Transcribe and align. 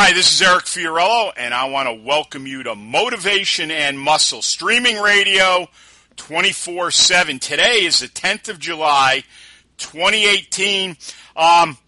Hi, 0.00 0.12
this 0.12 0.32
is 0.32 0.40
Eric 0.40 0.66
Fiorillo, 0.66 1.32
and 1.36 1.52
I 1.52 1.68
want 1.70 1.88
to 1.88 2.06
welcome 2.06 2.46
you 2.46 2.62
to 2.62 2.76
Motivation 2.76 3.72
and 3.72 3.98
Muscle 3.98 4.42
streaming 4.42 4.96
radio 4.96 5.66
24 6.14 6.92
7. 6.92 7.40
Today 7.40 7.84
is 7.84 7.98
the 7.98 8.06
10th 8.06 8.48
of 8.48 8.60
July, 8.60 9.24
2018. 9.78 10.96
Um, 11.34 11.78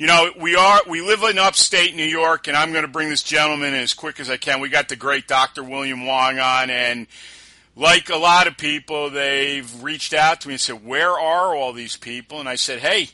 you 0.00 0.08
know, 0.08 0.32
we 0.40 0.56
are 0.56 0.80
we 0.88 1.00
live 1.00 1.22
in 1.22 1.38
upstate 1.38 1.94
New 1.94 2.02
York, 2.02 2.48
and 2.48 2.56
I'm 2.56 2.72
going 2.72 2.84
to 2.84 2.90
bring 2.90 3.08
this 3.08 3.22
gentleman 3.22 3.72
as 3.74 3.94
quick 3.94 4.18
as 4.18 4.28
I 4.28 4.36
can. 4.36 4.60
We 4.60 4.68
got 4.68 4.88
the 4.88 4.96
great 4.96 5.28
Dr. 5.28 5.62
William 5.62 6.04
Wong 6.06 6.40
on, 6.40 6.70
and 6.70 7.06
like 7.76 8.10
a 8.10 8.16
lot 8.16 8.48
of 8.48 8.56
people, 8.56 9.10
they've 9.10 9.80
reached 9.80 10.12
out 10.12 10.40
to 10.40 10.48
me 10.48 10.54
and 10.54 10.60
said, 10.60 10.84
"Where 10.84 11.12
are 11.12 11.54
all 11.54 11.72
these 11.72 11.96
people?" 11.96 12.40
And 12.40 12.48
I 12.48 12.56
said, 12.56 12.80
"Hey, 12.80 13.10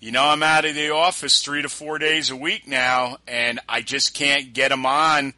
you 0.00 0.12
know, 0.12 0.24
I'm 0.24 0.42
out 0.42 0.64
of 0.64 0.74
the 0.74 0.90
office 0.90 1.40
three 1.40 1.62
to 1.62 1.68
four 1.68 1.98
days 1.98 2.30
a 2.30 2.36
week 2.36 2.68
now, 2.68 3.16
and 3.26 3.60
I 3.68 3.80
just 3.80 4.14
can't 4.14 4.52
get 4.52 4.68
them 4.68 4.84
on 4.84 5.34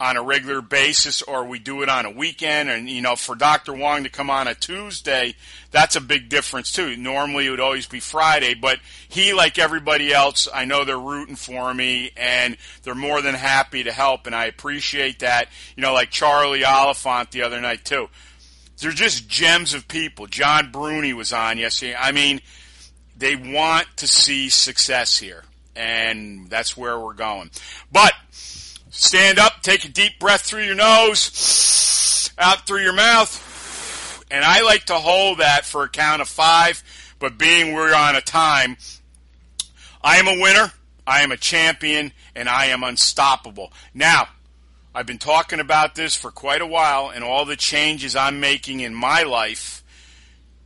on 0.00 0.16
a 0.16 0.22
regular 0.22 0.62
basis, 0.62 1.20
or 1.20 1.44
we 1.44 1.58
do 1.58 1.82
it 1.82 1.88
on 1.90 2.06
a 2.06 2.10
weekend. 2.10 2.70
And 2.70 2.88
you 2.88 3.02
know, 3.02 3.14
for 3.16 3.34
Dr. 3.34 3.74
Wong 3.74 4.04
to 4.04 4.08
come 4.08 4.30
on 4.30 4.48
a 4.48 4.54
Tuesday, 4.54 5.34
that's 5.70 5.94
a 5.94 6.00
big 6.00 6.30
difference 6.30 6.72
too. 6.72 6.96
Normally, 6.96 7.46
it 7.46 7.50
would 7.50 7.60
always 7.60 7.86
be 7.86 8.00
Friday, 8.00 8.54
but 8.54 8.78
he, 9.08 9.34
like 9.34 9.58
everybody 9.58 10.12
else, 10.12 10.48
I 10.52 10.64
know 10.64 10.84
they're 10.84 10.98
rooting 10.98 11.36
for 11.36 11.74
me, 11.74 12.12
and 12.16 12.56
they're 12.82 12.94
more 12.94 13.20
than 13.20 13.34
happy 13.34 13.84
to 13.84 13.92
help, 13.92 14.26
and 14.26 14.34
I 14.34 14.46
appreciate 14.46 15.18
that. 15.18 15.48
You 15.76 15.82
know, 15.82 15.92
like 15.92 16.10
Charlie 16.10 16.64
Oliphant 16.64 17.32
the 17.32 17.42
other 17.42 17.60
night 17.60 17.84
too. 17.84 18.08
They're 18.78 18.92
just 18.92 19.28
gems 19.28 19.74
of 19.74 19.86
people. 19.88 20.26
John 20.26 20.72
Bruni 20.72 21.12
was 21.12 21.34
on 21.34 21.58
yesterday. 21.58 21.94
I 21.94 22.12
mean 22.12 22.40
they 23.20 23.36
want 23.36 23.86
to 23.98 24.06
see 24.06 24.48
success 24.48 25.18
here, 25.18 25.44
and 25.76 26.48
that's 26.48 26.76
where 26.76 26.98
we're 26.98 27.12
going. 27.12 27.50
But 27.92 28.14
stand 28.32 29.38
up, 29.38 29.62
take 29.62 29.84
a 29.84 29.88
deep 29.88 30.18
breath 30.18 30.40
through 30.40 30.64
your 30.64 30.74
nose, 30.74 32.32
out 32.38 32.66
through 32.66 32.82
your 32.82 32.94
mouth, 32.94 34.24
and 34.30 34.42
I 34.42 34.62
like 34.62 34.86
to 34.86 34.94
hold 34.94 35.38
that 35.38 35.66
for 35.66 35.84
a 35.84 35.88
count 35.88 36.22
of 36.22 36.28
five. 36.28 36.82
But 37.18 37.36
being 37.36 37.74
we're 37.74 37.94
on 37.94 38.16
a 38.16 38.22
time, 38.22 38.78
I 40.02 40.16
am 40.16 40.26
a 40.26 40.40
winner, 40.40 40.72
I 41.06 41.20
am 41.20 41.30
a 41.30 41.36
champion, 41.36 42.12
and 42.34 42.48
I 42.48 42.66
am 42.66 42.82
unstoppable. 42.82 43.70
Now, 43.92 44.28
I've 44.94 45.06
been 45.06 45.18
talking 45.18 45.60
about 45.60 45.94
this 45.94 46.16
for 46.16 46.30
quite 46.30 46.62
a 46.62 46.66
while, 46.66 47.10
and 47.10 47.22
all 47.22 47.44
the 47.44 47.56
changes 47.56 48.16
I'm 48.16 48.40
making 48.40 48.80
in 48.80 48.94
my 48.94 49.24
life 49.24 49.79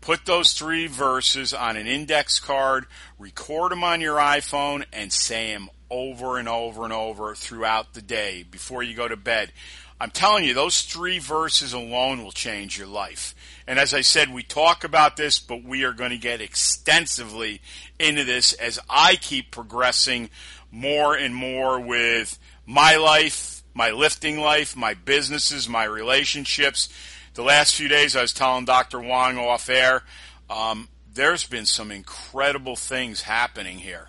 Put 0.05 0.27
those 0.27 0.52
three 0.52 0.86
verses 0.86 1.55
on 1.55 1.78
an 1.78 1.86
index 1.86 2.38
card, 2.38 2.84
record 3.19 3.72
them 3.72 3.83
on 3.83 4.02
your 4.02 4.19
iPhone, 4.19 4.84
and 4.92 5.10
say 5.10 5.50
them 5.50 5.70
over 5.88 6.36
and 6.36 6.47
over 6.47 6.84
and 6.84 6.92
over 6.92 7.34
throughout 7.34 7.94
the 7.94 8.02
day 8.02 8.42
before 8.42 8.82
you 8.82 8.94
go 8.94 9.08
to 9.08 9.16
bed. 9.16 9.50
I'm 9.98 10.10
telling 10.10 10.44
you, 10.44 10.52
those 10.52 10.82
three 10.82 11.19
verses 11.19 11.72
alone 11.72 12.22
will 12.22 12.32
change 12.32 12.76
your 12.76 12.87
life. 12.87 13.34
And 13.66 13.78
as 13.78 13.94
I 13.94 14.03
said, 14.03 14.31
we 14.31 14.42
talk 14.42 14.84
about 14.84 15.16
this, 15.16 15.38
but 15.38 15.65
we 15.65 15.84
are 15.84 15.94
going 15.94 16.10
to 16.10 16.19
get 16.19 16.42
extensively 16.42 17.62
into 17.98 18.25
this 18.25 18.53
as 18.53 18.78
I 18.91 19.16
keep 19.16 19.53
progressing 19.53 20.28
more 20.71 21.16
and 21.16 21.34
more 21.34 21.81
with 21.81 22.38
my 22.66 22.97
life, 22.97 23.62
my 23.72 23.91
lifting 23.91 24.38
life, 24.38 24.76
my 24.76 24.92
businesses, 24.92 25.66
my 25.66 25.84
relationships 25.84 26.91
the 27.34 27.43
last 27.43 27.75
few 27.75 27.89
days, 27.89 28.17
I 28.17 28.22
was 28.22 28.33
telling 28.33 28.65
Dr. 28.65 29.00
Wong 29.00 29.39
off 29.39 29.69
air, 29.69 30.03
um, 30.49 30.89
there's 31.12 31.47
been 31.47 31.67
some 31.67 31.91
incredible 31.91 32.77
things 32.77 33.22
happening 33.22 33.78
here. 33.78 34.09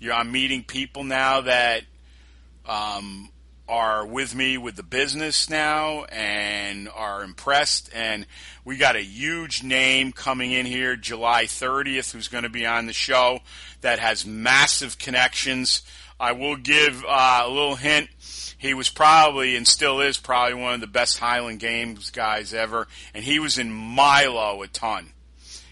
You 0.00 0.08
know, 0.08 0.14
I'm 0.14 0.32
meeting 0.32 0.64
people 0.64 1.04
now 1.04 1.42
that 1.42 1.82
um, 2.66 3.30
are 3.68 4.06
with 4.06 4.34
me 4.34 4.56
with 4.56 4.76
the 4.76 4.82
business 4.82 5.50
now 5.50 6.04
and 6.04 6.88
are 6.88 7.22
impressed. 7.22 7.90
And 7.94 8.26
we 8.64 8.76
got 8.76 8.96
a 8.96 9.02
huge 9.02 9.62
name 9.62 10.12
coming 10.12 10.52
in 10.52 10.64
here 10.64 10.96
July 10.96 11.44
30th 11.44 12.12
who's 12.12 12.28
going 12.28 12.44
to 12.44 12.50
be 12.50 12.64
on 12.64 12.86
the 12.86 12.92
show 12.92 13.40
that 13.82 13.98
has 13.98 14.24
massive 14.24 14.98
connections. 14.98 15.82
I 16.20 16.32
will 16.32 16.56
give 16.56 17.04
uh, 17.06 17.42
a 17.44 17.48
little 17.48 17.76
hint 17.76 18.08
he 18.58 18.74
was 18.74 18.90
probably 18.90 19.56
and 19.56 19.66
still 19.66 20.00
is 20.00 20.18
probably 20.18 20.54
one 20.54 20.74
of 20.74 20.80
the 20.80 20.88
best 20.88 21.20
Highland 21.20 21.60
Games 21.60 22.10
guys 22.10 22.52
ever, 22.52 22.88
and 23.14 23.24
he 23.24 23.38
was 23.38 23.56
in 23.56 23.72
Milo 23.72 24.60
a 24.62 24.68
ton. 24.68 25.12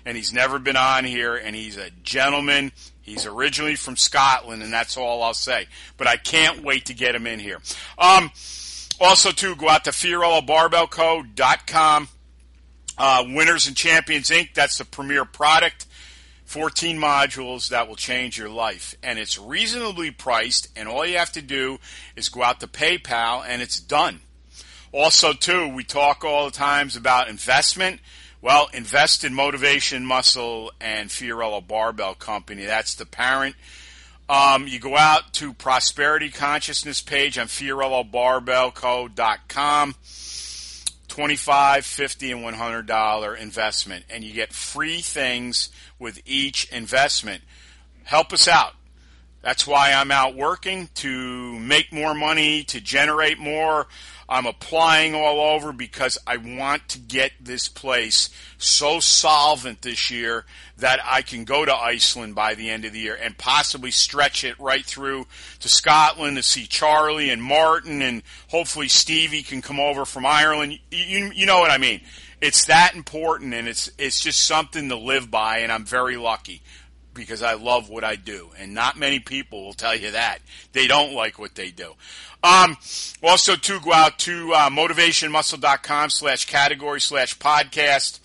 And 0.05 0.17
he's 0.17 0.33
never 0.33 0.61
been 0.61 0.77
on 0.77 1.05
here, 1.05 1.35
and 1.35 1.57
he's 1.57 1.77
a 1.77 1.91
gentleman. 2.05 2.71
He's 3.03 3.27
originally 3.27 3.75
from 3.75 3.97
Scotland, 3.97 4.63
and 4.63 4.73
that's 4.73 4.97
all 4.97 5.25
I'll 5.25 5.35
say. 5.35 5.67
But 5.97 6.07
I 6.07 6.17
can't 6.17 6.63
wait 6.63 6.87
to 6.87 6.95
get 6.95 7.17
him 7.17 7.27
in 7.27 7.41
here. 7.41 7.59
Um, 7.99 8.31
also, 9.01 9.33
too, 9.33 9.57
go 9.57 9.69
out 9.69 9.83
to 9.87 9.91
FiorilloBarbellCo.com. 9.91 12.09
Uh, 12.99 13.25
Winners 13.27 13.67
and 13.67 13.77
Champions 13.77 14.31
Inc. 14.31 14.55
That's 14.55 14.79
the 14.79 14.85
premier 14.85 15.25
product. 15.25 15.86
14 16.57 16.99
modules 16.99 17.69
that 17.69 17.87
will 17.87 17.97
change 17.97 18.39
your 18.39 18.49
life. 18.49 18.95
And 19.03 19.19
it's 19.19 19.39
reasonably 19.39 20.11
priced, 20.11 20.69
and 20.75 20.89
all 20.89 21.05
you 21.05 21.19
have 21.19 21.33
to 21.33 21.43
do 21.43 21.77
is 22.17 22.31
go 22.31 22.43
out 22.43 22.61
to 22.61 22.67
PayPal, 22.67 23.45
and 23.47 23.61
it's 23.61 23.79
done. 23.79 24.21
Also, 24.91 25.35
too, 25.35 25.69
we 25.69 25.85
talk 25.85 26.25
all 26.25 26.47
the 26.47 26.51
times 26.51 26.97
about 26.97 27.29
investment. 27.29 28.01
Well, 28.41 28.71
invest 28.73 29.23
in 29.23 29.35
Motivation 29.35 30.07
Muscle 30.07 30.73
and 30.81 31.11
Fiorillo 31.11 31.61
Barbell 31.61 32.15
Company. 32.15 32.65
That's 32.65 32.95
the 32.95 33.05
parent. 33.05 33.55
Um, 34.27 34.67
you 34.67 34.79
go 34.79 34.97
out 34.97 35.35
to 35.35 35.53
Prosperity 35.53 36.31
Consciousness 36.31 37.03
page 37.03 37.37
on 37.37 37.49
FiorilloBarbellCo.com. 37.49 39.95
25 41.17 41.85
50 41.85 42.33
and 42.33 42.45
$100 42.45 43.39
investment, 43.39 44.05
and 44.09 44.23
you 44.23 44.33
get 44.33 44.53
free 44.53 45.01
things– 45.01 45.71
with 45.99 46.21
each 46.27 46.71
investment. 46.73 47.43
Help 48.05 48.33
us 48.33 48.49
out. 48.49 48.75
That's 49.43 49.67
why 49.67 49.93
I'm 49.93 50.11
out 50.11 50.35
working 50.35 50.89
to 50.97 51.59
make 51.59 51.93
more 51.93 52.15
money, 52.15 52.65
to 52.65 52.81
generate 52.81 53.39
more. 53.39 53.87
I'm 54.29 54.47
applying 54.47 55.15
all 55.15 55.41
over 55.41 55.73
because 55.73 56.19
I 56.27 56.37
want 56.37 56.89
to 56.91 56.99
get 56.99 57.33
this 57.41 57.69
place 57.69 58.29
so 58.59 58.99
solvent 59.01 59.83
this 59.83 60.11
year 60.11 60.45
that 60.79 61.01
I 61.05 61.23
can 61.23 61.45
go 61.45 61.65
to 61.65 61.75
Iceland 61.75 62.35
by 62.35 62.55
the 62.55 62.69
end 62.69 62.85
of 62.85 62.93
the 62.93 62.99
year 62.99 63.17
and 63.21 63.39
possibly 63.39 63.91
stretch 63.91 64.43
it 64.45 64.59
right 64.59 64.85
through 64.85 65.27
to 65.61 65.69
Scotland 65.69 66.37
to 66.37 66.43
see 66.43 66.67
Charlie 66.67 67.31
and 67.31 67.43
Martin 67.43 68.03
and 68.03 68.23
hopefully 68.49 68.89
Stevie 68.89 69.43
can 69.43 69.63
come 69.63 69.79
over 69.79 70.05
from 70.05 70.27
Ireland. 70.27 70.79
You, 70.91 71.31
you 71.35 71.47
know 71.47 71.61
what 71.61 71.71
I 71.71 71.79
mean 71.79 72.01
it's 72.41 72.67
that 72.67 72.95
important, 72.95 73.55
and 73.55 73.67
it's 73.67 73.91
it's 73.99 74.21
just 74.21 74.45
something 74.45 74.89
to 74.89 74.97
live 74.97 75.31
by. 75.31 75.59
And 75.59 75.73
I'm 75.73 75.85
very 75.85 76.17
lucky 76.17 76.63
because 77.15 77.43
I 77.43 77.55
love 77.55 77.89
what 77.89 78.05
I 78.05 78.17
do, 78.17 78.51
and 78.59 78.75
not 78.75 78.99
many 78.99 79.21
people 79.21 79.65
will 79.65 79.73
tell 79.73 79.97
you 79.97 80.11
that 80.11 80.39
they 80.73 80.87
don't 80.87 81.15
like 81.15 81.39
what 81.39 81.55
they 81.55 81.71
do. 81.71 81.95
Um, 82.43 82.77
also, 83.23 83.57
to 83.57 83.81
go 83.81 83.93
out 83.93 84.19
to 84.21 84.53
uh, 84.53 84.71
motivationmuscle.com 84.71 86.11
slash 86.11 86.45
category 86.45 87.01
slash 87.01 87.39
podcast. 87.39 88.21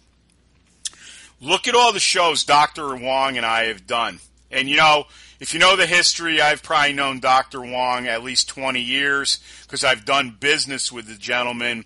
Look 1.40 1.68
at 1.68 1.74
all 1.74 1.92
the 1.92 2.00
shows 2.00 2.44
Dr. 2.44 2.96
Wong 2.96 3.38
and 3.38 3.46
I 3.46 3.66
have 3.66 3.88
done. 3.88 4.20
And 4.52 4.70
you 4.70 4.78
know, 4.78 5.06
if 5.40 5.56
you 5.56 5.60
know 5.60 5.76
the 5.76 5.88
history, 5.88 6.40
I've 6.40 6.62
probably 6.62 6.94
known 6.94 7.20
Dr. 7.20 7.62
Wong 7.62 8.06
at 8.06 8.24
least 8.24 8.48
20 8.50 8.80
years 8.80 9.40
because 9.64 9.84
I've 9.84 10.06
done 10.06 10.38
business 10.40 10.92
with 10.92 11.08
the 11.08 11.16
gentleman 11.16 11.86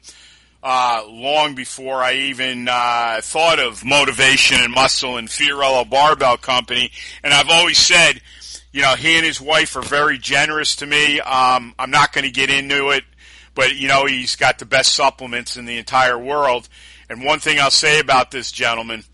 uh, 0.61 1.03
long 1.07 1.55
before 1.55 2.01
I 2.03 2.15
even 2.15 2.67
uh, 2.67 3.21
thought 3.21 3.59
of 3.59 3.85
motivation 3.85 4.59
and 4.59 4.73
muscle 4.73 5.15
and 5.15 5.29
Fiorillo 5.29 5.89
Barbell 5.89 6.37
Company. 6.37 6.91
And 7.23 7.33
I've 7.33 7.49
always 7.49 7.77
said, 7.77 8.19
you 8.75 8.81
know, 8.81 8.95
he 8.95 9.15
and 9.15 9.25
his 9.25 9.39
wife 9.39 9.77
are 9.77 9.81
very 9.81 10.17
generous 10.17 10.75
to 10.75 10.85
me. 10.85 11.21
Um, 11.21 11.73
I'm 11.79 11.91
not 11.91 12.11
going 12.11 12.25
to 12.25 12.29
get 12.29 12.49
into 12.49 12.89
it, 12.89 13.05
but 13.53 13.77
you 13.77 13.87
know, 13.87 14.05
he's 14.05 14.35
got 14.35 14.59
the 14.59 14.65
best 14.65 14.91
supplements 14.91 15.55
in 15.55 15.63
the 15.63 15.77
entire 15.77 16.19
world. 16.19 16.67
And 17.09 17.23
one 17.23 17.39
thing 17.39 17.57
I'll 17.57 17.71
say 17.71 18.01
about 18.01 18.31
this 18.31 18.51
gentleman, 18.51 19.05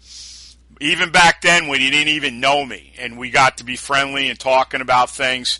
even 0.79 1.11
back 1.11 1.43
then 1.43 1.67
when 1.67 1.79
he 1.79 1.91
didn't 1.91 2.07
even 2.07 2.39
know 2.39 2.65
me 2.65 2.93
and 2.97 3.19
we 3.19 3.29
got 3.29 3.57
to 3.57 3.63
be 3.63 3.75
friendly 3.75 4.29
and 4.29 4.39
talking 4.39 4.81
about 4.81 5.11
things, 5.11 5.59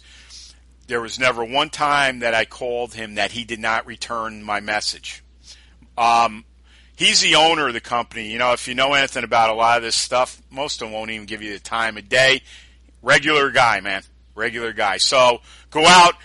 there 0.87 0.99
was 0.99 1.19
never 1.19 1.45
one 1.45 1.69
time 1.69 2.21
that 2.21 2.33
I 2.33 2.45
called 2.45 2.95
him 2.95 3.15
that 3.15 3.33
he 3.33 3.43
did 3.43 3.59
not 3.59 3.85
return 3.85 4.41
my 4.41 4.61
message. 4.61 5.23
Um, 5.95 6.43
he's 6.95 7.21
the 7.21 7.35
owner 7.35 7.67
of 7.67 7.75
the 7.75 7.81
company. 7.81 8.31
You 8.31 8.39
know, 8.39 8.53
if 8.53 8.67
you 8.67 8.73
know 8.73 8.93
anything 8.93 9.23
about 9.23 9.51
a 9.51 9.53
lot 9.53 9.77
of 9.77 9.83
this 9.83 9.95
stuff, 9.95 10.41
most 10.49 10.81
of 10.81 10.87
them 10.87 10.93
won't 10.93 11.11
even 11.11 11.27
give 11.27 11.43
you 11.43 11.53
the 11.53 11.59
time 11.59 11.97
of 11.97 12.09
day. 12.09 12.41
Regular 13.01 13.49
guy, 13.51 13.79
man. 13.81 14.03
Regular 14.35 14.73
guy. 14.73 14.97
So 14.97 15.41
go 15.69 15.85
out 15.85 16.15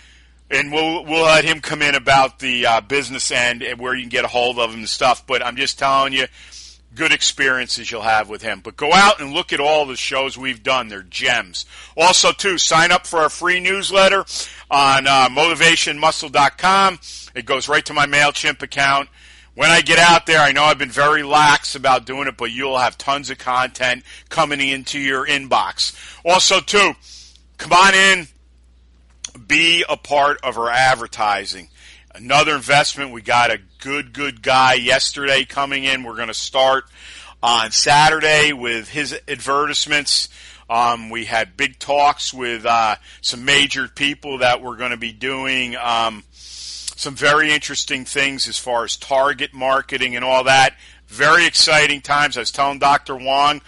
and 0.49 0.71
we'll 0.71 1.03
we'll 1.05 1.25
let 1.25 1.45
him 1.45 1.59
come 1.59 1.81
in 1.81 1.95
about 1.95 2.39
the 2.39 2.65
uh, 2.65 2.81
business 2.81 3.31
end 3.31 3.63
and 3.63 3.79
where 3.79 3.93
you 3.93 4.03
can 4.03 4.09
get 4.09 4.25
a 4.25 4.29
hold 4.29 4.59
of 4.59 4.71
him 4.71 4.79
and 4.79 4.89
stuff. 4.89 5.25
But 5.25 5.45
I'm 5.45 5.55
just 5.55 5.77
telling 5.77 6.13
you, 6.13 6.27
good 6.95 7.11
experiences 7.11 7.91
you'll 7.91 8.01
have 8.01 8.29
with 8.29 8.41
him. 8.41 8.61
But 8.61 8.77
go 8.77 8.91
out 8.93 9.19
and 9.19 9.33
look 9.33 9.53
at 9.53 9.59
all 9.59 9.85
the 9.85 9.95
shows 9.95 10.37
we've 10.37 10.63
done; 10.63 10.87
they're 10.87 11.03
gems. 11.03 11.65
Also, 11.95 12.31
too, 12.31 12.57
sign 12.57 12.91
up 12.91 13.05
for 13.05 13.19
our 13.19 13.29
free 13.29 13.59
newsletter 13.59 14.25
on 14.69 15.07
uh, 15.07 15.29
motivationmuscle.com. 15.29 16.99
It 17.35 17.45
goes 17.45 17.67
right 17.67 17.85
to 17.85 17.93
my 17.93 18.05
Mailchimp 18.05 18.61
account. 18.61 19.09
When 19.57 19.71
I 19.71 19.81
get 19.81 19.97
out 19.97 20.27
there, 20.27 20.39
I 20.39 20.51
know 20.51 20.65
I've 20.65 20.77
been 20.77 20.91
very 20.91 21.23
lax 21.23 21.73
about 21.73 22.05
doing 22.05 22.27
it, 22.27 22.37
but 22.37 22.51
you'll 22.51 22.77
have 22.77 22.95
tons 22.95 23.31
of 23.31 23.39
content 23.39 24.03
coming 24.29 24.59
into 24.59 24.99
your 24.99 25.25
inbox. 25.25 25.95
Also, 26.23 26.59
too, 26.59 26.93
come 27.57 27.73
on 27.73 27.95
in, 27.95 28.27
be 29.47 29.83
a 29.89 29.97
part 29.97 30.37
of 30.43 30.59
our 30.59 30.69
advertising. 30.69 31.69
Another 32.13 32.53
investment. 32.53 33.09
We 33.09 33.23
got 33.23 33.49
a 33.49 33.57
good, 33.79 34.13
good 34.13 34.43
guy 34.43 34.75
yesterday 34.75 35.43
coming 35.43 35.85
in. 35.85 36.03
We're 36.03 36.17
going 36.17 36.27
to 36.27 36.35
start 36.35 36.83
on 37.41 37.71
Saturday 37.71 38.53
with 38.53 38.89
his 38.89 39.19
advertisements. 39.27 40.29
Um, 40.69 41.09
we 41.09 41.25
had 41.25 41.57
big 41.57 41.79
talks 41.79 42.31
with 42.31 42.63
uh, 42.63 42.97
some 43.21 43.43
major 43.43 43.87
people 43.87 44.37
that 44.37 44.61
we're 44.61 44.77
going 44.77 44.91
to 44.91 44.97
be 44.97 45.13
doing 45.13 45.75
um, 45.77 46.23
some 46.97 47.15
very 47.15 47.53
interesting 47.53 48.05
things 48.05 48.47
as 48.47 48.57
far 48.57 48.83
as 48.83 48.97
target 48.97 49.53
marketing 49.53 50.15
and 50.15 50.25
all 50.25 50.43
that. 50.45 50.75
Very 51.07 51.45
exciting 51.45 52.01
times. 52.01 52.35
I 52.35 52.41
was 52.41 52.51
telling 52.51 52.79
Dr. 52.79 53.15
Wong, 53.15 53.61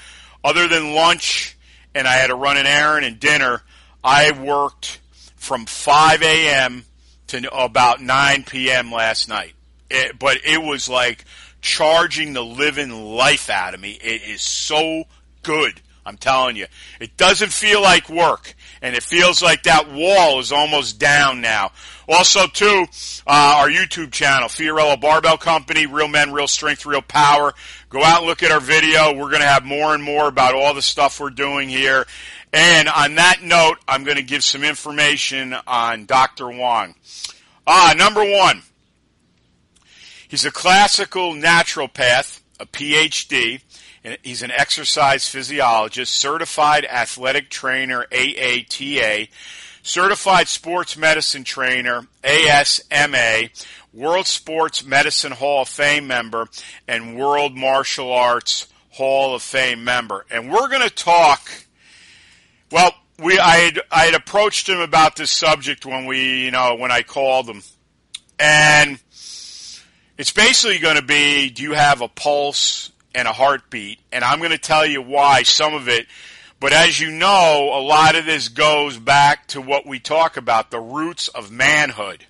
other 0.43 0.67
than 0.67 0.95
lunch 0.95 1.55
and 1.93 2.07
I 2.07 2.13
had 2.13 2.27
to 2.27 2.35
run 2.35 2.57
an 2.57 2.65
errand 2.65 3.05
and 3.05 3.19
dinner, 3.19 3.61
I 4.03 4.31
worked 4.31 4.99
from 5.35 5.67
5 5.67 6.23
a.m. 6.23 6.85
to 7.27 7.55
about 7.55 8.01
9 8.01 8.45
p.m. 8.45 8.91
last 8.91 9.29
night. 9.29 9.53
It, 9.91 10.17
but 10.17 10.39
it 10.43 10.61
was 10.61 10.89
like 10.89 11.23
charging 11.61 12.33
the 12.33 12.43
living 12.43 12.89
life 12.91 13.51
out 13.51 13.75
of 13.75 13.79
me. 13.79 13.91
It 13.91 14.23
is 14.23 14.41
so 14.41 15.03
good. 15.43 15.79
I'm 16.03 16.17
telling 16.17 16.55
you. 16.55 16.65
It 16.99 17.15
doesn't 17.17 17.51
feel 17.51 17.81
like 17.81 18.09
work. 18.09 18.55
And 18.81 18.95
it 18.95 19.03
feels 19.03 19.43
like 19.43 19.63
that 19.63 19.91
wall 19.91 20.39
is 20.39 20.51
almost 20.51 20.97
down 20.97 21.41
now. 21.41 21.71
Also, 22.09 22.47
too, 22.47 22.87
uh, 23.27 23.57
our 23.57 23.69
YouTube 23.69 24.11
channel, 24.11 24.49
Fiorillo 24.49 24.99
Barbell 24.99 25.37
Company, 25.37 25.85
Real 25.85 26.07
Men, 26.07 26.33
Real 26.33 26.47
Strength, 26.47 26.87
Real 26.87 27.03
Power. 27.03 27.53
Go 27.89 28.03
out 28.03 28.19
and 28.19 28.27
look 28.27 28.41
at 28.41 28.51
our 28.51 28.59
video. 28.59 29.13
We're 29.13 29.29
going 29.29 29.41
to 29.41 29.47
have 29.47 29.63
more 29.63 29.93
and 29.93 30.01
more 30.01 30.27
about 30.27 30.55
all 30.55 30.73
the 30.73 30.81
stuff 30.81 31.19
we're 31.19 31.29
doing 31.29 31.69
here. 31.69 32.07
And 32.51 32.89
on 32.89 33.13
that 33.15 33.43
note, 33.43 33.77
I'm 33.87 34.03
going 34.05 34.17
to 34.17 34.23
give 34.23 34.43
some 34.43 34.63
information 34.63 35.55
on 35.67 36.05
Dr. 36.05 36.49
Wong. 36.49 36.95
Ah, 37.67 37.93
number 37.95 38.23
one, 38.27 38.63
he's 40.27 40.45
a 40.45 40.51
classical 40.51 41.33
naturopath, 41.33 42.41
a 42.59 42.65
PhD. 42.65 43.61
And 44.01 44.17
he's 44.23 44.41
an 44.41 44.51
exercise 44.51 45.27
physiologist, 45.27 46.13
certified 46.13 46.85
athletic 46.85 47.49
trainer, 47.49 48.05
AATA, 48.11 49.27
certified 49.89 50.47
sports 50.47 50.95
medicine 50.95 51.43
trainer, 51.43 52.05
ASMA, 52.23 53.49
World 53.93 54.27
Sports 54.27 54.85
Medicine 54.85 55.31
Hall 55.31 55.63
of 55.63 55.69
Fame 55.69 56.05
member, 56.05 56.47
and 56.87 57.17
World 57.17 57.55
Martial 57.55 58.11
Arts 58.11 58.67
Hall 58.91 59.33
of 59.33 59.41
Fame 59.41 59.83
member. 59.83 60.25
And 60.29 60.51
we're 60.51 60.69
going 60.69 60.87
to 60.87 60.93
talk 60.93 61.49
well, 62.71 62.93
we 63.17 63.39
I 63.39 63.55
had, 63.55 63.79
I 63.91 64.05
had 64.05 64.13
approached 64.13 64.69
him 64.69 64.79
about 64.79 65.15
this 65.15 65.31
subject 65.31 65.85
when 65.85 66.05
we 66.05 66.45
you 66.45 66.51
know 66.51 66.75
when 66.75 66.91
I 66.91 67.01
called 67.01 67.49
him, 67.49 67.63
and 68.37 68.99
it's 70.17 70.31
basically 70.31 70.77
going 70.77 70.97
to 70.97 71.01
be: 71.01 71.49
Do 71.49 71.63
you 71.63 71.73
have 71.73 72.01
a 72.01 72.07
pulse 72.07 72.91
and 73.15 73.27
a 73.27 73.33
heartbeat? 73.33 73.99
And 74.11 74.23
I'm 74.23 74.39
going 74.39 74.51
to 74.51 74.57
tell 74.59 74.85
you 74.85 75.01
why 75.01 75.43
some 75.43 75.73
of 75.73 75.89
it. 75.89 76.07
But 76.59 76.73
as 76.73 76.99
you 76.99 77.09
know, 77.09 77.71
a 77.73 77.79
lot 77.79 78.15
of 78.15 78.25
this 78.25 78.49
goes 78.49 78.97
back 78.97 79.47
to 79.49 79.61
what 79.61 79.85
we 79.85 79.99
talk 79.99 80.35
about 80.35 80.71
the 80.71 80.79
roots 80.79 81.29
of 81.29 81.51
manhood. 81.51 82.25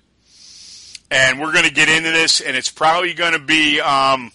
And 1.10 1.40
we're 1.40 1.52
going 1.52 1.64
to 1.64 1.72
get 1.72 1.88
into 1.88 2.12
this, 2.12 2.40
and 2.40 2.56
it's 2.56 2.70
probably 2.70 3.12
going 3.12 3.32
to 3.32 3.40
be 3.40 3.80
um, 3.80 4.30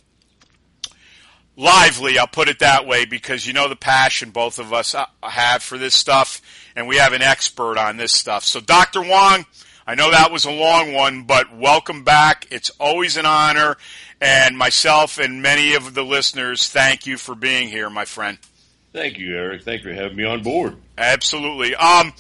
lively, 1.56 2.20
I'll 2.20 2.28
put 2.28 2.50
it 2.50 2.60
that 2.60 2.86
way, 2.86 3.06
because 3.06 3.48
you 3.48 3.54
know 3.54 3.70
the 3.70 3.78
passion 3.78 4.32
both 4.32 4.60
of 4.60 4.74
us 4.74 4.94
uh, 4.94 5.06
have 5.24 5.64
for 5.64 5.78
this 5.78 5.96
stuff, 5.96 6.42
and 6.76 6.90
we 6.90 6.98
have 6.98 7.14
an 7.14 7.22
expert 7.22 7.78
on 7.78 7.96
this 7.96 8.12
stuff. 8.12 8.44
So, 8.44 8.60
Dr. 8.60 9.02
Wong, 9.02 9.46
I 9.88 9.96
know 9.96 10.12
that 10.12 10.30
was 10.30 10.44
a 10.44 10.52
long 10.52 10.92
one, 10.92 11.24
but 11.24 11.56
welcome 11.56 12.04
back. 12.04 12.48
It's 12.52 12.72
always 12.72 13.16
an 13.16 13.26
honor, 13.26 13.78
and 14.20 14.58
myself 14.58 15.18
and 15.18 15.42
many 15.42 15.74
of 15.74 15.94
the 15.94 16.04
listeners, 16.04 16.68
thank 16.68 17.08
you 17.08 17.16
for 17.18 17.34
being 17.34 17.70
here, 17.70 17.90
my 17.90 18.04
friend. 18.04 18.38
Thank 18.96 19.20
you, 19.20 19.36
Eric. 19.36 19.64
Thank 19.64 19.84
you 19.84 19.94
for 19.94 20.02
having 20.02 20.16
me 20.16 20.24
on 20.24 20.42
board. 20.42 20.78
Absolutely. 20.98 21.76
Um, 21.76 22.14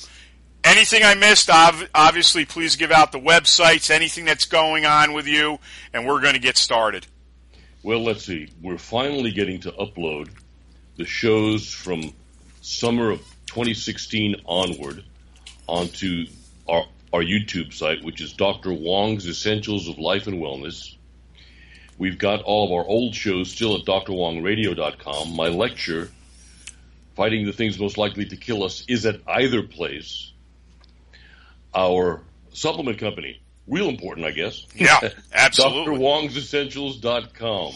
anything 0.61 1.03
I 1.03 1.15
missed, 1.15 1.49
obviously, 1.49 2.43
please 2.43 2.75
give 2.75 2.91
out 2.91 3.13
the 3.13 3.19
websites, 3.19 3.89
anything 3.89 4.25
that's 4.25 4.43
going 4.43 4.85
on 4.85 5.13
with 5.13 5.25
you, 5.25 5.59
and 5.93 6.05
we're 6.05 6.19
going 6.19 6.33
to 6.33 6.39
get 6.39 6.57
started. 6.57 7.07
Well, 7.81 8.03
let's 8.03 8.25
see. 8.25 8.49
We're 8.61 8.77
finally 8.77 9.31
getting 9.31 9.61
to 9.61 9.71
upload 9.71 10.31
the 10.97 11.05
shows 11.05 11.71
from 11.71 12.11
summer 12.59 13.09
of 13.09 13.19
2016 13.47 14.41
onward 14.45 15.01
onto 15.67 16.25
our, 16.67 16.83
our 17.13 17.21
YouTube 17.21 17.71
site, 17.71 18.03
which 18.03 18.19
is 18.19 18.33
Dr. 18.33 18.73
Wong's 18.73 19.25
Essentials 19.29 19.87
of 19.87 19.97
Life 19.97 20.27
and 20.27 20.41
Wellness. 20.41 20.93
We've 21.97 22.17
got 22.17 22.41
all 22.41 22.65
of 22.65 22.73
our 22.73 22.85
old 22.85 23.15
shows 23.15 23.49
still 23.49 23.77
at 23.77 23.85
drwongradio.com. 23.85 25.33
My 25.33 25.47
lecture, 25.47 26.11
Fighting 27.15 27.45
the 27.45 27.53
Things 27.53 27.79
Most 27.79 27.97
Likely 27.97 28.25
to 28.25 28.37
Kill 28.37 28.63
Us, 28.63 28.83
is 28.87 29.05
at 29.05 29.21
either 29.27 29.63
place. 29.63 30.31
Our 31.73 32.21
supplement 32.51 32.99
company, 32.99 33.41
real 33.67 33.89
important, 33.89 34.25
I 34.25 34.31
guess. 34.31 34.65
Yeah, 34.75 34.99
absolutely. 35.33 35.97
DrWong'sEssentials.com. 35.97 37.73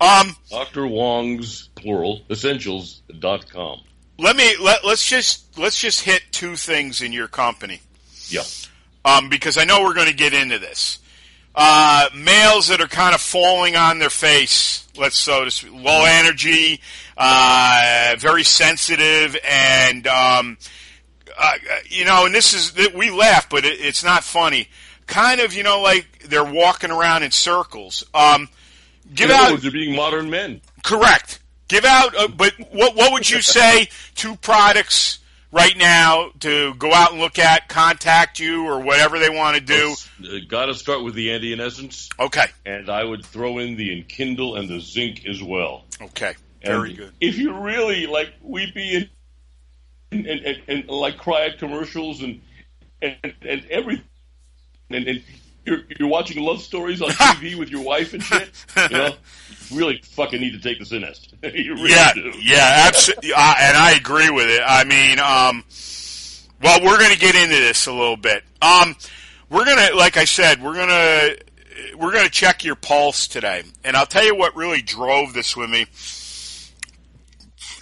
Um, 0.00 0.36
Dr. 0.50 0.86
Wong's 0.86 1.68
plural 1.76 2.22
essentials.com. 2.28 3.82
Let 4.18 4.36
me 4.36 4.56
let 4.60 4.84
let's 4.84 5.08
just 5.08 5.56
let's 5.58 5.80
just 5.80 6.02
hit 6.02 6.22
two 6.32 6.56
things 6.56 7.02
in 7.02 7.12
your 7.12 7.28
company. 7.28 7.80
Yeah. 8.28 8.42
Um, 9.04 9.28
because 9.28 9.58
I 9.58 9.64
know 9.64 9.82
we're 9.82 9.94
going 9.94 10.08
to 10.08 10.14
get 10.14 10.32
into 10.34 10.58
this. 10.58 10.98
Uh, 11.54 12.08
males 12.14 12.68
that 12.68 12.80
are 12.80 12.88
kind 12.88 13.14
of 13.14 13.20
falling 13.20 13.76
on 13.76 13.98
their 13.98 14.10
face, 14.10 14.86
let's 14.96 15.16
so 15.16 15.44
to 15.44 15.50
speak, 15.50 15.72
low 15.72 16.04
energy, 16.06 16.80
uh, 17.24 18.16
very 18.18 18.44
sensitive, 18.44 19.36
and 19.48 20.06
um, 20.06 20.58
uh, 21.38 21.52
you 21.86 22.04
know, 22.04 22.26
and 22.26 22.34
this 22.34 22.54
is 22.54 22.72
that 22.72 22.94
we 22.94 23.10
laugh, 23.10 23.48
but 23.48 23.64
it, 23.64 23.80
it's 23.80 24.02
not 24.02 24.24
funny 24.24 24.68
kind 25.12 25.40
of, 25.40 25.54
you 25.54 25.62
know, 25.62 25.80
like 25.80 26.24
they're 26.24 26.44
walking 26.44 26.90
around 26.90 27.22
in 27.22 27.30
circles. 27.30 28.04
Um, 28.14 28.48
give 29.14 29.30
in 29.30 29.36
out. 29.36 29.50
Words, 29.52 29.62
they're 29.62 29.72
being 29.72 29.94
modern 29.94 30.30
men. 30.30 30.60
Correct. 30.82 31.40
Give 31.68 31.84
out. 31.84 32.16
Uh, 32.16 32.28
but 32.28 32.54
what 32.70 32.96
what 32.96 33.12
would 33.12 33.28
you 33.28 33.42
say? 33.42 33.88
Two 34.14 34.36
products 34.36 35.18
right 35.50 35.76
now 35.76 36.30
to 36.40 36.74
go 36.74 36.92
out 36.92 37.12
and 37.12 37.20
look 37.20 37.38
at, 37.38 37.68
contact 37.68 38.40
you, 38.40 38.66
or 38.66 38.80
whatever 38.80 39.18
they 39.18 39.28
want 39.28 39.56
to 39.56 39.62
do. 39.62 39.94
Uh, 40.24 40.38
Got 40.48 40.66
to 40.66 40.74
start 40.74 41.04
with 41.04 41.14
the 41.14 41.32
anti 41.32 41.52
essence. 41.60 42.08
Okay. 42.18 42.46
And 42.64 42.88
I 42.88 43.04
would 43.04 43.24
throw 43.24 43.58
in 43.58 43.76
the 43.76 44.02
Enkindle 44.02 44.58
and 44.58 44.68
the 44.68 44.80
zinc 44.80 45.26
as 45.26 45.42
well. 45.42 45.84
Okay. 46.00 46.34
Very 46.64 46.90
and 46.90 46.98
good. 46.98 47.12
If 47.20 47.38
you 47.38 47.58
really 47.58 48.06
like 48.06 48.32
weepy 48.42 48.96
and 48.96 50.26
and, 50.26 50.40
and, 50.40 50.62
and 50.68 50.88
like 50.88 51.18
cry 51.18 51.46
at 51.46 51.58
commercials 51.58 52.22
and 52.22 52.40
and, 53.00 53.16
and 53.42 53.66
everything 53.70 54.04
and, 54.90 55.06
and 55.06 55.22
you're, 55.64 55.80
you're 55.98 56.08
watching 56.08 56.42
love 56.42 56.60
stories 56.60 57.00
on 57.00 57.08
TV 57.10 57.56
with 57.56 57.70
your 57.70 57.82
wife 57.82 58.14
and 58.14 58.22
shit, 58.22 58.50
you 58.90 58.96
know, 58.96 59.14
you 59.68 59.78
really 59.78 60.00
fucking 60.02 60.40
need 60.40 60.52
to 60.52 60.60
take 60.60 60.80
Synest. 60.80 61.32
you 61.54 61.74
really 61.74 61.90
yeah, 61.90 62.12
do. 62.14 62.32
Yeah, 62.40 62.84
absolutely. 62.88 63.32
Uh, 63.32 63.54
and 63.58 63.76
I 63.76 63.94
agree 63.96 64.30
with 64.30 64.48
it. 64.48 64.62
I 64.64 64.84
mean, 64.84 65.18
um, 65.18 65.64
well, 66.62 66.80
we're 66.84 66.98
going 66.98 67.12
to 67.12 67.18
get 67.18 67.34
into 67.34 67.54
this 67.54 67.86
a 67.86 67.92
little 67.92 68.16
bit. 68.16 68.42
Um, 68.60 68.96
we're 69.50 69.64
going 69.64 69.88
to, 69.88 69.96
like 69.96 70.16
I 70.16 70.24
said, 70.24 70.62
we're 70.62 70.74
going 70.74 70.88
to, 70.88 71.38
we're 71.96 72.12
going 72.12 72.24
to 72.24 72.30
check 72.30 72.64
your 72.64 72.74
pulse 72.74 73.28
today. 73.28 73.62
And 73.84 73.96
I'll 73.96 74.06
tell 74.06 74.24
you 74.24 74.34
what 74.34 74.56
really 74.56 74.82
drove 74.82 75.32
this 75.32 75.56
with 75.56 75.70
me. 75.70 75.86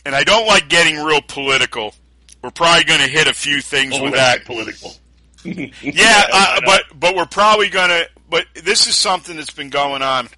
And 0.04 0.14
I 0.14 0.25
don't 0.25 0.47
like 0.47 0.69
getting 0.69 0.97
real 1.02 1.21
political. 1.21 1.95
We're 2.42 2.50
probably 2.50 2.85
going 2.85 3.00
to 3.00 3.07
hit 3.09 3.26
a 3.28 3.35
few 3.35 3.61
things 3.61 3.95
Oh, 3.97 4.04
with 4.04 4.14
that. 4.14 4.45
political. 4.45 4.95
Yeah, 5.45 6.26
uh, 6.33 6.61
but 6.66 6.83
but 6.95 7.16
we're 7.16 7.25
probably 7.26 7.69
going 7.71 7.88
to. 7.88 8.09
But 8.28 8.47
this 8.54 8.87
is 8.87 8.95
something 8.95 9.37
that's 9.37 9.50
been 9.50 9.71
going 9.71 10.02
on. 10.02 10.28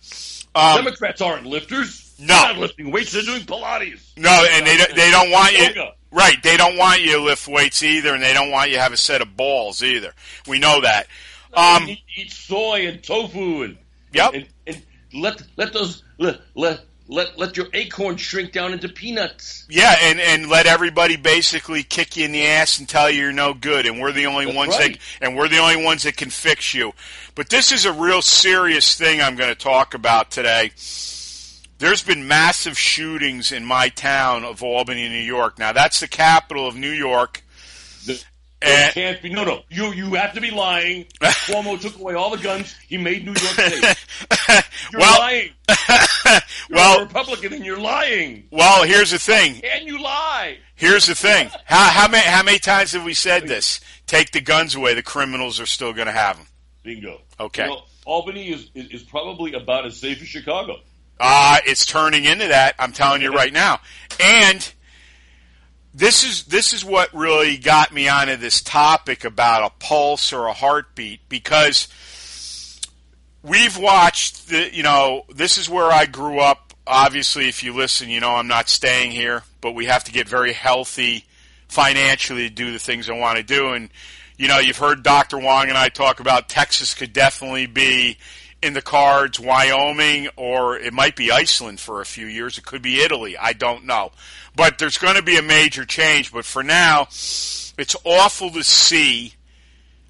Um, 0.54 0.76
Democrats 0.85 1.21
aren't 1.21 1.45
lifters. 1.47 2.14
No. 2.19 2.26
They're 2.26 2.37
not 2.52 2.59
lifting 2.59 2.90
weights. 2.92 3.12
They're 3.12 3.23
doing 3.23 3.42
Pilates. 3.42 4.00
no, 4.16 4.47
and 4.52 4.64
they 4.66 4.76
don't- 4.76 4.95
they 4.95 5.11
don't 5.11 5.31
want 5.31 5.52
you. 5.59 5.85
Right, 6.12 6.40
they 6.42 6.57
don't 6.59 6.76
want 6.76 7.00
you 7.00 7.12
to 7.12 7.21
lift 7.23 7.49
weights 7.49 7.83
either, 7.83 8.14
and 8.14 8.23
they 8.23 8.33
don't 8.35 8.50
want 8.50 8.69
you 8.71 8.76
to 8.76 8.83
have 8.83 8.92
a 8.92 8.97
set 8.99 9.23
of 9.23 9.35
balls 9.37 9.83
either. 9.83 10.12
We 10.47 10.59
know 10.59 10.83
that. 10.83 11.07
Um, 11.54 11.88
eat, 11.88 12.00
eat 12.16 12.31
soy 12.33 12.87
and 12.87 13.02
tofu 13.02 13.62
and 13.62 13.78
Yep. 14.12 14.35
and, 14.35 14.47
and 14.66 14.83
let 15.14 15.42
let 15.57 15.73
those 15.73 16.02
let 16.19 16.40
let 16.54 16.81
let 17.09 17.39
let 17.39 17.57
your 17.57 17.67
acorn 17.73 18.17
shrink 18.17 18.53
down 18.53 18.73
into 18.73 18.89
peanuts. 18.89 19.67
Yeah, 19.69 19.95
and, 20.01 20.21
and 20.21 20.49
let 20.49 20.67
everybody 20.67 21.17
basically 21.17 21.83
kick 21.83 22.17
you 22.17 22.25
in 22.25 22.33
the 22.33 22.47
ass 22.47 22.79
and 22.79 22.89
tell 22.89 23.11
you 23.11 23.23
you're 23.23 23.33
no 23.33 23.55
good, 23.55 23.87
and 23.87 24.01
we're 24.01 24.13
the 24.13 24.27
only 24.27 24.47
That's 24.47 24.57
ones 24.57 24.77
right. 24.77 24.93
that 24.93 25.27
and 25.27 25.37
we're 25.37 25.49
the 25.49 25.59
only 25.59 25.85
ones 25.85 26.05
that 26.05 26.17
can 26.17 26.31
fix 26.31 26.75
you. 26.75 26.93
But 27.35 27.49
this 27.49 27.73
is 27.73 27.85
a 27.85 27.93
real 27.93 28.23
serious 28.23 28.97
thing 28.97 29.21
I'm 29.21 29.37
going 29.37 29.51
to 29.51 29.59
talk 29.59 29.95
about 29.95 30.31
today. 30.31 30.73
There's 31.79 32.03
been 32.03 32.29
massive 32.29 32.79
shootings 32.79 33.51
in 33.51 33.65
my 33.65 33.89
town 33.89 34.45
of 34.45 34.63
Albany, 34.63 35.09
New 35.09 35.17
York. 35.17 35.59
Now 35.59 35.73
that's 35.73 36.01
the 36.01 36.09
capital 36.09 36.67
of 36.69 36.77
New 36.77 36.91
York. 36.91 37.43
The- 38.62 38.69
Eh. 38.69 38.88
It 38.88 38.95
can't 38.95 39.23
be. 39.23 39.31
No, 39.31 39.45
no. 39.45 39.62
You 39.71 39.92
you 39.92 40.14
have 40.14 40.33
to 40.35 40.40
be 40.40 40.50
lying. 40.50 41.04
Cuomo 41.21 41.81
took 41.81 41.99
away 41.99 42.14
all 42.14 42.31
the 42.31 42.42
guns. 42.42 42.75
He 42.88 42.97
made 42.99 43.25
New 43.25 43.33
York 43.33 43.38
safe. 43.38 44.28
You're 44.92 45.00
well, 45.00 45.19
lying. 45.19 45.50
You're 46.69 46.76
well, 46.78 47.00
a 47.00 47.04
Republican 47.04 47.52
and 47.54 47.64
you're 47.64 47.81
lying. 47.81 48.45
well. 48.50 48.85
Here's 48.85 49.11
the 49.11 49.19
thing. 49.19 49.61
And 49.64 49.87
you 49.87 50.00
lie. 50.02 50.59
Here's 50.75 51.07
the 51.07 51.14
thing. 51.14 51.49
How, 51.64 51.90
how 51.90 52.09
many 52.09 52.26
how 52.26 52.42
many 52.42 52.59
times 52.59 52.92
have 52.92 53.04
we 53.04 53.14
said 53.14 53.47
this? 53.49 53.81
Take 54.07 54.33
the 54.33 54.40
guns 54.40 54.75
away. 54.75 54.95
The 54.95 55.02
criminals 55.02 55.61
are 55.61 55.66
still 55.66 55.92
going 55.92 56.07
to 56.07 56.12
have 56.12 56.37
them. 56.37 56.47
Bingo. 56.83 57.21
Okay. 57.40 57.64
You 57.64 57.71
know, 57.71 57.83
Albany 58.04 58.50
is, 58.52 58.71
is 58.75 58.88
is 58.90 59.02
probably 59.02 59.54
about 59.54 59.87
as 59.87 59.97
safe 59.97 60.21
as 60.23 60.28
Chicago. 60.28 60.76
Uh, 61.21 61.59
it's 61.66 61.87
turning 61.87 62.25
into 62.25 62.49
that. 62.49 62.75
I'm 62.78 62.92
telling 62.92 63.23
you 63.23 63.33
right 63.33 63.52
now. 63.52 63.81
And 64.21 64.73
this 65.95 66.25
is 66.25 66.45
this 66.45 66.73
is 66.73 66.85
what 66.85 67.13
really 67.15 67.57
got 67.57 67.93
me 67.93 68.09
onto 68.09 68.37
this 68.37 68.63
topic 68.63 69.25
about 69.25 69.65
a 69.71 69.85
pulse 69.85 70.33
or 70.33 70.47
a 70.47 70.53
heartbeat 70.53 71.21
because 71.29 71.89
we've 73.43 73.77
watched 73.77 74.49
the 74.49 74.75
you 74.75 74.83
know 74.83 75.25
this 75.35 75.59
is 75.59 75.69
where 75.69 75.91
I 75.91 76.07
grew 76.07 76.39
up. 76.39 76.73
Obviously, 76.87 77.49
if 77.49 77.63
you 77.63 77.75
listen, 77.75 78.09
you 78.09 78.21
know 78.21 78.31
I'm 78.31 78.49
not 78.49 78.69
staying 78.69 79.11
here, 79.13 79.43
but 79.61 79.73
we 79.73 79.87
have 79.87 80.05
to 80.05 80.13
get 80.13 80.29
very 80.29 80.53
healthy 80.53 81.25
financially 81.69 82.49
to 82.49 82.55
do 82.55 82.73
the 82.73 82.79
things 82.79 83.09
I 83.09 83.15
want 83.15 83.37
to 83.37 83.43
do. 83.43 83.69
And 83.73 83.91
you 84.39 84.49
know, 84.49 84.59
you've 84.59 84.79
heard 84.79 85.03
Dr. 85.03 85.39
Wong 85.39 85.69
and 85.69 85.79
I 85.79 85.89
talk 85.89 86.21
about 86.21 86.49
Texas 86.49 86.95
could 86.95 87.13
definitely 87.13 87.67
be 87.67 88.17
in 88.63 88.75
the 88.75 88.83
cards, 88.83 89.41
Wyoming, 89.41 90.29
or 90.37 90.79
it 90.79 90.93
might 90.93 91.17
be 91.17 91.33
Iceland 91.33 91.81
for 91.81 92.01
a 92.01 92.07
few 92.07 92.27
years. 92.27 92.59
It 92.59 92.65
could 92.65 92.83
be 92.83 93.01
Italy. 93.01 93.37
I 93.37 93.53
don't 93.53 93.85
know. 93.85 94.13
But 94.55 94.79
there's 94.79 94.99
going 94.99 95.17
to 95.17 95.23
be 95.23 95.37
a 95.37 95.43
major 95.43 95.85
change. 95.85 96.33
But 96.33 96.45
for 96.45 96.63
now, 96.63 97.03
it's 97.03 97.97
awful 98.05 98.51
to 98.51 98.63
see 98.63 99.35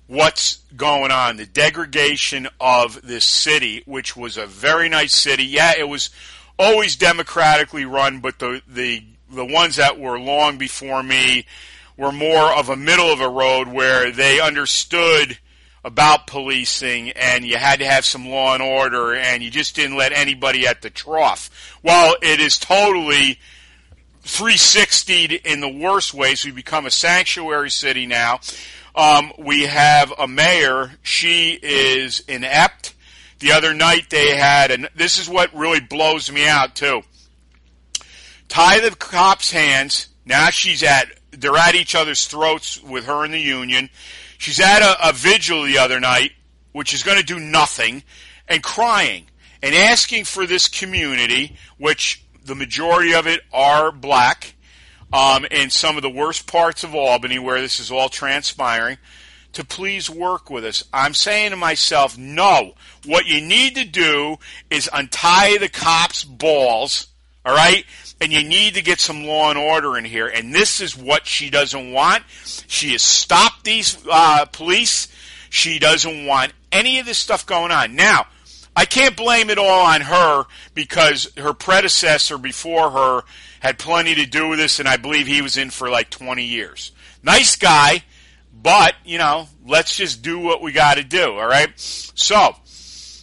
what's 0.07 0.57
going 0.77 1.11
on. 1.11 1.37
The 1.37 1.47
degradation 1.47 2.49
of 2.61 3.01
this 3.03 3.25
city, 3.25 3.83
which 3.87 4.17
was 4.17 4.37
a 4.37 4.47
very 4.47 4.89
nice 4.89 5.15
city. 5.15 5.45
Yeah, 5.45 5.73
it 5.79 5.89
was 5.89 6.11
always 6.59 6.97
democratically 6.97 7.85
run, 7.85 8.21
but 8.21 8.39
the, 8.39 8.63
the, 8.69 9.05
the 9.31 9.45
ones 9.45 9.77
that 9.77 9.99
were 9.99 10.19
long 10.19 10.59
before 10.59 11.03
me 11.03 11.47
were 11.97 12.13
more 12.13 12.53
of 12.53 12.69
a 12.69 12.77
middle 12.77 13.13
of 13.13 13.21
a 13.21 13.29
road 13.29 13.69
where 13.69 14.11
they 14.11 14.41
understood 14.41 15.39
about 15.85 16.27
policing 16.27 17.11
and 17.11 17.45
you 17.45 17.57
had 17.57 17.81
to 17.81 17.87
have 17.87 18.05
some 18.05 18.29
law 18.29 18.55
and 18.55 18.63
order 18.63 19.15
and 19.15 19.43
you 19.43 19.51
just 19.51 19.75
didn't 19.75 19.97
let 19.97 20.13
anybody 20.13 20.67
at 20.67 20.83
the 20.83 20.91
trough. 20.91 21.51
Well, 21.83 22.17
it 22.23 22.41
is 22.41 22.59
totally 22.59 23.39
360 24.23 25.35
in 25.45 25.61
the 25.61 25.69
worst 25.69 26.15
ways. 26.15 26.45
we've 26.45 26.55
become 26.55 26.87
a 26.87 26.91
sanctuary 26.91 27.71
city 27.71 28.07
now. 28.07 28.41
Um, 28.95 29.33
we 29.39 29.63
have 29.63 30.13
a 30.17 30.29
mayor. 30.29 30.93
She 31.03 31.59
is 31.61 32.21
inept. 32.29 32.95
The 33.41 33.53
other 33.53 33.75
night 33.75 34.09
they 34.11 34.37
had, 34.37 34.71
and 34.71 34.89
this 34.95 35.19
is 35.19 35.29
what 35.29 35.53
really 35.55 35.81
blows 35.81 36.31
me 36.31 36.47
out 36.47 36.77
too. 36.77 37.03
Tie 38.49 38.79
the 38.79 38.95
cops' 38.95 39.51
hands. 39.51 40.09
Now 40.25 40.51
she's 40.51 40.85
at, 40.85 41.09
they're 41.33 41.57
at 41.57 41.75
each 41.75 41.97
other's 41.97 42.27
throats 42.27 42.81
with 42.81 43.07
her 43.07 43.25
and 43.25 43.35
the 43.35 43.41
union. 43.41 43.91
She's 44.39 44.61
at 44.61 44.83
a, 44.83 45.09
a 45.09 45.13
vigil 45.13 45.65
the 45.65 45.79
other 45.79 45.99
night, 45.99 46.33
which 46.71 46.95
is 46.95 47.03
going 47.03 47.19
to 47.19 47.25
do 47.25 47.41
nothing, 47.41 48.05
and 48.47 48.63
crying 48.63 49.27
and 49.63 49.75
asking 49.75 50.25
for 50.25 50.47
this 50.47 50.69
community, 50.69 51.57
which 51.79 52.22
the 52.45 52.55
majority 52.55 53.15
of 53.15 53.27
it 53.27 53.41
are 53.53 53.93
black, 53.93 54.55
um, 55.13 55.45
in 55.47 55.71
some 55.71 55.97
of 55.97 56.03
the 56.03 56.11
worst 56.11 56.47
parts 56.47 56.85
of 56.85 56.95
Albany 56.95 57.39
where 57.39 57.61
this 57.61 57.79
is 57.81 57.91
all 57.91 58.09
transpiring, 58.09 58.99
to 59.53 59.65
please 59.65 60.09
work 60.09 60.49
with 60.49 60.65
us. 60.65 60.83
I'm 60.93 61.13
saying 61.13 61.51
to 61.51 61.57
myself, 61.57 62.17
no. 62.17 62.73
What 63.05 63.27
you 63.27 63.41
need 63.41 63.77
to 63.77 63.85
do 63.85 64.39
is 64.71 64.89
untie 64.93 65.59
the 65.59 65.69
cops' 65.69 66.25
balls, 66.25 67.09
all 67.45 67.55
right? 67.55 67.85
And 68.21 68.33
you 68.33 68.43
need 68.43 68.75
to 68.75 68.83
get 68.83 69.01
some 69.01 69.25
law 69.25 69.51
and 69.51 69.59
order 69.59 69.99
in 69.99 70.07
here. 70.07 70.29
And 70.29 70.55
this 70.55 70.81
is 70.81 70.97
what 70.97 71.27
she 71.27 71.51
doesn't 71.51 71.93
want. 71.93 72.23
She 72.67 72.93
has 72.93 73.03
stopped 73.03 73.65
these 73.65 73.99
uh, 74.11 74.47
police. 74.47 75.09
She 75.51 75.79
doesn't 75.79 76.25
want 76.25 76.55
any 76.71 76.99
of 76.99 77.05
this 77.05 77.19
stuff 77.19 77.45
going 77.45 77.73
on. 77.73 77.95
Now, 77.95 78.27
I 78.75 78.85
can't 78.85 79.17
blame 79.17 79.51
it 79.51 79.59
all 79.59 79.87
on 79.87 80.01
her 80.01 80.45
because 80.75 81.31
her 81.37 81.53
predecessor 81.53 82.39
before 82.39 82.91
her 82.91 83.23
had 83.61 83.79
plenty 83.79 84.15
to 84.15 84.27
do 84.27 84.49
with 84.49 84.59
this, 84.59 84.79
and 84.79 84.89
I 84.89 84.97
believe 84.97 85.27
he 85.27 85.43
was 85.43 85.57
in 85.57 85.71
for 85.71 85.91
like 85.91 86.11
20 86.11 86.43
years. 86.45 86.93
Nice 87.23 87.57
guy, 87.57 88.03
but, 88.53 88.95
you 89.05 89.19
know, 89.19 89.49
let's 89.67 89.97
just 89.97 90.23
do 90.23 90.39
what 90.39 90.63
we 90.63 90.73
got 90.73 90.97
to 90.97 91.05
do, 91.05 91.39
all 91.39 91.47
right? 91.47 91.71
So, 91.77 92.57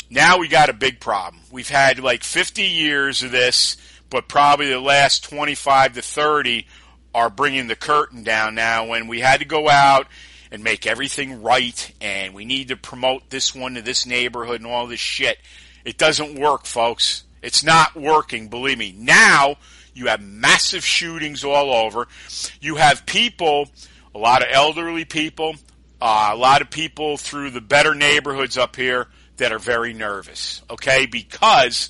now 0.10 0.38
we 0.38 0.48
got 0.48 0.70
a 0.70 0.74
big 0.74 1.00
problem. 1.00 1.41
We've 1.51 1.70
had 1.70 2.00
like 2.00 2.24
50 2.24 2.63
years 2.63 3.24
of 3.24 3.32
this, 3.32 3.77
but 4.10 4.27
probably 4.27 4.70
the 4.70 4.79
last 4.79 5.24
25 5.24 5.94
to 5.94 6.01
30 6.01 6.68
are 7.13 7.29
bringing 7.29 7.68
the 7.68 7.75
curtain 7.75 8.24
down 8.24 8.56
now 8.56 8.86
when 8.86 9.08
we 9.08 9.20
had 9.20 9.39
to 9.39 9.46
go 9.46 9.68
out 9.68 10.08
and 10.51 10.63
make 10.63 10.88
everything 10.88 11.44
right 11.44 11.94
and 12.01 12.34
we 12.34 12.46
need 12.46 12.70
to 12.70 12.75
promote 12.75 13.29
this 13.29 13.53
one 13.53 13.75
to 13.75 13.82
this 13.82 14.06
neighborhood 14.06 14.62
and 14.62 14.70
all 14.70 14.88
this 14.88 15.00
shit. 15.00 15.38
It 15.86 15.98
doesn't 15.98 16.39
work, 16.39 16.65
folks. 16.65 17.24
It's 17.41 17.63
not 17.63 17.96
working, 17.96 18.50
believe 18.50 18.77
me. 18.77 18.94
Now 18.98 19.58
you 19.94 20.08
have 20.08 20.22
massive 20.22 20.86
shootings 20.86 21.44
all 21.44 21.74
over. 21.74 22.08
You 22.62 22.75
have 22.75 23.06
people, 23.06 23.70
a 24.13 24.18
lot 24.18 24.41
of 24.41 24.50
elderly 24.51 25.06
people, 25.06 25.56
uh, 26.01 26.32
a 26.34 26.38
lot 26.38 26.62
of 26.62 26.70
people 26.70 27.18
through 27.18 27.51
the 27.51 27.62
better 27.62 27.94
neighborhoods 27.94 28.58
up 28.58 28.75
here 28.75 29.08
that 29.38 29.51
are 29.51 29.60
very 29.60 29.94
nervous, 29.94 30.62
okay? 30.70 31.06
Because 31.06 31.89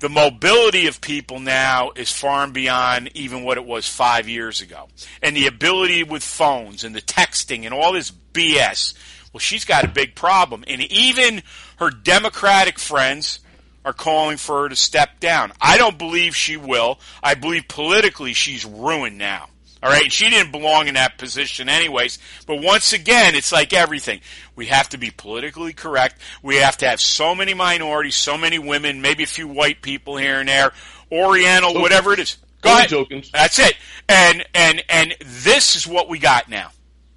the 0.00 0.08
mobility 0.08 0.86
of 0.86 1.00
people 1.00 1.38
now 1.40 1.92
is 1.94 2.10
far 2.10 2.42
and 2.42 2.54
beyond 2.54 3.10
even 3.14 3.44
what 3.44 3.58
it 3.58 3.64
was 3.64 3.86
five 3.86 4.28
years 4.28 4.62
ago. 4.62 4.88
And 5.22 5.36
the 5.36 5.46
ability 5.46 6.04
with 6.04 6.22
phones 6.22 6.84
and 6.84 6.94
the 6.94 7.02
texting 7.02 7.64
and 7.64 7.74
all 7.74 7.92
this 7.92 8.10
BS. 8.10 8.94
Well, 9.32 9.40
she's 9.40 9.64
got 9.64 9.84
a 9.84 9.88
big 9.88 10.14
problem. 10.14 10.64
And 10.66 10.80
even 10.80 11.42
her 11.76 11.90
Democratic 11.90 12.78
friends 12.78 13.40
are 13.84 13.92
calling 13.92 14.38
for 14.38 14.62
her 14.62 14.68
to 14.70 14.76
step 14.76 15.20
down. 15.20 15.52
I 15.60 15.76
don't 15.76 15.98
believe 15.98 16.34
she 16.34 16.56
will. 16.56 16.98
I 17.22 17.34
believe 17.34 17.68
politically 17.68 18.32
she's 18.32 18.64
ruined 18.64 19.18
now. 19.18 19.48
All 19.82 19.90
right, 19.90 20.12
she 20.12 20.28
didn't 20.28 20.52
belong 20.52 20.88
in 20.88 20.94
that 20.94 21.16
position 21.16 21.68
anyways. 21.68 22.18
But 22.46 22.62
once 22.62 22.92
again, 22.92 23.34
it's 23.34 23.50
like 23.50 23.72
everything. 23.72 24.20
We 24.54 24.66
have 24.66 24.90
to 24.90 24.98
be 24.98 25.10
politically 25.10 25.72
correct. 25.72 26.20
We 26.42 26.56
have 26.56 26.76
to 26.78 26.88
have 26.88 27.00
so 27.00 27.34
many 27.34 27.54
minorities, 27.54 28.16
so 28.16 28.36
many 28.36 28.58
women, 28.58 29.00
maybe 29.00 29.22
a 29.22 29.26
few 29.26 29.48
white 29.48 29.80
people 29.80 30.18
here 30.18 30.38
and 30.40 30.48
there, 30.48 30.72
Oriental, 31.10 31.80
whatever 31.80 32.12
it 32.12 32.18
is. 32.18 32.36
Go 32.60 32.76
ahead. 32.76 32.90
tokens. 32.90 33.30
That's 33.30 33.58
it. 33.58 33.74
And 34.08 34.44
and 34.54 34.84
and 34.88 35.16
this 35.24 35.76
is 35.76 35.86
what 35.86 36.08
we 36.08 36.18
got 36.18 36.48
now. 36.50 36.70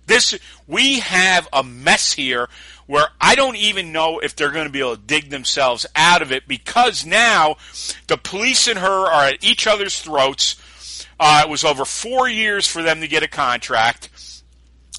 This 0.05 0.37
we 0.67 0.99
have 0.99 1.47
a 1.51 1.63
mess 1.63 2.13
here 2.13 2.47
where 2.85 3.07
I 3.19 3.35
don't 3.35 3.55
even 3.55 3.91
know 3.91 4.19
if 4.19 4.35
they're 4.35 4.51
going 4.51 4.67
to 4.67 4.71
be 4.71 4.79
able 4.79 4.95
to 4.95 5.01
dig 5.01 5.29
themselves 5.29 5.85
out 5.95 6.21
of 6.21 6.31
it 6.31 6.47
because 6.47 7.05
now 7.05 7.57
the 8.07 8.17
police 8.17 8.67
and 8.67 8.79
her 8.79 9.05
are 9.07 9.25
at 9.25 9.43
each 9.43 9.67
other's 9.67 9.99
throats. 9.99 10.55
Uh, 11.25 11.43
it 11.45 11.49
was 11.49 11.63
over 11.63 11.85
four 11.85 12.27
years 12.27 12.67
for 12.67 12.83
them 12.83 12.99
to 12.99 13.07
get 13.07 13.23
a 13.23 13.29
contract. 13.29 14.09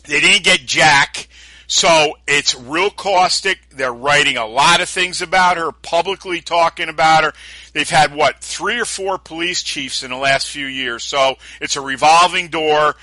They 0.06 0.20
didn't 0.20 0.42
get 0.42 0.60
Jack. 0.60 1.28
So 1.66 2.14
it's 2.26 2.54
real 2.54 2.88
caustic. 2.88 3.58
They're 3.68 3.92
writing 3.92 4.38
a 4.38 4.46
lot 4.46 4.80
of 4.80 4.88
things 4.88 5.20
about 5.20 5.58
her, 5.58 5.70
publicly 5.70 6.40
talking 6.40 6.88
about 6.88 7.24
her. 7.24 7.34
They've 7.74 7.90
had 7.90 8.14
what 8.14 8.40
three 8.40 8.80
or 8.80 8.86
four 8.86 9.18
police 9.18 9.62
chiefs 9.62 10.02
in 10.02 10.10
the 10.10 10.16
last 10.16 10.48
few 10.48 10.64
years. 10.64 11.04
So 11.04 11.34
it's 11.60 11.76
a 11.76 11.82
revolving 11.82 12.48
door. 12.48 12.94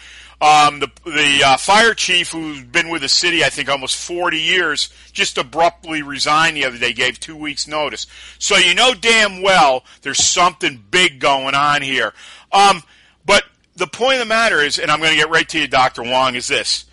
Um, 0.42 0.80
the 0.80 0.90
the 1.06 1.44
uh, 1.46 1.58
fire 1.58 1.94
chief 1.94 2.32
who's 2.32 2.64
been 2.64 2.90
with 2.90 3.04
the 3.04 3.10
city, 3.10 3.44
I 3.44 3.50
think, 3.50 3.70
almost 3.70 3.98
40 3.98 4.40
years, 4.40 4.90
just 5.12 5.38
abruptly 5.38 6.02
resigned 6.02 6.58
the 6.58 6.66
other 6.66 6.80
day. 6.80 6.94
Gave 6.94 7.20
two 7.20 7.36
weeks' 7.36 7.68
notice. 7.68 8.08
So 8.40 8.58
you 8.58 8.74
know 8.74 8.96
damn 8.96 9.44
well 9.44 9.84
there's 10.02 10.24
something 10.24 10.84
big 10.90 11.20
going 11.20 11.54
on 11.54 11.84
here. 11.84 12.14
Um, 12.52 12.82
but 13.26 13.44
the 13.76 13.88
point 13.88 14.16
of 14.16 14.20
the 14.20 14.26
matter 14.26 14.60
is, 14.60 14.80
and 14.80 14.92
I'm 14.92 15.00
going 15.00 15.12
to 15.12 15.18
get 15.18 15.30
right 15.30 15.48
to 15.50 15.60
you, 15.60 15.68
Doctor 15.68 16.04
Wong, 16.04 16.36
is 16.36 16.48
this. 16.48 16.86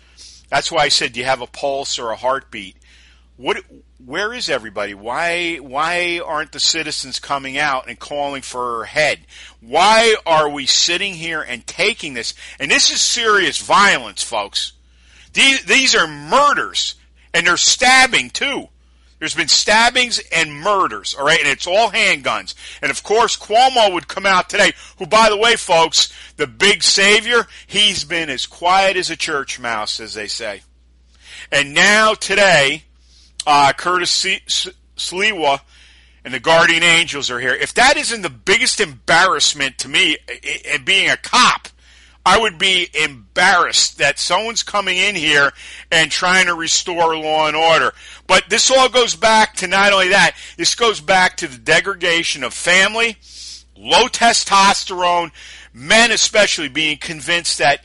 That's 0.49 0.71
why 0.71 0.83
I 0.83 0.89
said, 0.89 1.13
do 1.13 1.19
you 1.19 1.25
have 1.25 1.41
a 1.41 1.47
pulse 1.47 1.99
or 1.99 2.11
a 2.11 2.15
heartbeat? 2.15 2.75
What? 3.37 3.63
Where 4.03 4.33
is 4.33 4.49
everybody? 4.49 4.93
Why? 4.93 5.57
Why 5.57 6.19
aren't 6.25 6.51
the 6.51 6.59
citizens 6.59 7.19
coming 7.19 7.57
out 7.57 7.87
and 7.87 7.97
calling 7.97 8.41
for 8.41 8.79
her 8.79 8.85
head? 8.85 9.19
Why 9.61 10.15
are 10.25 10.49
we 10.49 10.65
sitting 10.65 11.13
here 11.13 11.41
and 11.41 11.65
taking 11.65 12.15
this? 12.15 12.33
And 12.59 12.69
this 12.69 12.91
is 12.91 12.99
serious 12.99 13.57
violence, 13.59 14.23
folks. 14.23 14.73
These, 15.33 15.63
these 15.65 15.95
are 15.95 16.07
murders, 16.07 16.95
and 17.33 17.45
they're 17.47 17.55
stabbing 17.55 18.31
too. 18.31 18.67
There's 19.19 19.35
been 19.35 19.49
stabbings 19.49 20.21
and 20.31 20.53
murders, 20.53 21.13
all 21.13 21.25
right, 21.25 21.39
and 21.39 21.47
it's 21.47 21.67
all 21.67 21.91
handguns. 21.91 22.55
And 22.81 22.89
of 22.89 23.03
course, 23.03 23.37
Cuomo 23.37 23.93
would 23.93 24.07
come 24.07 24.25
out 24.25 24.49
today, 24.49 24.71
who, 24.97 25.05
by 25.05 25.29
the 25.29 25.37
way, 25.37 25.57
folks, 25.57 26.11
the 26.37 26.47
big 26.47 26.83
savior, 26.83 27.45
he's 27.67 28.05
been 28.05 28.29
as 28.29 28.45
quiet 28.45 28.95
as 28.95 29.09
a 29.09 29.17
church 29.17 29.59
mouse, 29.59 29.99
as 29.99 30.13
they 30.13 30.27
say. 30.27 30.61
And 31.51 31.73
now 31.73 32.13
today, 32.13 32.83
uh, 33.45 33.73
Curtis 33.73 34.25
Sliwa 34.95 35.61
and 36.23 36.33
the 36.33 36.39
Guardian 36.39 36.83
Angels 36.83 37.29
are 37.29 37.39
here. 37.39 37.53
If 37.53 37.73
that 37.73 37.97
isn't 37.97 38.21
the 38.21 38.29
biggest 38.29 38.79
embarrassment 38.79 39.77
to 39.79 39.89
me, 39.89 40.17
and 40.69 40.85
being 40.85 41.09
a 41.09 41.17
cop, 41.17 41.67
I 42.29 42.37
would 42.37 42.59
be 42.59 42.87
embarrassed 42.93 43.97
that 43.97 44.19
someone's 44.19 44.61
coming 44.61 44.97
in 44.97 45.15
here 45.15 45.51
and 45.91 46.11
trying 46.11 46.45
to 46.45 46.53
restore 46.53 47.17
law 47.17 47.47
and 47.47 47.57
order. 47.57 47.91
But 48.27 48.51
this 48.51 48.69
all 48.69 48.87
goes 48.87 49.15
back 49.15 49.55
to 49.55 49.67
not 49.67 49.93
only 49.93 50.09
that, 50.09 50.35
this 50.55 50.75
goes 50.75 51.01
back 51.01 51.37
to 51.37 51.47
the 51.47 51.57
degradation 51.57 52.43
of 52.43 52.53
family, 52.53 53.17
low 53.75 54.05
testosterone, 54.05 55.31
men 55.73 56.11
especially 56.11 56.69
being 56.69 56.97
convinced 56.97 57.57
that, 57.57 57.83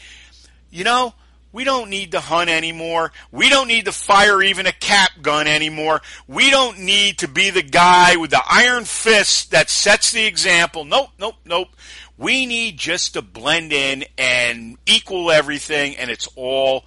you 0.71 0.85
know, 0.85 1.15
we 1.51 1.65
don't 1.65 1.89
need 1.89 2.11
to 2.13 2.21
hunt 2.21 2.51
anymore. 2.51 3.13
We 3.31 3.49
don't 3.49 3.69
need 3.69 3.87
to 3.87 3.93
fire 3.93 4.43
even 4.43 4.67
a 4.67 4.73
cap 4.73 5.13
gun 5.23 5.47
anymore. 5.47 6.03
We 6.27 6.51
don't 6.51 6.81
need 6.81 7.19
to 7.19 7.29
be 7.29 7.49
the 7.49 7.63
guy 7.63 8.17
with 8.17 8.33
the 8.33 8.43
iron 8.47 8.85
fist 8.85 9.53
that 9.53 9.71
sets 9.71 10.11
the 10.11 10.27
example. 10.27 10.85
Nope, 10.85 11.11
nope, 11.19 11.37
nope. 11.47 11.69
We 12.17 12.47
need 12.47 12.79
just 12.79 13.15
to 13.15 13.23
blend 13.23 13.73
in 13.73 14.05
and 14.17 14.79
equal 14.87 15.31
everything, 15.31 15.97
and 15.97 16.11
it's 16.11 16.29
all 16.37 16.85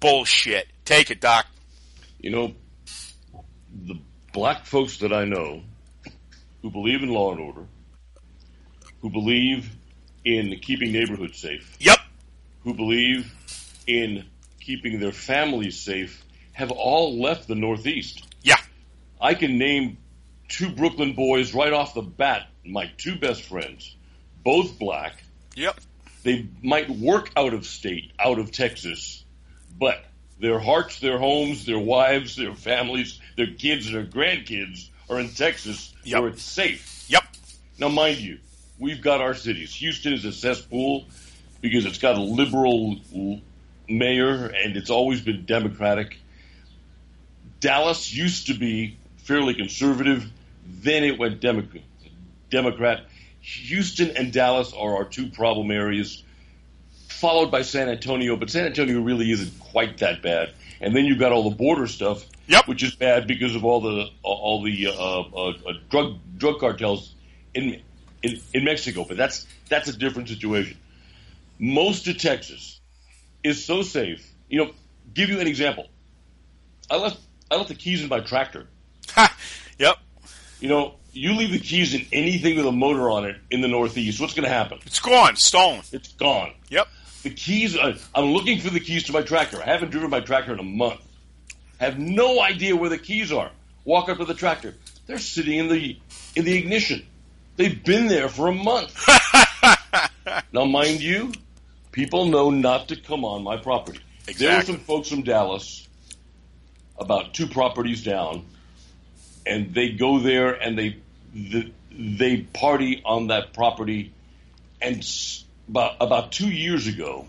bullshit. 0.00 0.68
Take 0.84 1.10
it, 1.10 1.20
Doc. 1.20 1.46
You 2.20 2.30
know, 2.30 2.54
the 3.84 4.00
black 4.32 4.66
folks 4.66 4.98
that 4.98 5.12
I 5.12 5.24
know 5.24 5.62
who 6.62 6.70
believe 6.70 7.02
in 7.02 7.08
law 7.08 7.32
and 7.32 7.40
order, 7.40 7.66
who 9.00 9.10
believe 9.10 9.70
in 10.24 10.58
keeping 10.60 10.92
neighborhoods 10.92 11.38
safe. 11.38 11.76
Yep. 11.80 11.98
Who 12.64 12.74
believe 12.74 13.32
in 13.86 14.26
keeping 14.60 15.00
their 15.00 15.12
families 15.12 15.80
safe 15.80 16.24
have 16.52 16.70
all 16.70 17.20
left 17.20 17.48
the 17.48 17.54
Northeast. 17.54 18.22
Yeah. 18.42 18.58
I 19.20 19.34
can 19.34 19.58
name 19.58 19.98
two 20.48 20.70
Brooklyn 20.70 21.14
boys 21.14 21.54
right 21.54 21.72
off 21.72 21.94
the 21.94 22.02
bat, 22.02 22.48
my 22.64 22.90
two 22.98 23.16
best 23.16 23.42
friends, 23.42 23.96
both 24.44 24.78
black. 24.78 25.22
Yep. 25.56 25.80
They 26.22 26.48
might 26.62 26.90
work 26.90 27.30
out 27.36 27.54
of 27.54 27.66
state, 27.66 28.12
out 28.18 28.38
of 28.38 28.52
Texas, 28.52 29.24
but 29.78 30.04
their 30.40 30.58
hearts, 30.58 31.00
their 31.00 31.18
homes, 31.18 31.64
their 31.66 31.78
wives, 31.78 32.36
their 32.36 32.54
families, 32.54 33.20
their 33.36 33.52
kids, 33.54 33.90
their 33.90 34.04
grandkids 34.04 34.88
are 35.10 35.18
in 35.18 35.30
Texas 35.30 35.92
yep. 36.04 36.20
where 36.20 36.30
it's 36.30 36.42
safe. 36.42 37.06
Yep. 37.08 37.24
Now, 37.78 37.88
mind 37.88 38.18
you, 38.18 38.38
we've 38.78 39.02
got 39.02 39.20
our 39.20 39.34
cities. 39.34 39.74
Houston 39.76 40.12
is 40.12 40.24
a 40.24 40.32
cesspool 40.32 41.06
because 41.60 41.86
it's 41.86 41.98
got 41.98 42.16
a 42.16 42.20
liberal 42.20 42.96
mayor 43.88 44.46
and 44.46 44.76
it's 44.76 44.90
always 44.90 45.20
been 45.20 45.44
Democratic. 45.44 46.16
Dallas 47.60 48.12
used 48.14 48.46
to 48.48 48.54
be 48.54 48.96
fairly 49.18 49.54
conservative, 49.54 50.24
then 50.66 51.04
it 51.04 51.18
went 51.18 51.40
Democrat. 51.40 53.04
Houston 53.48 54.16
and 54.16 54.32
Dallas 54.32 54.72
are 54.74 54.96
our 54.96 55.04
two 55.04 55.28
problem 55.28 55.70
areas, 55.70 56.22
followed 57.08 57.50
by 57.50 57.62
San 57.62 57.88
Antonio, 57.88 58.36
but 58.36 58.50
San 58.50 58.66
Antonio 58.66 59.00
really 59.00 59.30
isn't 59.30 59.58
quite 59.58 59.98
that 59.98 60.22
bad. 60.22 60.52
And 60.80 60.94
then 60.94 61.06
you've 61.06 61.18
got 61.18 61.32
all 61.32 61.48
the 61.48 61.56
border 61.56 61.86
stuff, 61.86 62.24
yep. 62.46 62.68
which 62.68 62.82
is 62.82 62.94
bad 62.94 63.26
because 63.26 63.56
of 63.56 63.64
all 63.64 63.80
the 63.80 64.10
all 64.22 64.62
the 64.62 64.88
uh, 64.88 64.92
uh, 64.92 65.48
uh, 65.48 65.72
drug 65.90 66.18
drug 66.36 66.60
cartels 66.60 67.14
in, 67.54 67.80
in 68.22 68.40
in 68.52 68.64
Mexico. 68.64 69.04
But 69.08 69.16
that's 69.16 69.46
that's 69.68 69.88
a 69.88 69.96
different 69.96 70.28
situation. 70.28 70.76
Most 71.58 72.06
of 72.06 72.18
Texas 72.18 72.80
is 73.42 73.64
so 73.64 73.82
safe. 73.82 74.24
You 74.48 74.64
know, 74.64 74.72
give 75.14 75.30
you 75.30 75.40
an 75.40 75.46
example. 75.46 75.86
I 76.90 76.98
left 76.98 77.18
I 77.50 77.56
left 77.56 77.68
the 77.68 77.74
keys 77.74 78.02
in 78.02 78.08
my 78.08 78.20
tractor. 78.20 78.68
yep. 79.78 79.96
You 80.60 80.68
know, 80.68 80.94
you 81.12 81.34
leave 81.34 81.52
the 81.52 81.58
keys 81.58 81.94
in 81.94 82.06
anything 82.12 82.56
with 82.56 82.66
a 82.66 82.72
motor 82.72 83.10
on 83.10 83.24
it 83.24 83.36
in 83.50 83.60
the 83.60 83.68
Northeast, 83.68 84.20
what's 84.20 84.34
going 84.34 84.48
to 84.48 84.54
happen? 84.54 84.78
It's 84.86 85.00
gone, 85.00 85.36
stolen. 85.36 85.82
It's 85.92 86.12
gone. 86.12 86.52
Yep. 86.70 86.88
The 87.22 87.30
keys. 87.30 87.76
I'm 88.14 88.26
looking 88.26 88.60
for 88.60 88.70
the 88.70 88.80
keys 88.80 89.04
to 89.04 89.12
my 89.12 89.22
tractor. 89.22 89.60
I 89.60 89.66
haven't 89.66 89.90
driven 89.90 90.10
my 90.10 90.20
tractor 90.20 90.52
in 90.52 90.58
a 90.58 90.64
month. 90.64 91.00
Have 91.78 91.98
no 91.98 92.40
idea 92.40 92.76
where 92.76 92.90
the 92.90 92.98
keys 92.98 93.32
are. 93.32 93.50
Walk 93.84 94.08
up 94.08 94.18
to 94.18 94.24
the 94.24 94.34
tractor. 94.34 94.74
They're 95.06 95.18
sitting 95.18 95.58
in 95.58 95.68
the 95.68 95.98
in 96.36 96.44
the 96.44 96.56
ignition. 96.56 97.06
They've 97.56 97.82
been 97.82 98.06
there 98.06 98.28
for 98.28 98.46
a 98.46 98.54
month. 98.54 98.96
now, 100.52 100.64
mind 100.64 101.02
you, 101.02 101.32
people 101.90 102.26
know 102.26 102.50
not 102.50 102.88
to 102.88 102.96
come 102.96 103.24
on 103.24 103.42
my 103.42 103.56
property. 103.56 104.00
Exactly. 104.28 104.46
There 104.46 104.56
were 104.56 104.62
some 104.62 104.78
folks 104.78 105.08
from 105.08 105.22
Dallas, 105.22 105.88
about 106.98 107.34
two 107.34 107.46
properties 107.48 108.04
down, 108.04 108.44
and 109.48 109.74
they 109.74 109.90
go 109.90 110.18
there 110.18 110.52
and 110.52 110.78
they 110.78 110.98
they 111.90 112.38
party 112.38 113.02
on 113.04 113.28
that 113.28 113.52
property. 113.52 114.12
And 114.80 115.04
about 115.68 115.96
about 116.00 116.32
two 116.32 116.48
years 116.48 116.86
ago, 116.86 117.26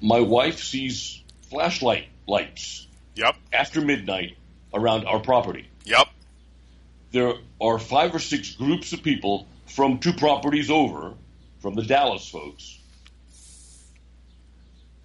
my 0.00 0.20
wife 0.20 0.62
sees 0.62 1.22
flashlight 1.50 2.06
lights. 2.26 2.86
Yep. 3.16 3.36
After 3.52 3.80
midnight 3.80 4.36
around 4.72 5.04
our 5.04 5.18
property. 5.18 5.68
Yep. 5.84 6.06
There 7.12 7.34
are 7.60 7.78
five 7.78 8.14
or 8.14 8.20
six 8.20 8.54
groups 8.54 8.92
of 8.92 9.02
people 9.02 9.46
from 9.66 9.98
two 9.98 10.12
properties 10.12 10.70
over, 10.70 11.14
from 11.60 11.74
the 11.74 11.82
Dallas 11.82 12.26
folks, 12.28 12.78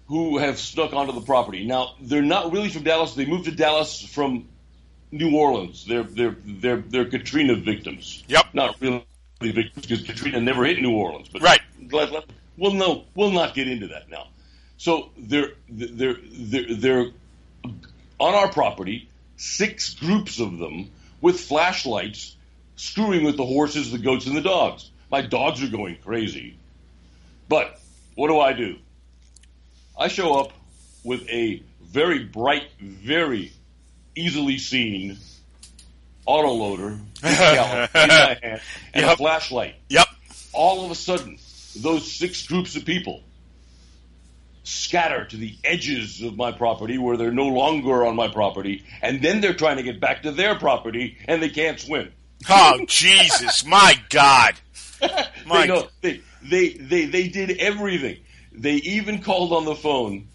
who 0.06 0.38
have 0.38 0.58
snuck 0.58 0.92
onto 0.92 1.12
the 1.12 1.20
property. 1.20 1.66
Now, 1.66 1.94
they're 2.00 2.22
not 2.22 2.52
really 2.52 2.68
from 2.68 2.84
Dallas. 2.84 3.14
They 3.14 3.26
moved 3.26 3.46
to 3.46 3.50
Dallas 3.50 4.00
from 4.00 4.46
New 5.10 5.36
Orleans. 5.36 5.84
They're 5.86 6.02
they're 6.02 6.36
they're 6.44 6.78
they're 6.78 7.04
Katrina 7.06 7.54
victims. 7.54 8.24
Yep. 8.28 8.46
Not 8.54 8.80
really 8.80 9.04
victims 9.40 9.86
because 9.86 10.02
Katrina 10.02 10.40
never 10.40 10.64
hit 10.64 10.80
New 10.80 10.94
Orleans. 10.94 11.28
But 11.28 11.42
right. 11.42 11.60
Well, 12.58 12.72
no, 12.72 13.04
we'll 13.14 13.32
not 13.32 13.54
get 13.54 13.68
into 13.68 13.88
that 13.88 14.08
now. 14.10 14.28
So 14.78 15.10
they're 15.16 15.52
they're 15.68 16.16
they're 16.22 16.74
they're 16.74 17.06
on 18.18 18.34
our 18.34 18.48
property. 18.48 19.08
Six 19.38 19.92
groups 19.94 20.40
of 20.40 20.56
them 20.56 20.90
with 21.20 21.38
flashlights, 21.38 22.34
screwing 22.76 23.24
with 23.24 23.36
the 23.36 23.44
horses, 23.44 23.92
the 23.92 23.98
goats, 23.98 24.26
and 24.26 24.34
the 24.34 24.40
dogs. 24.40 24.90
My 25.10 25.20
dogs 25.20 25.62
are 25.62 25.68
going 25.68 25.98
crazy. 26.02 26.56
But 27.48 27.78
what 28.14 28.28
do 28.28 28.40
I 28.40 28.54
do? 28.54 28.76
I 29.98 30.08
show 30.08 30.40
up 30.40 30.52
with 31.04 31.28
a 31.28 31.62
very 31.82 32.24
bright, 32.24 32.64
very 32.80 33.52
easily 34.16 34.58
seen 34.58 35.18
autoloader 36.26 36.92
in 36.92 37.06
my 37.22 38.38
hand 38.42 38.60
and 38.94 39.04
yep. 39.04 39.14
a 39.14 39.16
flashlight. 39.16 39.76
Yep. 39.88 40.06
All 40.52 40.84
of 40.84 40.90
a 40.90 40.94
sudden, 40.94 41.38
those 41.76 42.10
six 42.10 42.46
groups 42.46 42.76
of 42.76 42.84
people 42.84 43.22
scatter 44.64 45.24
to 45.24 45.36
the 45.36 45.56
edges 45.62 46.22
of 46.22 46.36
my 46.36 46.50
property 46.50 46.98
where 46.98 47.16
they're 47.16 47.30
no 47.30 47.46
longer 47.46 48.04
on 48.04 48.16
my 48.16 48.28
property, 48.28 48.84
and 49.00 49.22
then 49.22 49.40
they're 49.40 49.54
trying 49.54 49.76
to 49.76 49.82
get 49.82 50.00
back 50.00 50.22
to 50.22 50.32
their 50.32 50.56
property 50.56 51.16
and 51.28 51.42
they 51.42 51.50
can't 51.50 51.78
swim. 51.78 52.12
Oh 52.48 52.84
Jesus, 52.86 53.64
my 53.64 53.94
God! 54.10 54.54
My 55.46 55.62
they, 55.62 55.66
know, 55.68 55.88
they, 56.00 56.20
they 56.42 56.68
they 56.70 57.04
they 57.06 57.28
did 57.28 57.58
everything. 57.58 58.18
They 58.52 58.74
even 58.74 59.22
called 59.22 59.52
on 59.52 59.64
the 59.64 59.74
phone, 59.74 60.28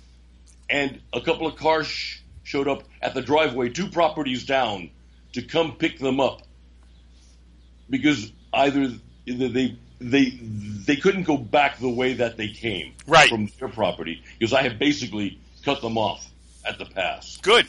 and 0.69 1.01
a 1.13 1.21
couple 1.21 1.47
of 1.47 1.55
cars 1.55 2.20
showed 2.51 2.67
up 2.67 2.83
at 3.01 3.13
the 3.13 3.21
driveway 3.21 3.69
two 3.69 3.87
properties 3.87 4.45
down 4.45 4.89
to 5.31 5.41
come 5.41 5.71
pick 5.77 5.97
them 5.99 6.19
up 6.19 6.41
because 7.89 8.29
either 8.53 8.91
they 9.25 9.77
they 9.99 10.29
they 10.41 10.97
couldn't 10.97 11.23
go 11.23 11.37
back 11.37 11.79
the 11.79 11.87
way 11.89 12.13
that 12.15 12.35
they 12.35 12.49
came 12.49 12.93
Right. 13.07 13.29
from 13.29 13.49
their 13.59 13.69
property 13.69 14.21
because 14.37 14.51
I 14.53 14.63
had 14.63 14.77
basically 14.79 15.39
cut 15.63 15.81
them 15.81 15.97
off 15.97 16.27
at 16.65 16.77
the 16.77 16.85
pass. 16.85 17.37
Good. 17.37 17.67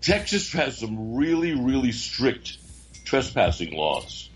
Texas 0.00 0.52
has 0.52 0.78
some 0.78 1.16
really, 1.16 1.54
really 1.54 1.90
strict 1.90 2.58
trespassing 3.04 3.74
laws. 3.76 4.28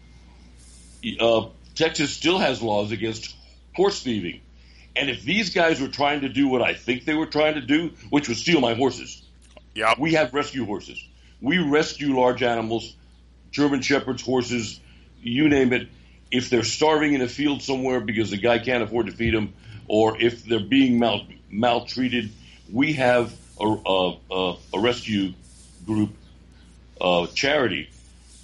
Uh, 1.21 1.47
Texas 1.77 2.11
still 2.13 2.39
has 2.39 2.61
laws 2.61 2.91
against 2.91 3.37
horse 3.77 4.03
thieving. 4.03 4.41
And 4.97 5.09
if 5.09 5.23
these 5.23 5.51
guys 5.55 5.81
were 5.81 5.89
trying 5.89 6.23
to 6.23 6.29
do 6.29 6.49
what 6.49 6.63
I 6.63 6.75
think 6.75 7.05
they 7.05 7.15
were 7.15 7.27
trying 7.27 7.55
to 7.55 7.61
do, 7.61 7.91
which 8.11 8.29
was 8.29 8.39
steal 8.39 8.61
my 8.61 8.75
horses, 8.75 9.20
Yep. 9.81 9.99
we 9.99 10.13
have 10.15 10.35
rescue 10.35 10.67
horses. 10.67 11.03
We 11.41 11.57
rescue 11.59 12.15
large 12.19 12.43
animals, 12.43 12.95
German 13.51 13.81
shepherds, 13.81 14.21
horses, 14.23 14.79
you 15.23 15.49
name 15.49 15.73
it. 15.73 15.89
If 16.31 16.51
they're 16.51 16.65
starving 16.65 17.15
in 17.15 17.23
a 17.23 17.29
field 17.29 17.63
somewhere 17.63 18.01
because 18.01 18.31
the 18.31 18.37
guy 18.37 18.59
can't 18.59 18.83
afford 18.83 19.07
to 19.07 19.13
feed 19.13 19.33
them, 19.35 19.55
or 19.89 20.21
if 20.21 20.45
they're 20.45 20.61
being 20.61 20.99
mal- 20.99 21.27
maltreated, 21.49 22.31
we 22.71 22.93
have 22.93 23.33
a, 23.59 23.65
a, 23.65 24.17
a, 24.31 24.57
a 24.75 24.81
rescue 24.81 25.33
group, 25.87 26.11
uh, 27.01 27.27
charity 27.29 27.89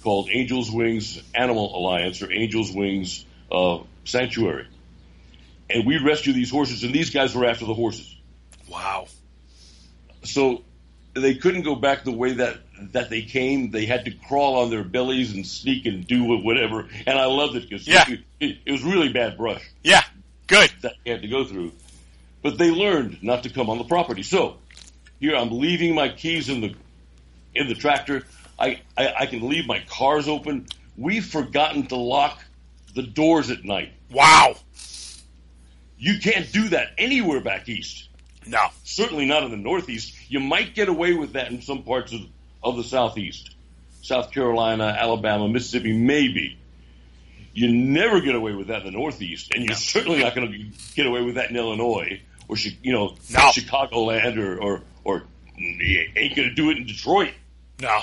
called 0.03 0.29
Angels 0.31 0.71
Wings 0.71 1.21
Animal 1.35 1.77
Alliance 1.77 2.21
or 2.21 2.31
Angels 2.31 2.71
Wings 2.71 3.25
uh, 3.51 3.79
Sanctuary. 4.05 4.67
And 5.69 5.85
we 5.85 5.97
rescue 5.99 6.33
these 6.33 6.49
horses, 6.49 6.83
and 6.83 6.93
these 6.93 7.11
guys 7.11 7.35
were 7.35 7.45
after 7.45 7.65
the 7.65 7.73
horses 7.73 8.13
Wow. 8.69 9.07
so 10.23 10.63
they 11.21 11.35
couldn't 11.35 11.63
go 11.63 11.75
back 11.75 12.03
the 12.03 12.11
way 12.11 12.33
that 12.33 12.57
that 12.93 13.09
they 13.09 13.21
came. 13.23 13.71
They 13.71 13.85
had 13.85 14.05
to 14.05 14.11
crawl 14.11 14.59
on 14.59 14.69
their 14.69 14.83
bellies 14.83 15.33
and 15.33 15.45
sneak 15.45 15.85
and 15.85 16.05
do 16.05 16.23
whatever. 16.25 16.87
And 17.07 17.17
I 17.19 17.25
loved 17.25 17.55
it 17.55 17.67
because 17.69 17.87
Yeah. 17.87 18.05
it, 18.39 18.57
it 18.65 18.71
was 18.71 18.83
really 18.83 19.09
bad 19.11 19.37
brush 19.37 19.63
Yeah. 19.83 20.03
Good. 20.47 20.71
that 20.81 20.93
they 21.03 21.11
had 21.11 21.21
to 21.23 21.27
go 21.27 21.43
through. 21.45 21.71
But 22.43 22.57
they 22.57 22.69
learned 22.71 23.23
not 23.23 23.43
to 23.43 23.49
come 23.49 23.69
on 23.69 23.77
the 23.79 23.83
property. 23.83 24.23
So 24.23 24.57
here 25.19 25.35
I'm 25.35 25.51
leaving 25.51 25.95
my 25.95 26.09
keys 26.09 26.49
in 26.49 26.61
the 26.61 26.75
in 27.55 27.67
the 27.67 27.75
tractor. 27.75 28.23
I, 28.59 28.81
I, 28.97 29.13
I 29.21 29.25
can 29.25 29.47
leave 29.49 29.65
my 29.67 29.79
cars 29.89 30.27
open. 30.27 30.67
We've 30.97 31.25
forgotten 31.25 31.87
to 31.87 31.95
lock 31.95 32.43
the 32.95 33.03
doors 33.03 33.49
at 33.51 33.63
night. 33.63 33.91
Wow. 34.11 34.55
You 35.97 36.19
can't 36.19 36.51
do 36.51 36.69
that 36.69 36.89
anywhere 36.97 37.39
back 37.41 37.67
east. 37.69 38.06
No. 38.47 38.59
certainly 38.83 39.25
not 39.25 39.43
in 39.43 39.51
the 39.51 39.57
Northeast. 39.57 40.13
You 40.29 40.39
might 40.39 40.73
get 40.75 40.89
away 40.89 41.13
with 41.13 41.33
that 41.33 41.51
in 41.51 41.61
some 41.61 41.83
parts 41.83 42.13
of, 42.13 42.21
of 42.63 42.77
the 42.77 42.83
Southeast. 42.83 43.51
South 44.01 44.31
Carolina, 44.31 44.85
Alabama, 44.97 45.47
Mississippi, 45.49 45.91
maybe. 45.97 46.57
You 47.53 47.73
never 47.73 48.21
get 48.21 48.35
away 48.35 48.53
with 48.53 48.67
that 48.67 48.81
in 48.81 48.85
the 48.85 48.91
Northeast, 48.91 49.51
and 49.53 49.65
you're 49.65 49.75
certainly 49.75 50.21
not 50.23 50.35
going 50.35 50.51
to 50.51 50.95
get 50.95 51.05
away 51.07 51.21
with 51.23 51.35
that 51.35 51.49
in 51.49 51.55
Illinois 51.57 52.21
or 52.47 52.55
you 52.57 52.93
know 52.93 53.15
No. 53.31 53.39
Chicagoland 53.51 54.37
or 54.37 54.57
or 54.61 54.81
or 55.03 55.23
you 55.57 56.07
ain't 56.15 56.35
going 56.35 56.49
to 56.49 56.53
do 56.55 56.69
it 56.69 56.77
in 56.77 56.85
Detroit. 56.85 57.33
No. 57.81 57.99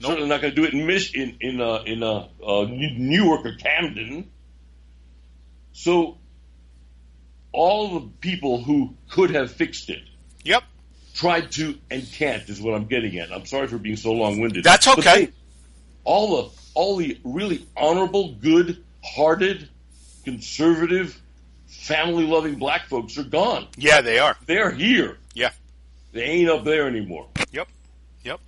Certainly 0.00 0.28
not 0.28 0.40
going 0.40 0.54
to 0.54 0.56
do 0.56 0.64
it 0.66 0.72
in 0.72 0.86
Mich- 0.86 1.14
in 1.14 1.36
in 1.40 1.60
uh, 1.60 1.82
in 1.84 2.02
uh, 2.02 2.28
uh, 2.46 2.66
Newark 2.70 3.44
or 3.44 3.54
Camden. 3.56 4.30
So 5.72 6.18
all 7.52 8.00
the 8.00 8.06
people 8.20 8.62
who 8.62 8.94
could 9.10 9.30
have 9.30 9.50
fixed 9.50 9.90
it 9.90 10.02
Yep. 10.44 10.62
tried 11.14 11.50
to 11.52 11.76
and 11.90 12.06
can't 12.12 12.48
is 12.48 12.60
what 12.60 12.74
I'm 12.74 12.86
getting 12.86 13.18
at. 13.18 13.32
I'm 13.32 13.46
sorry 13.46 13.66
for 13.68 13.78
being 13.78 13.96
so 13.96 14.12
long-winded. 14.12 14.64
That's 14.64 14.86
okay. 14.88 15.26
they- 15.26 15.32
all 16.04 16.42
the 16.42 16.50
all 16.74 16.96
the 16.96 17.18
really 17.24 17.66
honorable, 17.76 18.32
good-hearted, 18.34 19.68
conservative, 20.24 21.20
family-loving 21.66 22.56
black 22.56 22.86
folks 22.86 23.18
are 23.18 23.24
gone. 23.24 23.66
Yeah, 23.76 24.00
they 24.00 24.18
are. 24.18 24.36
They're 24.46 24.70
here. 24.70 25.18
Yeah. 25.34 25.50
They 26.12 26.22
ain't 26.22 26.48
up 26.50 26.64
there 26.64 26.86
anymore. 26.86 27.26
Yep. 27.52 27.68
Yep. 28.24 28.40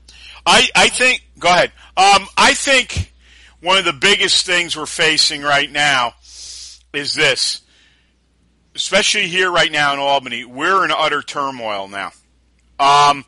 I, 0.47 0.69
I 0.75 0.89
think, 0.89 1.25
go 1.39 1.49
ahead. 1.49 1.73
Um, 1.97 2.27
I 2.37 2.55
think 2.55 3.13
one 3.61 3.79
of 3.79 3.85
the 3.85 3.93
biggest 3.93 4.47
things 4.47 4.77
we're 4.77 4.87
facing 4.87 5.43
right 5.43 5.71
now 5.71 6.15
is 6.93 7.15
this. 7.15 7.62
Especially 8.75 9.27
here 9.29 9.51
right 9.51 9.71
now 9.71 9.93
in 9.93 9.99
Albany, 9.99 10.45
we're 10.45 10.85
in 10.85 10.91
utter 10.91 11.23
turmoil 11.23 11.89
now. 11.89 12.13
Um, 12.81 13.25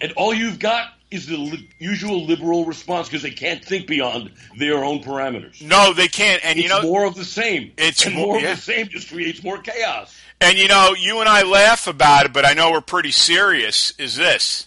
And 0.00 0.12
all 0.12 0.32
you've 0.32 0.58
got 0.58 0.88
is 1.10 1.26
the 1.26 1.36
li- 1.36 1.68
usual 1.78 2.24
liberal 2.26 2.64
response 2.64 3.08
because 3.08 3.22
they 3.22 3.30
can't 3.30 3.64
think 3.64 3.86
beyond 3.86 4.32
their 4.58 4.82
own 4.84 5.02
parameters. 5.02 5.60
no, 5.62 5.92
they 5.92 6.08
can't. 6.08 6.42
And 6.44 6.58
It's 6.58 6.64
you 6.64 6.68
know, 6.68 6.82
more 6.82 7.04
of 7.04 7.14
the 7.14 7.24
same. 7.24 7.72
It's 7.76 8.04
and 8.06 8.14
more- 8.14 8.26
more, 8.34 8.40
yeah. 8.40 8.52
of 8.52 8.56
the 8.56 8.62
same 8.62 8.88
just 8.88 9.08
creates 9.12 9.42
more 9.42 9.58
chaos. 9.58 10.14
And 10.40 10.58
you 10.58 10.68
know, 10.68 10.94
you 10.98 11.20
and 11.20 11.28
I 11.28 11.42
laugh 11.42 11.86
about 11.86 12.26
it, 12.26 12.32
but 12.32 12.44
I 12.44 12.54
know 12.54 12.70
we're 12.72 12.80
pretty 12.80 13.10
serious. 13.12 13.92
Is 13.98 14.16
this 14.16 14.66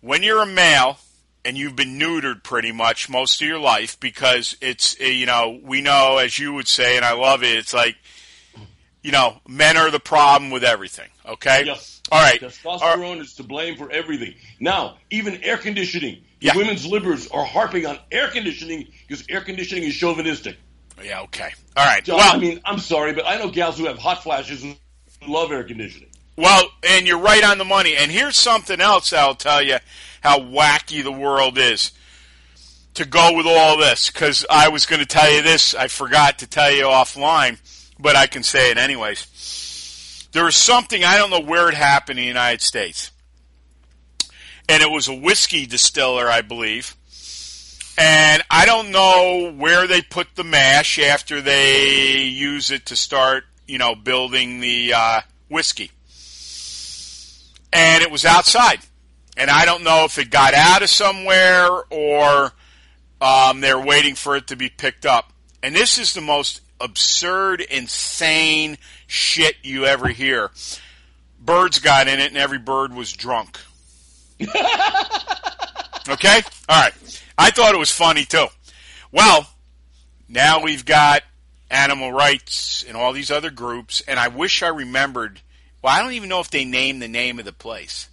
when 0.00 0.22
you're 0.22 0.42
a 0.42 0.46
male 0.46 0.98
and 1.44 1.56
you've 1.56 1.76
been 1.76 1.98
neutered 1.98 2.42
pretty 2.42 2.72
much 2.72 3.08
most 3.08 3.40
of 3.40 3.46
your 3.48 3.58
life 3.58 3.98
because 4.00 4.56
it's 4.60 4.96
uh, 5.00 5.04
you 5.04 5.24
know 5.26 5.58
we 5.62 5.80
know 5.80 6.18
as 6.18 6.38
you 6.38 6.52
would 6.54 6.68
say, 6.68 6.96
and 6.96 7.04
I 7.04 7.12
love 7.12 7.42
it. 7.42 7.56
It's 7.56 7.72
like 7.72 7.96
you 9.08 9.12
know 9.12 9.40
men 9.48 9.78
are 9.78 9.90
the 9.90 9.98
problem 9.98 10.50
with 10.50 10.62
everything. 10.62 11.08
Okay, 11.24 11.62
Yes. 11.64 12.02
all 12.12 12.20
right, 12.20 12.38
Testosterone 12.38 13.22
is 13.22 13.32
to 13.36 13.42
blame 13.42 13.74
for 13.78 13.90
everything. 13.90 14.34
Now, 14.60 14.98
even 15.10 15.42
air 15.42 15.56
conditioning. 15.56 16.16
The 16.40 16.48
Yeah. 16.48 16.56
women's 16.56 16.86
libers 16.86 17.26
are 17.34 17.44
harping 17.46 17.86
on 17.86 17.98
air 18.12 18.28
conditioning 18.28 18.86
because 19.06 19.24
air 19.30 19.40
conditioning 19.40 19.84
is 19.84 19.96
chauvinistic. 19.96 20.58
yeah, 21.02 21.20
okay, 21.22 21.50
all 21.74 21.86
right. 21.86 22.04
So, 22.04 22.16
well, 22.16 22.34
I 22.34 22.38
mean, 22.38 22.60
I'm 22.66 22.78
sorry, 22.78 23.14
but 23.14 23.24
I 23.26 23.38
know 23.38 23.48
gals 23.48 23.78
who 23.78 23.86
have 23.86 23.98
hot 23.98 24.22
flashes 24.22 24.62
who 24.62 24.74
love 25.26 25.50
air 25.52 25.64
conditioning. 25.64 26.10
Well, 26.36 26.64
and 26.82 27.06
you're 27.06 27.18
right 27.18 27.42
on 27.42 27.56
the 27.56 27.64
money. 27.64 27.96
And 27.96 28.12
here's 28.12 28.36
something 28.36 28.78
else 28.78 29.14
I'll 29.14 29.34
tell 29.34 29.62
you 29.62 29.78
how 30.20 30.38
wacky 30.38 31.02
the 31.02 31.10
world 31.12 31.56
is 31.56 31.92
to 32.94 33.06
go 33.06 33.32
with 33.34 33.46
all 33.46 33.78
this. 33.78 34.10
Because 34.10 34.44
I 34.50 34.68
was 34.68 34.84
going 34.86 35.00
to 35.00 35.06
tell 35.06 35.32
you 35.32 35.40
this, 35.42 35.74
I 35.74 35.88
forgot 35.88 36.38
to 36.40 36.46
tell 36.46 36.70
you 36.70 36.84
offline, 36.84 37.58
but 37.98 38.16
I 38.16 38.26
can 38.26 38.42
say 38.42 38.70
it 38.70 38.78
anyways. 38.78 40.28
There 40.32 40.44
was 40.44 40.56
something, 40.56 41.04
I 41.04 41.16
don't 41.16 41.30
know 41.30 41.40
where 41.40 41.68
it 41.68 41.74
happened 41.74 42.18
in 42.18 42.24
the 42.24 42.28
United 42.28 42.62
States. 42.62 43.10
And 44.68 44.82
it 44.82 44.90
was 44.90 45.08
a 45.08 45.14
whiskey 45.14 45.66
distiller, 45.66 46.28
I 46.28 46.42
believe. 46.42 46.94
And 47.96 48.42
I 48.50 48.66
don't 48.66 48.90
know 48.90 49.52
where 49.56 49.86
they 49.86 50.02
put 50.02 50.28
the 50.34 50.44
mash 50.44 50.98
after 50.98 51.40
they 51.40 52.22
use 52.22 52.70
it 52.70 52.86
to 52.86 52.96
start, 52.96 53.44
you 53.66 53.78
know, 53.78 53.94
building 53.94 54.60
the 54.60 54.92
uh, 54.94 55.20
whiskey 55.48 55.90
and 57.72 58.02
it 58.02 58.10
was 58.10 58.24
outside. 58.24 58.80
And 59.36 59.50
I 59.50 59.64
don't 59.64 59.84
know 59.84 60.04
if 60.04 60.18
it 60.18 60.30
got 60.30 60.54
out 60.54 60.82
of 60.82 60.90
somewhere 60.90 61.68
or 61.90 62.52
um, 63.20 63.60
they're 63.60 63.80
waiting 63.80 64.14
for 64.14 64.36
it 64.36 64.48
to 64.48 64.56
be 64.56 64.68
picked 64.68 65.06
up. 65.06 65.32
And 65.62 65.74
this 65.74 65.98
is 65.98 66.14
the 66.14 66.20
most 66.20 66.60
absurd, 66.80 67.60
insane 67.60 68.78
shit 69.06 69.56
you 69.62 69.86
ever 69.86 70.08
hear. 70.08 70.50
Birds 71.40 71.78
got 71.78 72.08
in 72.08 72.20
it, 72.20 72.28
and 72.28 72.36
every 72.36 72.58
bird 72.58 72.94
was 72.94 73.12
drunk. 73.12 73.58
okay? 74.40 76.42
All 76.68 76.82
right. 76.82 77.22
I 77.36 77.50
thought 77.50 77.74
it 77.74 77.78
was 77.78 77.90
funny, 77.90 78.24
too. 78.24 78.46
Well, 79.12 79.48
now 80.28 80.62
we've 80.62 80.84
got 80.84 81.22
animal 81.70 82.12
rights 82.12 82.84
and 82.86 82.96
all 82.96 83.12
these 83.12 83.30
other 83.30 83.50
groups, 83.50 84.02
and 84.06 84.18
I 84.18 84.28
wish 84.28 84.62
I 84.62 84.68
remembered. 84.68 85.40
Well, 85.82 85.94
I 85.94 86.02
don't 86.02 86.12
even 86.12 86.28
know 86.28 86.40
if 86.40 86.50
they 86.50 86.64
named 86.64 87.02
the 87.02 87.08
name 87.08 87.38
of 87.38 87.44
the 87.44 87.52
place, 87.52 88.08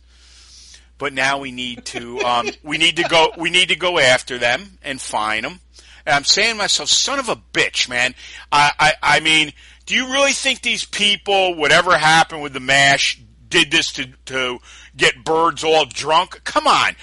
but 0.97 1.13
now 1.13 1.39
we 1.39 1.51
need 1.51 1.86
to 1.86 2.19
um, 2.21 2.49
we 2.63 2.78
need 2.78 2.97
to 2.97 3.04
go 3.04 3.32
we 3.38 3.49
need 3.49 3.69
to 3.69 3.75
go 3.75 3.99
after 3.99 4.38
them 4.38 4.78
and 4.84 5.01
fine 5.01 5.43
them. 5.43 5.60
And 6.05 6.15
I'm 6.15 6.23
saying 6.23 6.51
to 6.53 6.57
myself, 6.57 6.89
son 6.89 7.19
of 7.19 7.29
a 7.29 7.35
bitch, 7.35 7.89
man. 7.89 8.13
I, 8.51 8.71
I 8.79 8.93
I 9.01 9.19
mean, 9.21 9.53
do 9.85 9.95
you 9.95 10.11
really 10.11 10.33
think 10.33 10.61
these 10.61 10.85
people, 10.85 11.55
whatever 11.55 11.97
happened 11.97 12.41
with 12.43 12.53
the 12.53 12.59
mash, 12.59 13.19
did 13.49 13.71
this 13.71 13.91
to 13.93 14.07
to 14.25 14.59
get 14.95 15.23
birds 15.23 15.63
all 15.63 15.85
drunk? 15.85 16.41
Come 16.43 16.67
on. 16.67 16.95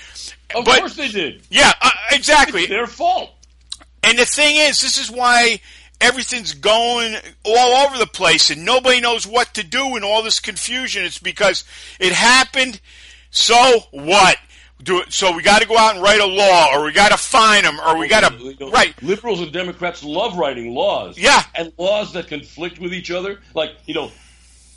Of 0.54 0.64
But- 0.64 0.80
course 0.80 0.96
they 0.96 1.08
did. 1.08 1.42
Yeah, 1.50 1.72
uh, 1.80 1.90
exactly. 2.12 2.62
It's 2.62 2.70
their 2.70 2.86
fault. 2.86 3.30
And 4.02 4.18
the 4.18 4.24
thing 4.26 4.56
is, 4.56 4.80
this 4.80 4.98
is 4.98 5.10
why 5.10 5.60
everything's 6.00 6.52
going 6.54 7.14
all 7.44 7.86
over 7.86 7.96
the 7.96 8.06
place 8.06 8.50
and 8.50 8.64
nobody 8.64 9.00
knows 9.00 9.26
what 9.26 9.54
to 9.54 9.62
do 9.62 9.96
in 9.96 10.02
all 10.02 10.22
this 10.22 10.40
confusion. 10.40 11.04
It's 11.04 11.18
because 11.18 11.64
it 12.00 12.12
happened. 12.12 12.80
So 13.30 13.54
what? 13.92 14.36
Do 14.82 15.00
it. 15.00 15.12
So 15.12 15.34
we 15.36 15.42
got 15.42 15.62
to 15.62 15.68
go 15.68 15.76
out 15.76 15.94
and 15.94 16.02
write 16.02 16.20
a 16.20 16.26
law, 16.26 16.74
or 16.74 16.84
we 16.84 16.92
got 16.92 17.10
to 17.12 17.16
fine 17.16 17.62
them, 17.62 17.78
or 17.80 17.98
we 17.98 18.08
got 18.08 18.28
to 18.32 18.66
right. 18.72 19.00
Liberals 19.02 19.40
and 19.40 19.52
Democrats 19.52 20.02
love 20.02 20.36
writing 20.36 20.74
laws. 20.74 21.16
Yeah. 21.16 21.42
And 21.54 21.72
laws 21.78 22.14
that 22.14 22.28
conflict 22.28 22.78
with 22.80 22.92
each 22.92 23.10
other. 23.10 23.40
Like, 23.54 23.70
you 23.86 23.94
know, 23.94 24.10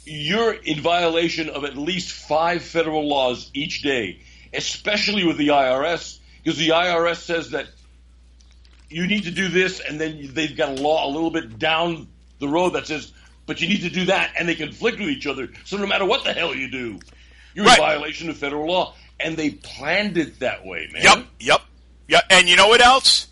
you're 0.05 0.53
in 0.53 0.81
violation 0.81 1.49
of 1.49 1.63
at 1.63 1.75
least 1.75 2.11
five 2.11 2.61
federal 2.61 3.07
laws 3.07 3.49
each 3.53 3.81
day, 3.81 4.19
especially 4.53 5.25
with 5.25 5.37
the 5.37 5.47
IRS, 5.47 6.19
because 6.43 6.59
the 6.59 6.69
IRS 6.69 7.17
says 7.17 7.51
that 7.51 7.67
you 8.89 9.07
need 9.07 9.23
to 9.23 9.31
do 9.31 9.47
this, 9.47 9.79
and 9.79 9.99
then 9.99 10.29
they've 10.33 10.55
got 10.55 10.77
a 10.77 10.81
law 10.81 11.07
a 11.07 11.11
little 11.11 11.31
bit 11.31 11.57
down 11.57 12.07
the 12.39 12.47
road 12.47 12.71
that 12.71 12.85
says, 12.85 13.11
but 13.47 13.61
you 13.61 13.67
need 13.67 13.81
to 13.81 13.89
do 13.89 14.05
that, 14.05 14.33
and 14.37 14.47
they 14.47 14.55
conflict 14.55 14.99
with 14.99 15.09
each 15.09 15.25
other. 15.25 15.49
So 15.65 15.77
no 15.77 15.87
matter 15.87 16.05
what 16.05 16.23
the 16.23 16.33
hell 16.33 16.53
you 16.53 16.69
do, 16.69 16.99
you're 17.55 17.65
Right. 17.65 17.79
in 17.79 17.83
violation 17.83 18.29
of 18.29 18.37
federal 18.37 18.67
law, 18.67 18.93
and 19.19 19.37
they 19.37 19.51
planned 19.51 20.17
it 20.17 20.39
that 20.39 20.65
way, 20.65 20.87
man. 20.91 21.01
Yep, 21.03 21.25
yep, 21.39 21.61
yep. 22.07 22.23
And 22.29 22.47
you 22.49 22.55
know 22.55 22.67
what 22.67 22.81
else? 22.81 23.27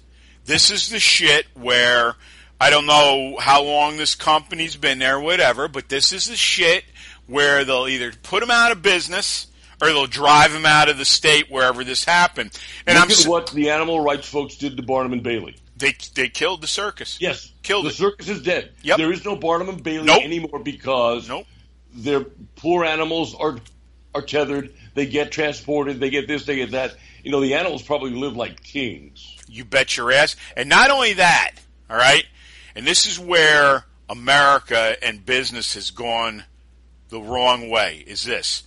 This 0.46 0.72
is 0.72 0.90
the 0.90 1.00
shit 1.00 1.46
where 1.54 2.16
I 2.60 2.70
don't 2.70 2.86
know 2.86 3.38
how 3.40 3.64
long 3.64 3.98
this 3.98 4.16
company's 4.16 4.76
been 4.76 5.00
there, 5.00 5.20
whatever, 5.20 5.68
but 5.68 5.90
this 5.90 6.12
is 6.14 6.28
the 6.28 6.36
shit 6.36 6.84
where 7.28 7.64
they'll 7.66 7.88
either 7.88 8.12
put 8.24 8.42
them 8.42 8.52
out 8.52 8.72
of 8.72 8.82
business 8.82 9.48
or 9.82 9.88
they'll 9.88 10.06
drive 10.08 10.52
them 10.54 10.66
out 10.66 10.90
of 10.90 10.98
the 10.98 11.06
state 11.06 11.50
wherever 11.50 11.84
this 11.84 12.04
happened. 12.04 12.58
And 12.86 12.96
Look 12.98 13.06
I'm 13.06 13.12
at 13.12 13.26
what 13.28 13.52
the 13.52 13.70
animal 13.70 14.00
rights 14.02 14.28
folks 14.28 14.56
did 14.58 14.78
to 14.78 14.84
Barnum 14.84 15.14
and 15.14 15.24
Bailey. 15.24 15.56
they 15.78 15.96
they 16.16 16.30
killed 16.30 16.62
the 16.62 16.68
circus. 16.68 17.18
Yes, 17.22 17.52
Killed 17.64 17.86
the 17.86 17.90
it. 17.90 17.96
circus 17.96 18.28
is 18.30 18.42
dead. 18.42 18.72
Yep. 18.84 18.98
There 18.98 19.12
is 19.12 19.24
no 19.26 19.36
Barnum 19.38 19.70
and 19.70 19.84
Bailey 19.84 20.06
Nope. 20.06 20.24
anymore 20.24 20.60
because 20.60 21.28
Nope. 21.30 21.46
their 21.94 22.22
poor 22.56 22.84
animals 22.86 23.34
are 23.36 23.58
are 24.14 24.22
tethered. 24.22 24.74
They 24.94 25.06
get 25.06 25.32
transported. 25.32 26.00
They 26.00 26.10
get 26.10 26.28
this. 26.28 26.46
They 26.46 26.58
get 26.58 26.72
that. 26.72 26.96
You 27.24 27.32
know, 27.32 27.42
the 27.42 27.56
animals 27.56 27.82
probably 27.82 28.12
live 28.12 28.36
like 28.36 28.62
kings. 28.62 29.38
You 29.48 29.66
bet 29.66 29.98
your 29.98 30.12
ass. 30.12 30.36
And 30.56 30.70
not 30.70 30.92
only 30.92 31.14
that, 31.14 31.54
all 31.90 31.98
right? 31.98 32.26
And 32.76 32.86
this 32.86 33.08
is 33.08 33.20
where 33.20 33.86
America 34.10 34.96
and 35.04 35.26
business 35.26 35.76
has 35.76 35.92
gone 35.92 36.44
the 37.10 37.22
wrong 37.22 37.70
way 37.70 38.04
is 38.06 38.24
this. 38.24 38.64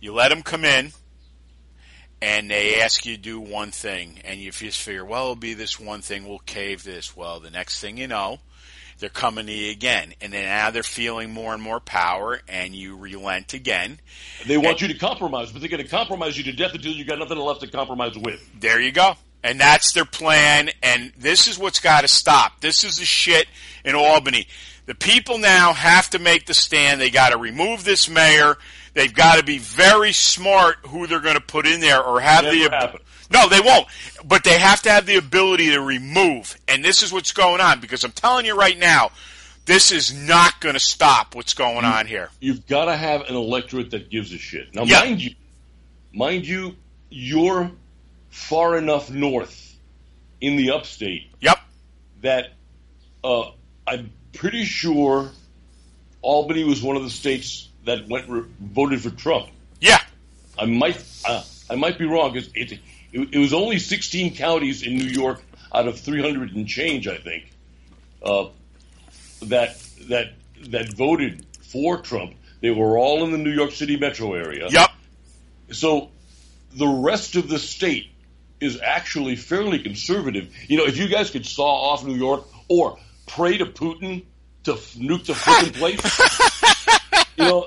You 0.00 0.12
let 0.12 0.30
them 0.30 0.42
come 0.42 0.64
in 0.64 0.92
and 2.20 2.50
they 2.50 2.80
ask 2.80 3.04
you 3.04 3.16
to 3.16 3.22
do 3.22 3.40
one 3.40 3.70
thing 3.70 4.20
and 4.24 4.40
you 4.40 4.50
just 4.50 4.80
figure, 4.80 5.04
well, 5.04 5.24
it'll 5.24 5.36
be 5.36 5.54
this 5.54 5.78
one 5.78 6.00
thing, 6.00 6.26
we'll 6.26 6.38
cave 6.40 6.82
this. 6.84 7.16
Well, 7.16 7.40
the 7.40 7.50
next 7.50 7.80
thing 7.80 7.98
you 7.98 8.08
know, 8.08 8.40
they're 9.02 9.10
coming 9.10 9.46
to 9.46 9.52
you 9.52 9.72
again. 9.72 10.14
And 10.20 10.32
then 10.32 10.44
now 10.44 10.70
they're 10.70 10.84
feeling 10.84 11.32
more 11.32 11.52
and 11.52 11.60
more 11.62 11.80
power 11.80 12.40
and 12.48 12.72
you 12.72 12.96
relent 12.96 13.52
again. 13.52 13.98
They 14.46 14.56
want 14.56 14.80
you 14.80 14.88
to 14.88 14.94
compromise, 14.94 15.50
but 15.50 15.60
they're 15.60 15.68
going 15.68 15.82
to 15.82 15.88
compromise 15.90 16.38
you 16.38 16.44
to 16.44 16.52
death 16.52 16.72
until 16.72 16.92
you 16.92 17.04
got 17.04 17.18
nothing 17.18 17.36
left 17.36 17.60
to 17.62 17.66
compromise 17.66 18.16
with. 18.16 18.48
There 18.58 18.80
you 18.80 18.92
go. 18.92 19.14
And 19.42 19.60
that's 19.60 19.92
their 19.92 20.04
plan. 20.04 20.70
And 20.84 21.12
this 21.18 21.48
is 21.48 21.58
what's 21.58 21.80
got 21.80 22.02
to 22.02 22.08
stop. 22.08 22.60
This 22.60 22.84
is 22.84 22.96
the 22.96 23.04
shit 23.04 23.48
in 23.84 23.96
Albany. 23.96 24.46
The 24.86 24.94
people 24.94 25.38
now 25.38 25.72
have 25.72 26.08
to 26.10 26.20
make 26.20 26.46
the 26.46 26.54
stand. 26.54 27.00
They 27.00 27.10
got 27.10 27.30
to 27.30 27.38
remove 27.38 27.84
this 27.84 28.08
mayor. 28.08 28.56
They've 28.94 29.12
got 29.12 29.38
to 29.38 29.44
be 29.44 29.58
very 29.58 30.12
smart 30.12 30.76
who 30.86 31.08
they're 31.08 31.18
going 31.18 31.34
to 31.34 31.40
put 31.40 31.66
in 31.66 31.80
there 31.80 32.00
or 32.00 32.20
have 32.20 32.44
Never 32.44 32.56
the. 32.56 32.70
happen. 32.70 33.00
No, 33.32 33.48
they 33.48 33.60
won't. 33.60 33.86
But 34.24 34.44
they 34.44 34.58
have 34.58 34.82
to 34.82 34.90
have 34.90 35.06
the 35.06 35.16
ability 35.16 35.70
to 35.70 35.80
remove. 35.80 36.56
And 36.68 36.84
this 36.84 37.02
is 37.02 37.12
what's 37.12 37.32
going 37.32 37.60
on 37.60 37.80
because 37.80 38.04
I'm 38.04 38.12
telling 38.12 38.44
you 38.46 38.56
right 38.56 38.78
now, 38.78 39.10
this 39.64 39.92
is 39.92 40.12
not 40.12 40.60
going 40.60 40.74
to 40.74 40.80
stop 40.80 41.34
what's 41.34 41.54
going 41.54 41.84
on 41.84 42.06
here. 42.06 42.30
You've 42.40 42.66
got 42.66 42.86
to 42.86 42.96
have 42.96 43.22
an 43.22 43.34
electorate 43.36 43.90
that 43.92 44.10
gives 44.10 44.32
a 44.32 44.38
shit. 44.38 44.74
Now, 44.74 44.82
Yeah. 44.84 45.00
mind 45.00 45.22
you, 45.22 45.34
mind 46.12 46.46
you, 46.46 46.76
you're 47.10 47.70
far 48.30 48.76
enough 48.76 49.10
north 49.10 49.76
in 50.40 50.56
the 50.56 50.72
upstate 50.72 51.30
Yep. 51.40 51.58
that 52.22 52.52
uh, 53.22 53.50
I'm 53.86 54.10
pretty 54.32 54.64
sure 54.64 55.30
Albany 56.22 56.64
was 56.64 56.82
one 56.82 56.96
of 56.96 57.02
the 57.02 57.10
states 57.10 57.68
that 57.84 58.08
went 58.08 58.28
re- 58.28 58.44
voted 58.60 59.00
for 59.02 59.10
Trump. 59.10 59.48
Yeah. 59.80 59.98
I 60.58 60.66
might 60.66 61.02
uh, 61.26 61.42
I 61.70 61.76
might 61.76 61.98
be 61.98 62.04
wrong 62.06 62.32
because 62.32 62.50
it, 62.54 62.78
it 63.12 63.34
it 63.34 63.38
was 63.38 63.52
only 63.52 63.78
16 63.78 64.36
counties 64.36 64.82
in 64.82 64.96
New 64.96 65.04
York 65.04 65.42
out 65.74 65.88
of 65.88 66.00
300 66.00 66.54
and 66.54 66.66
change, 66.66 67.08
I 67.08 67.18
think, 67.18 67.50
uh, 68.22 68.48
that 69.42 69.78
that 70.08 70.32
that 70.68 70.92
voted 70.94 71.46
for 71.62 72.00
Trump. 72.00 72.34
They 72.60 72.70
were 72.70 72.96
all 72.96 73.24
in 73.24 73.32
the 73.32 73.38
New 73.38 73.50
York 73.50 73.72
City 73.72 73.96
metro 73.96 74.34
area. 74.34 74.68
Yep. 74.68 74.90
So 75.72 76.10
the 76.74 76.86
rest 76.86 77.36
of 77.36 77.48
the 77.48 77.58
state 77.58 78.10
is 78.60 78.80
actually 78.80 79.36
fairly 79.36 79.80
conservative. 79.80 80.54
You 80.68 80.78
know, 80.78 80.84
if 80.84 80.96
you 80.96 81.08
guys 81.08 81.30
could 81.30 81.44
saw 81.44 81.90
off 81.90 82.04
New 82.04 82.14
York 82.14 82.46
or 82.68 82.98
pray 83.26 83.58
to 83.58 83.66
Putin 83.66 84.24
to 84.64 84.74
nuke 84.74 85.26
the 85.26 85.32
freaking 85.32 85.74
place, 85.74 86.00
you 87.36 87.44
know, 87.44 87.66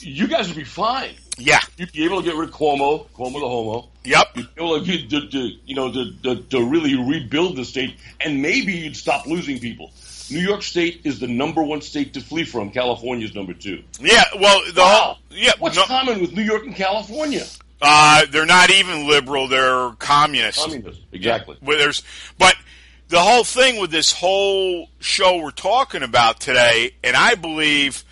you 0.00 0.26
guys 0.28 0.48
would 0.48 0.56
be 0.56 0.64
fine. 0.64 1.14
Yeah. 1.38 1.60
You'd 1.76 1.92
be 1.92 2.04
able 2.04 2.22
to 2.22 2.26
get 2.26 2.34
rid 2.36 2.48
of 2.48 2.54
Cuomo, 2.54 3.06
Cuomo 3.10 3.34
the 3.34 3.48
homo. 3.48 3.88
Yep. 4.04 4.26
You'd 4.36 4.54
be 4.54 4.62
able 4.62 4.84
to, 4.84 5.08
to, 5.08 5.28
to 5.28 5.50
you 5.66 5.74
know, 5.74 5.92
to, 5.92 6.12
to, 6.22 6.36
to 6.42 6.64
really 6.64 6.96
rebuild 6.96 7.56
the 7.56 7.64
state, 7.64 7.96
and 8.20 8.40
maybe 8.40 8.72
you'd 8.72 8.96
stop 8.96 9.26
losing 9.26 9.58
people. 9.58 9.90
New 10.30 10.40
York 10.40 10.62
State 10.62 11.02
is 11.04 11.20
the 11.20 11.28
number 11.28 11.62
one 11.62 11.80
state 11.82 12.14
to 12.14 12.20
flee 12.20 12.44
from. 12.44 12.70
California's 12.70 13.34
number 13.34 13.52
two. 13.52 13.82
Yeah. 14.00 14.24
Well, 14.40 14.60
the 14.72 14.80
Wow. 14.80 14.88
whole. 15.04 15.18
Yeah. 15.30 15.52
What's 15.58 15.76
no- 15.76 15.84
common 15.84 16.20
with 16.20 16.32
New 16.32 16.42
York 16.42 16.64
and 16.64 16.74
California? 16.74 17.44
Uh, 17.80 18.24
they're 18.30 18.46
not 18.46 18.70
even 18.70 19.06
liberal; 19.06 19.48
they're 19.48 19.90
communist. 19.98 20.58
Communism. 20.58 21.02
Exactly. 21.12 21.56
Well, 21.60 21.76
there's, 21.76 22.02
but 22.38 22.56
the 23.08 23.20
whole 23.20 23.44
thing 23.44 23.78
with 23.80 23.90
this 23.90 24.12
whole 24.12 24.88
show 24.98 25.36
we're 25.42 25.50
talking 25.50 26.02
about 26.02 26.40
today, 26.40 26.92
and 27.04 27.14
I 27.14 27.34
believe, 27.34 28.02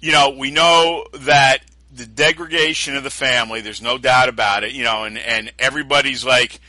you 0.00 0.10
know, 0.12 0.30
we 0.30 0.50
know 0.50 1.06
that 1.20 1.58
the 1.94 2.06
degradation 2.06 2.96
of 2.96 3.04
the 3.04 3.10
family. 3.10 3.60
There's 3.60 3.82
no 3.82 3.98
doubt 3.98 4.28
about 4.28 4.64
it. 4.64 4.72
You 4.72 4.84
know, 4.84 5.04
and 5.04 5.18
and 5.18 5.52
everybody's 5.58 6.24
like, 6.24 6.60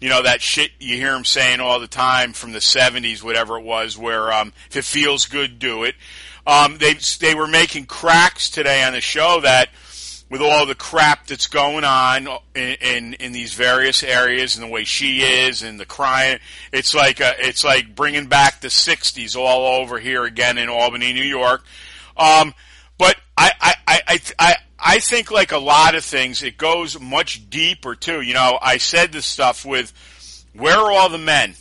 you 0.00 0.08
know, 0.08 0.22
that 0.22 0.42
shit 0.42 0.70
you 0.78 0.96
hear 0.96 1.12
them 1.12 1.24
saying 1.24 1.60
all 1.60 1.80
the 1.80 1.86
time 1.86 2.32
from 2.32 2.52
the 2.52 2.58
'70s, 2.58 3.22
whatever 3.22 3.58
it 3.58 3.64
was, 3.64 3.96
where 3.96 4.32
um, 4.32 4.52
if 4.70 4.76
it 4.76 4.84
feels 4.84 5.26
good, 5.26 5.58
do 5.58 5.84
it. 5.84 5.94
Um, 6.46 6.78
they 6.78 6.94
they 7.20 7.34
were 7.34 7.46
making 7.46 7.86
cracks 7.86 8.50
today 8.50 8.84
on 8.84 8.92
the 8.92 9.00
show 9.00 9.40
that 9.40 9.70
with 10.30 10.40
all 10.40 10.66
the 10.66 10.74
crap 10.74 11.26
that's 11.26 11.46
going 11.46 11.84
on 11.84 12.28
in, 12.54 12.76
in 12.80 13.14
in 13.14 13.32
these 13.32 13.54
various 13.54 14.02
areas 14.02 14.56
and 14.56 14.64
the 14.64 14.70
way 14.70 14.84
she 14.84 15.20
is 15.20 15.62
and 15.62 15.78
the 15.78 15.86
crying, 15.86 16.38
it's 16.72 16.94
like 16.94 17.20
uh 17.20 17.32
it's 17.38 17.64
like 17.64 17.94
bringing 17.94 18.26
back 18.26 18.60
the 18.60 18.68
'60s 18.68 19.36
all 19.36 19.80
over 19.80 19.98
here 19.98 20.24
again 20.24 20.58
in 20.58 20.68
Albany, 20.68 21.12
New 21.12 21.22
York. 21.22 21.64
Um, 22.16 22.54
but 22.98 23.16
I 23.36 23.52
I, 23.60 23.74
I 23.86 24.20
I 24.38 24.56
I 24.78 24.98
think 24.98 25.30
like 25.30 25.52
a 25.52 25.58
lot 25.58 25.94
of 25.94 26.04
things, 26.04 26.42
it 26.42 26.56
goes 26.58 27.00
much 27.00 27.48
deeper 27.48 27.94
too. 27.94 28.20
You 28.20 28.34
know, 28.34 28.58
I 28.60 28.78
said 28.78 29.12
this 29.12 29.26
stuff 29.26 29.64
with 29.64 29.92
where 30.54 30.76
are 30.76 30.92
all 30.92 31.08
the 31.08 31.18
men? 31.18 31.54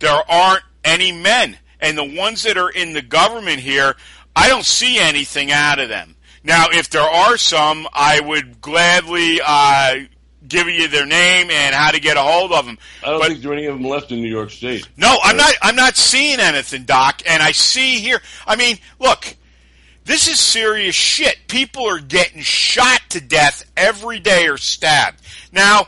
There 0.00 0.10
aren't 0.30 0.62
any 0.84 1.12
men, 1.12 1.56
and 1.80 1.96
the 1.96 2.04
ones 2.04 2.42
that 2.42 2.56
are 2.58 2.70
in 2.70 2.92
the 2.92 3.02
government 3.02 3.60
here, 3.60 3.94
I 4.36 4.48
don't 4.48 4.64
see 4.66 4.98
anything 4.98 5.50
out 5.52 5.78
of 5.78 5.88
them. 5.88 6.16
Now, 6.42 6.66
if 6.70 6.90
there 6.90 7.00
are 7.02 7.36
some, 7.38 7.88
I 7.92 8.20
would 8.20 8.60
gladly 8.60 9.40
uh, 9.44 10.00
give 10.46 10.68
you 10.68 10.88
their 10.88 11.06
name 11.06 11.50
and 11.50 11.74
how 11.74 11.90
to 11.90 11.98
get 12.00 12.18
a 12.18 12.20
hold 12.22 12.52
of 12.52 12.66
them. 12.66 12.76
I 13.02 13.10
don't 13.10 13.20
But- 13.20 13.28
think 13.28 13.40
there 13.42 13.52
are 13.52 13.54
any 13.54 13.66
of 13.66 13.76
them 13.78 13.88
left 13.88 14.12
in 14.12 14.20
New 14.20 14.28
York 14.30 14.50
State. 14.50 14.86
no, 14.96 15.16
I'm 15.22 15.36
not. 15.38 15.54
I'm 15.62 15.76
not 15.76 15.96
seeing 15.96 16.40
anything, 16.40 16.84
Doc. 16.84 17.22
And 17.26 17.42
I 17.42 17.52
see 17.52 18.00
here. 18.00 18.20
I 18.46 18.56
mean, 18.56 18.78
look, 18.98 19.36
this 20.04 20.28
is 20.28 20.38
serious 20.38 20.94
shit. 20.94 21.36
People 21.48 21.88
are 21.88 21.98
getting 22.00 22.40
shot 22.42 23.00
to 23.10 23.20
death 23.20 23.64
every 23.76 24.18
day 24.20 24.48
or 24.48 24.56
stabbed. 24.56 25.20
Now, 25.52 25.86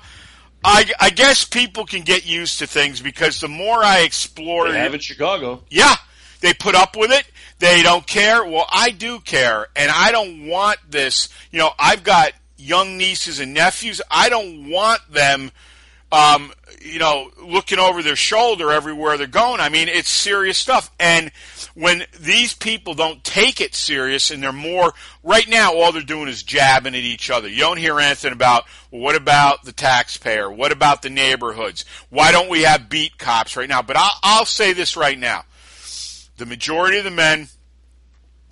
I, 0.65 0.91
I 1.01 1.11
guess 1.11 1.45
people 1.45 1.85
can 1.87 2.03
get 2.03 2.27
used 2.27 2.59
to 2.61 2.67
things 2.67 3.01
because 3.01 3.41
the 3.41 3.49
more 3.49 3.83
I 3.85 4.01
explore, 4.01 4.71
They 4.71 4.79
have 4.79 4.95
in 4.95 5.01
Chicago. 5.01 5.63
yeah, 5.71 5.95
they 6.41 6.55
put 6.55 6.75
up 6.75 6.97
with 6.97 7.11
it. 7.13 7.31
They 7.59 7.83
don't 7.83 8.07
care. 8.07 8.45
Well, 8.45 8.67
I 8.71 8.91
do 8.91 9.21
care, 9.21 9.69
and 9.77 9.91
I 9.91 10.13
don't 10.13 10.47
want 10.47 10.79
this. 10.91 11.29
You 11.51 11.59
know, 11.61 11.71
I've 11.79 12.03
got 12.05 12.33
young 12.59 12.99
nieces 12.99 13.39
and 13.41 13.55
nephews. 13.55 14.03
I 14.11 14.29
don't 14.29 14.69
want 14.69 15.01
them, 15.11 15.51
um, 16.13 16.53
you 16.87 16.99
know, 16.99 17.31
looking 17.43 17.79
over 17.79 18.03
their 18.03 18.17
shoulder 18.17 18.73
everywhere 18.73 19.17
they're 19.17 19.27
going. 19.27 19.61
I 19.61 19.69
mean, 19.69 19.89
it's 19.89 20.09
serious 20.09 20.59
stuff. 20.59 20.91
And 20.99 21.31
when 21.75 22.05
these 22.19 22.55
people 22.55 22.95
don't 22.95 23.23
take 23.25 23.61
it 23.61 23.75
serious, 23.75 24.31
and 24.31 24.43
they're 24.43 24.53
more 24.53 24.95
right 25.23 25.49
now, 25.49 25.75
all 25.75 25.93
they're 25.93 26.03
doing 26.03 26.29
is 26.29 26.43
jabbing 26.43 26.95
at 26.95 27.01
each 27.01 27.31
other. 27.31 27.49
You 27.49 27.61
don't 27.61 27.79
hear 27.79 27.99
anything 28.01 28.33
about 28.33 28.65
well, 28.91 29.03
what 29.03 29.17
about 29.17 29.65
the 29.65 29.73
taxpayer? 29.73 30.51
What 30.51 30.73
about 30.73 31.03
the 31.03 31.11
neighborhoods? 31.11 31.85
Why 32.11 32.33
don't 32.33 32.49
we 32.49 32.63
have 32.63 32.89
beat 32.89 33.19
cops 33.19 33.57
right 33.57 33.69
now? 33.69 33.83
But 33.83 33.97
I'll, 33.97 34.19
I'll 34.23 34.47
say 34.47 34.73
this 34.73 34.97
right 34.97 35.19
now 35.19 35.45
the 36.39 36.47
majority 36.47 36.99
of 36.99 37.05
the 37.05 37.11
men 37.11 37.49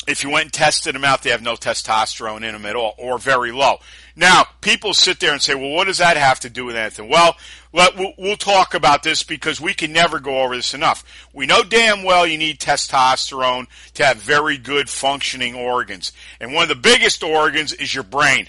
if 0.06 0.22
you 0.22 0.30
went 0.30 0.44
and 0.44 0.52
tested 0.52 0.94
them 0.94 1.04
out, 1.04 1.22
they 1.22 1.30
have 1.30 1.42
no 1.42 1.54
testosterone 1.54 2.42
in 2.44 2.52
them 2.52 2.66
at 2.66 2.76
all, 2.76 2.94
or 2.98 3.18
very 3.18 3.52
low. 3.52 3.78
Now, 4.16 4.46
people 4.60 4.94
sit 4.94 5.18
there 5.18 5.32
and 5.32 5.42
say, 5.42 5.54
"Well, 5.54 5.70
what 5.70 5.86
does 5.86 5.98
that 5.98 6.16
have 6.16 6.38
to 6.40 6.50
do 6.50 6.64
with 6.64 6.76
anything?" 6.76 7.08
Well, 7.08 7.36
let, 7.72 7.96
we'll, 7.96 8.12
we'll 8.16 8.36
talk 8.36 8.74
about 8.74 9.02
this 9.02 9.24
because 9.24 9.60
we 9.60 9.74
can 9.74 9.92
never 9.92 10.20
go 10.20 10.42
over 10.42 10.54
this 10.54 10.74
enough. 10.74 11.04
We 11.32 11.46
know 11.46 11.64
damn 11.64 12.04
well 12.04 12.24
you 12.24 12.38
need 12.38 12.60
testosterone 12.60 13.66
to 13.94 14.04
have 14.04 14.18
very 14.18 14.56
good 14.56 14.88
functioning 14.88 15.56
organs, 15.56 16.12
and 16.40 16.54
one 16.54 16.62
of 16.62 16.68
the 16.68 16.76
biggest 16.76 17.24
organs 17.24 17.72
is 17.72 17.92
your 17.92 18.04
brain. 18.04 18.48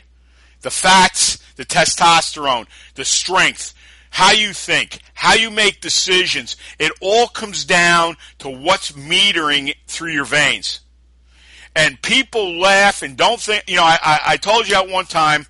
The 0.62 0.69
fats, 0.69 1.38
the 1.56 1.65
testosterone, 1.65 2.67
the 2.93 3.06
strength, 3.06 3.73
how 4.12 4.32
you 4.32 4.54
think, 4.54 4.99
how 5.15 5.34
you 5.34 5.49
make 5.49 5.82
decisions. 5.82 6.58
It 6.80 6.91
all 7.01 7.28
comes 7.28 7.65
down 7.65 8.17
to 8.39 8.49
what's 8.49 8.91
metering 8.91 9.75
through 9.88 10.12
your 10.12 10.25
veins. 10.25 10.82
And 11.75 12.01
people 12.01 12.57
laugh 12.59 13.01
and 13.01 13.17
don't 13.17 13.39
think, 13.39 13.65
you 13.67 13.75
know, 13.75 13.83
I, 13.83 13.99
I, 14.01 14.19
I 14.27 14.38
told 14.38 14.67
you 14.67 14.75
at 14.75 14.88
one 14.88 15.05
time, 15.05 15.45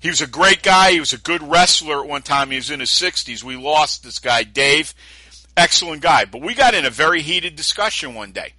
he 0.00 0.10
was 0.10 0.20
a 0.20 0.26
great 0.26 0.62
guy. 0.62 0.92
He 0.92 1.00
was 1.00 1.14
a 1.14 1.18
good 1.18 1.42
wrestler 1.42 2.02
at 2.02 2.08
one 2.08 2.22
time. 2.22 2.50
He 2.50 2.56
was 2.56 2.70
in 2.70 2.80
his 2.80 2.90
60s. 2.90 3.42
We 3.42 3.56
lost 3.56 4.04
this 4.04 4.18
guy, 4.18 4.42
Dave. 4.42 4.94
Excellent 5.56 6.02
guy. 6.02 6.26
But 6.26 6.42
we 6.42 6.54
got 6.54 6.74
in 6.74 6.84
a 6.84 6.90
very 6.90 7.22
heated 7.22 7.56
discussion 7.56 8.14
one 8.14 8.32
day. 8.32 8.52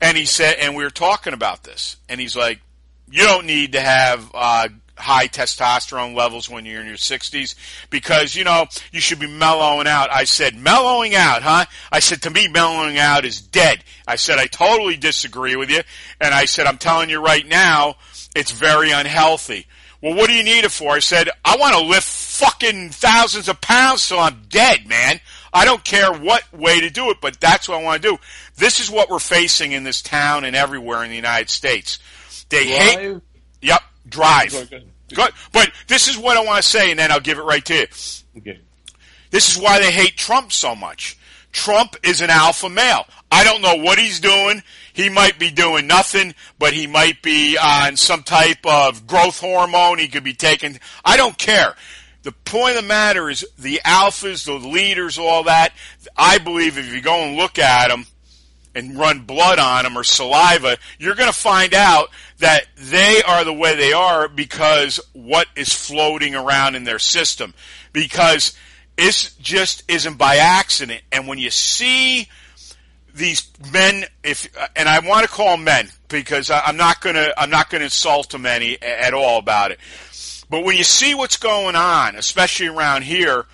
And 0.00 0.16
he 0.16 0.24
said, 0.24 0.56
and 0.58 0.74
we 0.74 0.84
were 0.84 0.90
talking 0.90 1.34
about 1.34 1.62
this. 1.62 1.96
And 2.08 2.20
he's 2.20 2.36
like, 2.36 2.60
you 3.10 3.22
don't 3.22 3.46
need 3.46 3.72
to 3.72 3.80
have 3.80 4.30
uh, 4.34 4.68
high 4.96 5.28
testosterone 5.28 6.14
levels 6.14 6.48
when 6.48 6.64
you're 6.64 6.80
in 6.80 6.86
your 6.86 6.96
60s 6.96 7.54
because, 7.90 8.34
you 8.34 8.44
know, 8.44 8.66
you 8.92 9.00
should 9.00 9.20
be 9.20 9.26
mellowing 9.26 9.86
out. 9.86 10.10
I 10.10 10.24
said, 10.24 10.56
mellowing 10.56 11.14
out, 11.14 11.42
huh? 11.42 11.66
I 11.92 12.00
said, 12.00 12.22
to 12.22 12.30
me, 12.30 12.48
mellowing 12.48 12.98
out 12.98 13.24
is 13.24 13.40
dead. 13.40 13.84
I 14.06 14.16
said, 14.16 14.38
I 14.38 14.46
totally 14.46 14.96
disagree 14.96 15.56
with 15.56 15.70
you. 15.70 15.82
And 16.20 16.34
I 16.34 16.46
said, 16.46 16.66
I'm 16.66 16.78
telling 16.78 17.10
you 17.10 17.20
right 17.20 17.46
now, 17.46 17.96
it's 18.34 18.52
very 18.52 18.90
unhealthy. 18.90 19.66
Well, 20.02 20.14
what 20.14 20.28
do 20.28 20.34
you 20.34 20.44
need 20.44 20.64
it 20.64 20.70
for? 20.70 20.92
I 20.92 20.98
said, 21.00 21.30
I 21.44 21.56
want 21.56 21.74
to 21.74 21.82
lift 21.82 22.06
fucking 22.06 22.90
thousands 22.90 23.48
of 23.48 23.60
pounds 23.60 24.06
till 24.06 24.18
I'm 24.18 24.42
dead, 24.48 24.86
man. 24.86 25.20
I 25.52 25.64
don't 25.64 25.82
care 25.82 26.12
what 26.12 26.52
way 26.52 26.80
to 26.80 26.90
do 26.90 27.10
it, 27.10 27.18
but 27.22 27.40
that's 27.40 27.68
what 27.68 27.80
I 27.80 27.82
want 27.82 28.02
to 28.02 28.08
do. 28.10 28.18
This 28.56 28.78
is 28.78 28.90
what 28.90 29.08
we're 29.08 29.18
facing 29.18 29.72
in 29.72 29.84
this 29.84 30.02
town 30.02 30.44
and 30.44 30.54
everywhere 30.54 31.02
in 31.02 31.08
the 31.10 31.16
United 31.16 31.48
States. 31.48 31.98
They 32.50 32.66
Drive? 32.66 32.78
hate. 32.78 33.16
Yep, 33.62 33.80
drive. 34.08 34.54
Okay. 34.54 34.84
Good. 35.14 35.30
But 35.52 35.70
this 35.86 36.08
is 36.08 36.18
what 36.18 36.36
I 36.36 36.44
want 36.44 36.62
to 36.62 36.68
say, 36.68 36.90
and 36.90 36.98
then 36.98 37.12
I'll 37.12 37.20
give 37.20 37.38
it 37.38 37.42
right 37.42 37.64
to 37.64 37.74
you. 37.74 37.86
Okay. 38.38 38.60
This 39.30 39.54
is 39.54 39.62
why 39.62 39.78
they 39.78 39.90
hate 39.90 40.16
Trump 40.16 40.52
so 40.52 40.74
much. 40.74 41.18
Trump 41.52 41.96
is 42.02 42.20
an 42.20 42.30
alpha 42.30 42.68
male. 42.68 43.06
I 43.30 43.44
don't 43.44 43.62
know 43.62 43.76
what 43.76 43.98
he's 43.98 44.20
doing. 44.20 44.62
He 44.92 45.08
might 45.08 45.38
be 45.38 45.50
doing 45.50 45.86
nothing, 45.86 46.34
but 46.58 46.72
he 46.72 46.86
might 46.86 47.22
be 47.22 47.56
on 47.56 47.96
some 47.96 48.22
type 48.22 48.64
of 48.64 49.06
growth 49.06 49.40
hormone. 49.40 49.98
He 49.98 50.08
could 50.08 50.24
be 50.24 50.34
taking. 50.34 50.78
I 51.04 51.16
don't 51.16 51.36
care. 51.36 51.74
The 52.22 52.32
point 52.32 52.76
of 52.76 52.82
the 52.82 52.88
matter 52.88 53.30
is 53.30 53.46
the 53.58 53.80
alphas, 53.84 54.44
the 54.44 54.54
leaders, 54.54 55.18
all 55.18 55.44
that. 55.44 55.72
I 56.16 56.38
believe 56.38 56.76
if 56.76 56.92
you 56.92 57.00
go 57.00 57.14
and 57.14 57.36
look 57.36 57.58
at 57.58 57.88
them 57.88 58.06
and 58.76 58.98
run 58.98 59.20
blood 59.20 59.58
on 59.58 59.84
them 59.84 59.96
or 59.96 60.04
saliva, 60.04 60.76
you're 60.98 61.14
going 61.14 61.32
to 61.32 61.36
find 61.36 61.74
out 61.74 62.10
that 62.38 62.66
they 62.76 63.22
are 63.26 63.42
the 63.42 63.52
way 63.52 63.74
they 63.74 63.92
are 63.92 64.28
because 64.28 65.00
what 65.14 65.46
is 65.56 65.72
floating 65.72 66.34
around 66.34 66.74
in 66.74 66.84
their 66.84 66.98
system. 66.98 67.54
Because 67.92 68.54
it 68.98 69.34
just 69.40 69.82
isn't 69.88 70.18
by 70.18 70.36
accident. 70.36 71.02
And 71.10 71.26
when 71.26 71.38
you 71.38 71.50
see 71.50 72.28
these 73.14 73.50
men, 73.72 74.04
if 74.22 74.46
and 74.76 74.88
I 74.88 74.98
want 75.00 75.26
to 75.26 75.32
call 75.32 75.56
men 75.56 75.88
because 76.08 76.50
I'm 76.50 76.76
not 76.76 77.00
gonna 77.00 77.32
I'm 77.36 77.50
not 77.50 77.70
gonna 77.70 77.84
insult 77.84 78.30
them 78.30 78.44
any 78.44 78.80
at 78.82 79.14
all 79.14 79.38
about 79.38 79.70
it. 79.70 79.80
But 80.50 80.64
when 80.64 80.76
you 80.76 80.84
see 80.84 81.14
what's 81.14 81.38
going 81.38 81.76
on, 81.76 82.14
especially 82.14 82.68
around 82.68 83.02
here, 83.02 83.46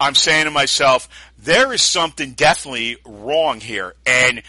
I'm 0.00 0.14
saying 0.14 0.46
to 0.46 0.50
myself, 0.50 1.08
there 1.44 1.72
is 1.72 1.82
something 1.82 2.32
definitely 2.32 2.96
wrong 3.04 3.60
here. 3.60 3.94
And 4.06 4.42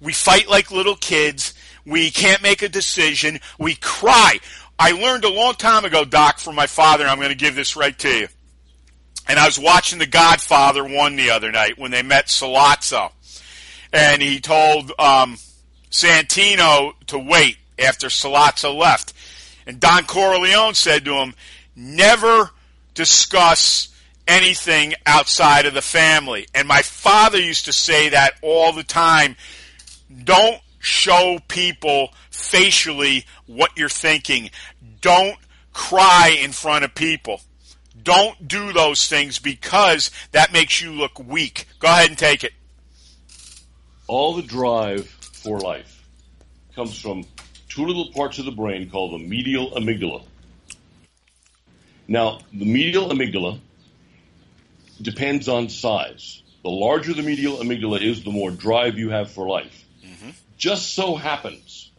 we 0.00 0.12
fight 0.12 0.48
like 0.48 0.70
little 0.70 0.96
kids. 0.96 1.54
We 1.84 2.10
can't 2.10 2.42
make 2.42 2.62
a 2.62 2.68
decision. 2.68 3.40
We 3.58 3.74
cry. 3.74 4.38
I 4.78 4.92
learned 4.92 5.24
a 5.24 5.32
long 5.32 5.54
time 5.54 5.84
ago, 5.84 6.04
Doc, 6.04 6.38
from 6.38 6.54
my 6.54 6.66
father, 6.66 7.04
and 7.04 7.10
I'm 7.10 7.18
going 7.18 7.30
to 7.30 7.34
give 7.34 7.54
this 7.54 7.76
right 7.76 7.98
to 8.00 8.08
you. 8.08 8.28
And 9.28 9.38
I 9.38 9.46
was 9.46 9.58
watching 9.58 9.98
The 9.98 10.06
Godfather 10.06 10.84
1 10.84 11.16
the 11.16 11.30
other 11.30 11.52
night 11.52 11.78
when 11.78 11.90
they 11.90 12.02
met 12.02 12.26
Sollozzo. 12.26 13.12
And 13.92 14.20
he 14.20 14.40
told 14.40 14.90
um, 14.98 15.36
Santino 15.90 16.92
to 17.06 17.18
wait 17.18 17.58
after 17.78 18.08
Sollozzo 18.08 18.76
left. 18.76 19.12
And 19.66 19.78
Don 19.78 20.04
Corleone 20.04 20.74
said 20.74 21.04
to 21.04 21.14
him, 21.14 21.34
never 21.76 22.50
discuss 22.94 23.91
anything 24.26 24.94
outside 25.06 25.66
of 25.66 25.74
the 25.74 25.82
family. 25.82 26.46
And 26.54 26.68
my 26.68 26.82
father 26.82 27.38
used 27.38 27.64
to 27.66 27.72
say 27.72 28.10
that 28.10 28.34
all 28.42 28.72
the 28.72 28.84
time. 28.84 29.36
Don't 30.24 30.60
show 30.78 31.38
people 31.48 32.12
facially 32.30 33.24
what 33.46 33.70
you're 33.76 33.88
thinking. 33.88 34.50
Don't 35.00 35.36
cry 35.72 36.36
in 36.42 36.52
front 36.52 36.84
of 36.84 36.94
people. 36.94 37.40
Don't 38.02 38.48
do 38.48 38.72
those 38.72 39.08
things 39.08 39.38
because 39.38 40.10
that 40.32 40.52
makes 40.52 40.80
you 40.82 40.92
look 40.92 41.18
weak. 41.18 41.66
Go 41.78 41.88
ahead 41.88 42.08
and 42.08 42.18
take 42.18 42.42
it. 42.44 42.52
All 44.08 44.34
the 44.34 44.42
drive 44.42 45.06
for 45.06 45.60
life 45.60 46.04
comes 46.74 46.98
from 46.98 47.24
two 47.68 47.86
little 47.86 48.10
parts 48.12 48.38
of 48.38 48.44
the 48.44 48.50
brain 48.50 48.90
called 48.90 49.12
the 49.12 49.24
medial 49.24 49.70
amygdala. 49.72 50.24
Now, 52.08 52.40
the 52.52 52.64
medial 52.64 53.08
amygdala 53.08 53.60
depends 55.02 55.48
on 55.48 55.68
size. 55.68 56.42
The 56.62 56.70
larger 56.70 57.12
the 57.12 57.22
medial 57.22 57.58
amygdala 57.58 58.00
is, 58.00 58.22
the 58.22 58.30
more 58.30 58.50
drive 58.50 58.98
you 58.98 59.10
have 59.10 59.30
for 59.30 59.48
life. 59.48 59.84
Mm-hmm. 60.04 60.30
Just 60.56 60.94
so 60.94 61.16
happens 61.16 61.90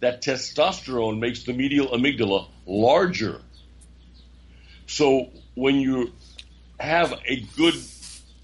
that 0.00 0.22
testosterone 0.22 1.18
makes 1.18 1.44
the 1.44 1.52
medial 1.52 1.88
amygdala 1.88 2.48
larger. 2.66 3.40
So 4.86 5.30
when 5.54 5.76
you 5.76 6.12
have 6.78 7.12
a 7.26 7.40
good 7.56 7.74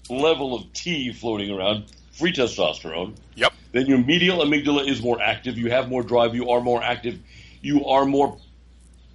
level 0.09 0.55
of 0.55 0.73
T 0.73 1.13
floating 1.13 1.51
around, 1.51 1.85
free 2.11 2.33
testosterone, 2.33 3.15
Yep. 3.35 3.53
then 3.71 3.87
your 3.87 3.97
medial 3.97 4.39
amygdala 4.39 4.87
is 4.87 5.01
more 5.01 5.21
active. 5.21 5.57
You 5.57 5.71
have 5.71 5.89
more 5.89 6.03
drive. 6.03 6.35
You 6.35 6.51
are 6.51 6.61
more 6.61 6.83
active. 6.83 7.19
You 7.61 7.85
are 7.87 8.05
more 8.05 8.37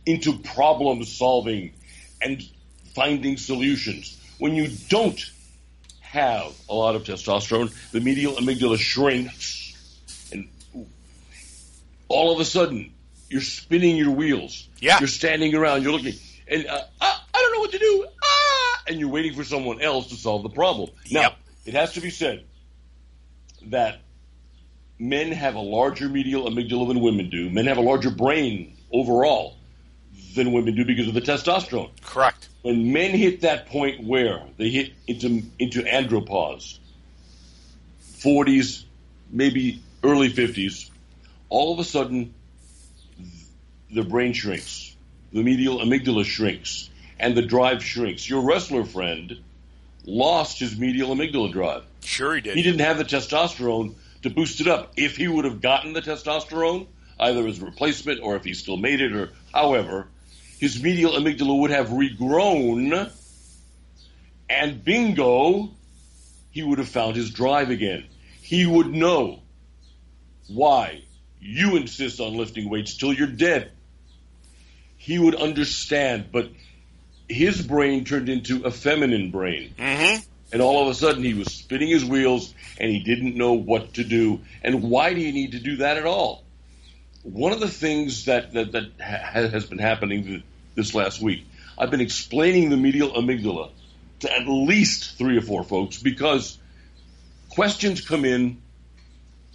into 0.06 0.38
problem 0.38 1.04
solving 1.04 1.72
and 2.20 2.42
finding 2.94 3.36
solutions. 3.36 4.18
When 4.38 4.54
you 4.54 4.68
don't 4.88 5.20
have 6.00 6.54
a 6.68 6.74
lot 6.74 6.94
of 6.94 7.04
testosterone, 7.04 7.72
the 7.90 8.00
medial 8.00 8.34
amygdala 8.34 8.78
shrinks, 8.78 9.74
and 10.32 10.48
all 12.08 12.32
of 12.32 12.40
a 12.40 12.44
sudden 12.44 12.92
you're 13.28 13.40
spinning 13.42 13.96
your 13.96 14.10
wheels. 14.12 14.68
Yeah. 14.80 14.98
You're 15.00 15.08
standing 15.08 15.54
around. 15.54 15.82
You're 15.82 15.92
looking, 15.92 16.14
and 16.46 16.66
uh, 16.66 16.80
ah, 17.00 17.26
I 17.34 17.38
don't 17.42 17.52
know 17.52 17.60
what 17.60 17.72
to 17.72 17.78
do. 17.78 18.06
Ah, 18.22 18.82
and 18.88 19.00
you're 19.00 19.10
waiting 19.10 19.34
for 19.34 19.44
someone 19.44 19.80
else 19.80 20.08
to 20.08 20.14
solve 20.14 20.42
the 20.42 20.48
problem. 20.50 20.90
Now, 21.10 21.20
Yep. 21.22 21.36
it 21.66 21.74
has 21.74 21.92
to 21.94 22.00
be 22.00 22.10
said 22.10 22.44
that 23.66 24.00
men 24.98 25.32
have 25.32 25.56
a 25.56 25.60
larger 25.60 26.08
medial 26.08 26.48
amygdala 26.48 26.88
than 26.88 27.00
women 27.00 27.28
do. 27.28 27.50
Men 27.50 27.66
have 27.66 27.76
a 27.76 27.82
larger 27.82 28.10
brain 28.10 28.76
overall 28.92 29.56
than 30.34 30.52
women 30.52 30.74
do 30.74 30.84
because 30.84 31.08
of 31.08 31.14
the 31.14 31.20
testosterone. 31.20 31.90
Correct. 32.02 32.47
When 32.62 32.92
men 32.92 33.12
hit 33.12 33.42
that 33.42 33.66
point 33.66 34.04
where 34.04 34.42
they 34.56 34.70
hit 34.70 34.92
into 35.06 35.42
into 35.58 35.82
andropause, 35.82 36.78
40s, 38.18 38.84
maybe 39.30 39.80
early 40.02 40.28
50s, 40.28 40.90
all 41.48 41.72
of 41.72 41.78
a 41.78 41.84
sudden 41.84 42.34
the 43.90 44.02
brain 44.02 44.32
shrinks, 44.32 44.94
the 45.32 45.42
medial 45.42 45.78
amygdala 45.78 46.24
shrinks, 46.24 46.90
and 47.18 47.36
the 47.36 47.42
drive 47.42 47.82
shrinks. 47.82 48.28
Your 48.28 48.42
wrestler 48.42 48.84
friend 48.84 49.38
lost 50.04 50.58
his 50.58 50.78
medial 50.78 51.14
amygdala 51.14 51.52
drive. 51.52 51.84
Sure 52.02 52.34
he 52.34 52.40
did. 52.40 52.56
He 52.56 52.62
didn't 52.62 52.80
have 52.80 52.98
the 52.98 53.04
testosterone 53.04 53.94
to 54.22 54.30
boost 54.30 54.60
it 54.60 54.66
up. 54.66 54.92
If 54.96 55.16
he 55.16 55.28
would 55.28 55.44
have 55.44 55.60
gotten 55.60 55.92
the 55.92 56.02
testosterone, 56.02 56.86
either 57.20 57.46
as 57.46 57.60
a 57.60 57.64
replacement 57.64 58.20
or 58.22 58.36
if 58.36 58.44
he 58.44 58.54
still 58.54 58.76
made 58.76 59.00
it 59.00 59.12
or 59.12 59.30
however, 59.52 60.08
his 60.58 60.82
medial 60.82 61.12
amygdala 61.12 61.60
would 61.60 61.70
have 61.70 61.88
regrown 61.88 63.10
and 64.50 64.84
bingo, 64.84 65.70
he 66.50 66.62
would 66.62 66.78
have 66.78 66.88
found 66.88 67.16
his 67.16 67.30
drive 67.30 67.70
again. 67.70 68.04
He 68.40 68.66
would 68.66 68.88
know 68.88 69.40
why 70.48 71.02
you 71.40 71.76
insist 71.76 72.20
on 72.20 72.36
lifting 72.36 72.68
weights 72.68 72.96
till 72.96 73.12
you're 73.12 73.26
dead. 73.26 73.70
He 74.96 75.18
would 75.18 75.34
understand, 75.34 76.32
but 76.32 76.50
his 77.28 77.64
brain 77.64 78.04
turned 78.04 78.28
into 78.28 78.64
a 78.64 78.70
feminine 78.70 79.30
brain. 79.30 79.74
Mm-hmm. 79.78 80.22
And 80.50 80.62
all 80.62 80.82
of 80.82 80.88
a 80.88 80.94
sudden, 80.94 81.22
he 81.22 81.34
was 81.34 81.52
spinning 81.52 81.88
his 81.88 82.04
wheels 82.04 82.54
and 82.80 82.90
he 82.90 83.00
didn't 83.00 83.36
know 83.36 83.52
what 83.52 83.94
to 83.94 84.04
do. 84.04 84.40
And 84.62 84.82
why 84.84 85.12
do 85.12 85.20
you 85.20 85.32
need 85.32 85.52
to 85.52 85.60
do 85.60 85.76
that 85.76 85.98
at 85.98 86.06
all? 86.06 86.42
one 87.22 87.52
of 87.52 87.60
the 87.60 87.68
things 87.68 88.24
that 88.26 88.52
that, 88.52 88.72
that 88.72 88.90
ha- 89.00 89.48
has 89.48 89.66
been 89.66 89.78
happening 89.78 90.42
this 90.78 90.94
last 90.94 91.20
week, 91.20 91.44
I've 91.76 91.90
been 91.90 92.00
explaining 92.00 92.70
the 92.70 92.76
medial 92.76 93.10
amygdala 93.10 93.70
to 94.20 94.32
at 94.32 94.48
least 94.48 95.18
three 95.18 95.36
or 95.36 95.42
four 95.42 95.64
folks 95.64 96.00
because 96.00 96.56
questions 97.50 98.00
come 98.00 98.24
in, 98.24 98.62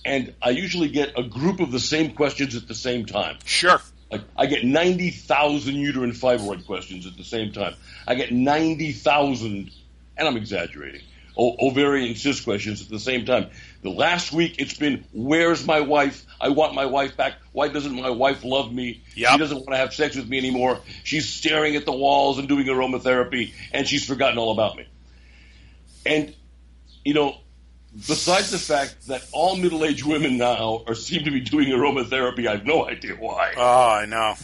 and 0.05 0.33
I 0.41 0.49
usually 0.49 0.89
get 0.89 1.17
a 1.17 1.23
group 1.23 1.61
of 1.61 1.71
the 1.71 1.79
same 1.79 2.13
questions 2.13 2.55
at 2.55 2.67
the 2.67 2.75
same 2.75 3.05
time. 3.05 3.37
Sure. 3.45 3.81
Like 4.11 4.21
I 4.37 4.45
get 4.45 4.63
ninety 4.63 5.09
thousand 5.09 5.75
uterine 5.75 6.11
fibroid 6.11 6.65
questions 6.65 7.07
at 7.07 7.17
the 7.17 7.23
same 7.23 7.51
time. 7.51 7.75
I 8.05 8.15
get 8.15 8.31
ninety 8.31 8.91
thousand, 8.91 9.71
and 10.17 10.27
I'm 10.27 10.37
exaggerating, 10.37 11.01
o- 11.37 11.67
ovarian 11.69 12.15
cyst 12.15 12.43
questions 12.43 12.81
at 12.81 12.89
the 12.89 12.99
same 12.99 13.25
time. 13.25 13.49
The 13.81 13.89
last 13.89 14.31
week 14.31 14.55
it's 14.59 14.75
been, 14.75 15.03
"Where's 15.13 15.65
my 15.65 15.81
wife? 15.81 16.25
I 16.39 16.49
want 16.49 16.73
my 16.73 16.85
wife 16.85 17.17
back. 17.17 17.35
Why 17.51 17.67
doesn't 17.67 17.93
my 17.93 18.09
wife 18.09 18.43
love 18.43 18.71
me? 18.73 19.01
Yep. 19.15 19.31
She 19.31 19.37
doesn't 19.37 19.57
want 19.57 19.69
to 19.71 19.77
have 19.77 19.93
sex 19.93 20.15
with 20.15 20.27
me 20.27 20.37
anymore. 20.37 20.79
She's 21.03 21.27
staring 21.29 21.75
at 21.75 21.85
the 21.85 21.91
walls 21.93 22.37
and 22.39 22.47
doing 22.47 22.67
aromatherapy, 22.67 23.53
and 23.71 23.87
she's 23.87 24.05
forgotten 24.05 24.37
all 24.37 24.51
about 24.51 24.77
me." 24.77 24.85
And 26.05 26.33
you 27.05 27.13
know, 27.13 27.35
besides 27.95 28.51
the 28.51 28.59
fact 28.59 29.07
that 29.07 29.25
all 29.31 29.55
middle-aged 29.55 30.05
women 30.05 30.37
now 30.37 30.83
are 30.87 30.95
seem 30.95 31.25
to 31.25 31.31
be 31.31 31.41
doing 31.41 31.67
aromatherapy, 31.69 32.47
I 32.47 32.51
have 32.51 32.65
no 32.65 32.87
idea 32.87 33.15
why 33.15 33.53
Oh, 33.57 33.89
I 33.89 34.05
know. 34.05 34.35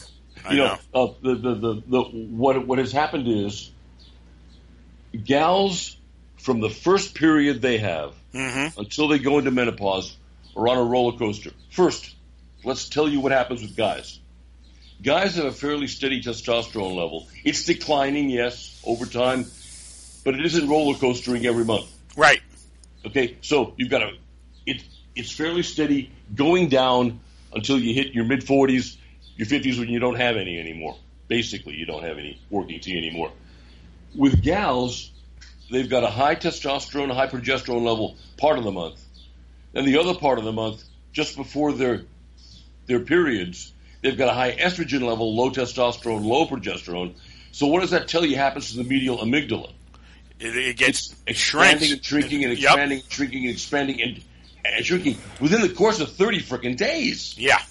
I 0.45 0.51
you 0.53 0.57
know, 0.57 0.77
uh, 0.93 1.07
the, 1.21 1.35
the, 1.35 1.53
the, 1.55 1.83
the, 1.87 2.01
what, 2.01 2.65
what 2.65 2.79
has 2.79 2.91
happened 2.91 3.27
is 3.27 3.71
gals 5.25 5.97
from 6.39 6.59
the 6.59 6.69
first 6.69 7.15
period 7.15 7.61
they 7.61 7.77
have 7.77 8.13
Mm-hmm. 8.33 8.79
until 8.79 9.07
they 9.07 9.17
go 9.17 9.39
into 9.39 9.49
menopause 9.49 10.15
are 10.55 10.67
on 10.67 10.77
a 10.77 10.83
roller 10.83 11.17
coaster. 11.17 11.49
First, 11.71 12.15
let's 12.63 12.87
tell 12.87 13.09
you 13.09 13.21
what 13.21 13.31
happens 13.31 13.61
with 13.63 13.75
guys. 13.75 14.19
Guys 15.01 15.35
have 15.37 15.45
a 15.45 15.51
fairly 15.51 15.87
steady 15.87 16.21
testosterone 16.21 16.95
level. 16.95 17.27
It's 17.43 17.65
declining, 17.65 18.29
yes, 18.29 18.79
over 18.85 19.07
time, 19.07 19.45
but 20.23 20.35
it 20.35 20.45
isn't 20.45 20.69
roller 20.69 20.95
coastering 20.95 21.45
every 21.47 21.65
month. 21.65 21.89
Right. 22.15 22.41
Okay, 23.05 23.37
so 23.41 23.73
you've 23.77 23.89
got 23.89 24.03
a 24.03 24.11
it 24.65 24.83
it's 25.15 25.31
fairly 25.31 25.63
steady 25.63 26.11
going 26.35 26.69
down 26.69 27.21
until 27.53 27.79
you 27.79 27.95
hit 27.95 28.13
your 28.13 28.25
mid 28.25 28.43
forties, 28.43 28.97
your 29.37 29.47
fifties 29.47 29.79
when 29.79 29.89
you 29.89 29.99
don't 29.99 30.17
have 30.17 30.35
any 30.35 30.59
anymore. 30.59 30.97
Basically, 31.27 31.73
you 31.73 31.85
don't 31.85 32.03
have 32.03 32.17
any 32.17 32.39
working 32.49 32.79
T 32.79 32.95
anymore. 32.97 33.31
With 34.15 34.43
gals, 34.43 35.11
they've 35.70 35.89
got 35.89 36.03
a 36.03 36.09
high 36.09 36.36
testosterone, 36.36 37.13
high 37.13 37.28
progesterone 37.28 37.84
level 37.84 38.15
part 38.38 38.57
of 38.57 38.63
the 38.63 38.72
month, 38.72 39.01
and 39.74 39.88
the 39.88 39.99
other 39.99 40.15
part 40.15 40.39
of 40.39 40.45
the 40.45 40.51
month, 40.51 40.84
just 41.13 41.36
before 41.36 41.74
their 41.74 42.03
their 42.88 42.99
periods, 42.99 43.72
they've 44.01 44.17
got 44.17 44.30
a 44.30 44.34
high 44.34 44.51
estrogen 44.55 45.01
level, 45.01 45.36
low 45.36 45.51
testosterone, 45.51 46.24
low 46.24 46.47
progesterone. 46.47 47.13
So 47.51 47.67
what 47.67 47.82
does 47.82 47.91
that 47.91 48.07
tell 48.07 48.26
you 48.26 48.36
happens 48.36 48.72
to 48.72 48.78
the 48.78 48.84
medial 48.84 49.17
amygdala? 49.20 49.72
It, 50.39 50.55
it 50.55 50.78
gets 50.78 51.11
it 51.11 51.17
expanding 51.28 51.80
shrinks. 51.80 51.93
and 51.93 52.05
shrinking 52.05 52.43
and 52.45 52.57
Yep. 52.57 52.63
expanding 52.63 52.99
and 53.01 53.11
shrinking 53.11 53.43
and 53.45 53.51
expanding 53.51 54.01
and, 54.01 54.22
and 54.65 54.86
shrinking 54.86 55.17
within 55.39 55.61
the 55.61 55.70
course 55.70 55.99
of 55.99 56.11
30 56.13 56.41
freaking 56.41 56.78
days. 56.78 57.38
Yeah. 57.38 57.61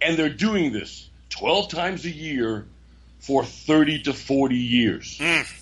And 0.00 0.18
they're 0.18 0.28
doing 0.28 0.72
this 0.72 1.08
12 1.30 1.68
times 1.68 2.04
a 2.04 2.10
year 2.10 2.66
for 3.20 3.44
30 3.44 4.02
to 4.02 4.12
40 4.12 4.56
years. 4.56 5.18
Mm. 5.18 5.61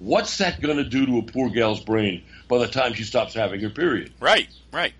What's 0.00 0.38
that 0.38 0.60
going 0.62 0.78
to 0.78 0.84
do 0.84 1.04
to 1.06 1.18
a 1.18 1.22
poor 1.22 1.50
gal's 1.50 1.80
brain 1.80 2.24
by 2.48 2.58
the 2.58 2.66
time 2.66 2.94
she 2.94 3.04
stops 3.04 3.34
having 3.34 3.60
her 3.60 3.68
period? 3.70 4.12
Right. 4.18 4.48
Right. 4.72 4.94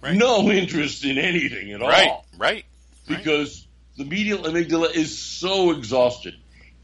Right. 0.00 0.16
No 0.16 0.48
interest 0.50 1.04
in 1.04 1.18
anything 1.18 1.72
at 1.72 1.80
Right. 1.80 2.08
all. 2.08 2.24
Right. 2.38 2.64
Right. 3.08 3.18
Because 3.18 3.66
the 3.96 4.04
medial 4.04 4.44
amygdala 4.44 4.94
is 4.94 5.18
so 5.18 5.72
exhausted. 5.72 6.34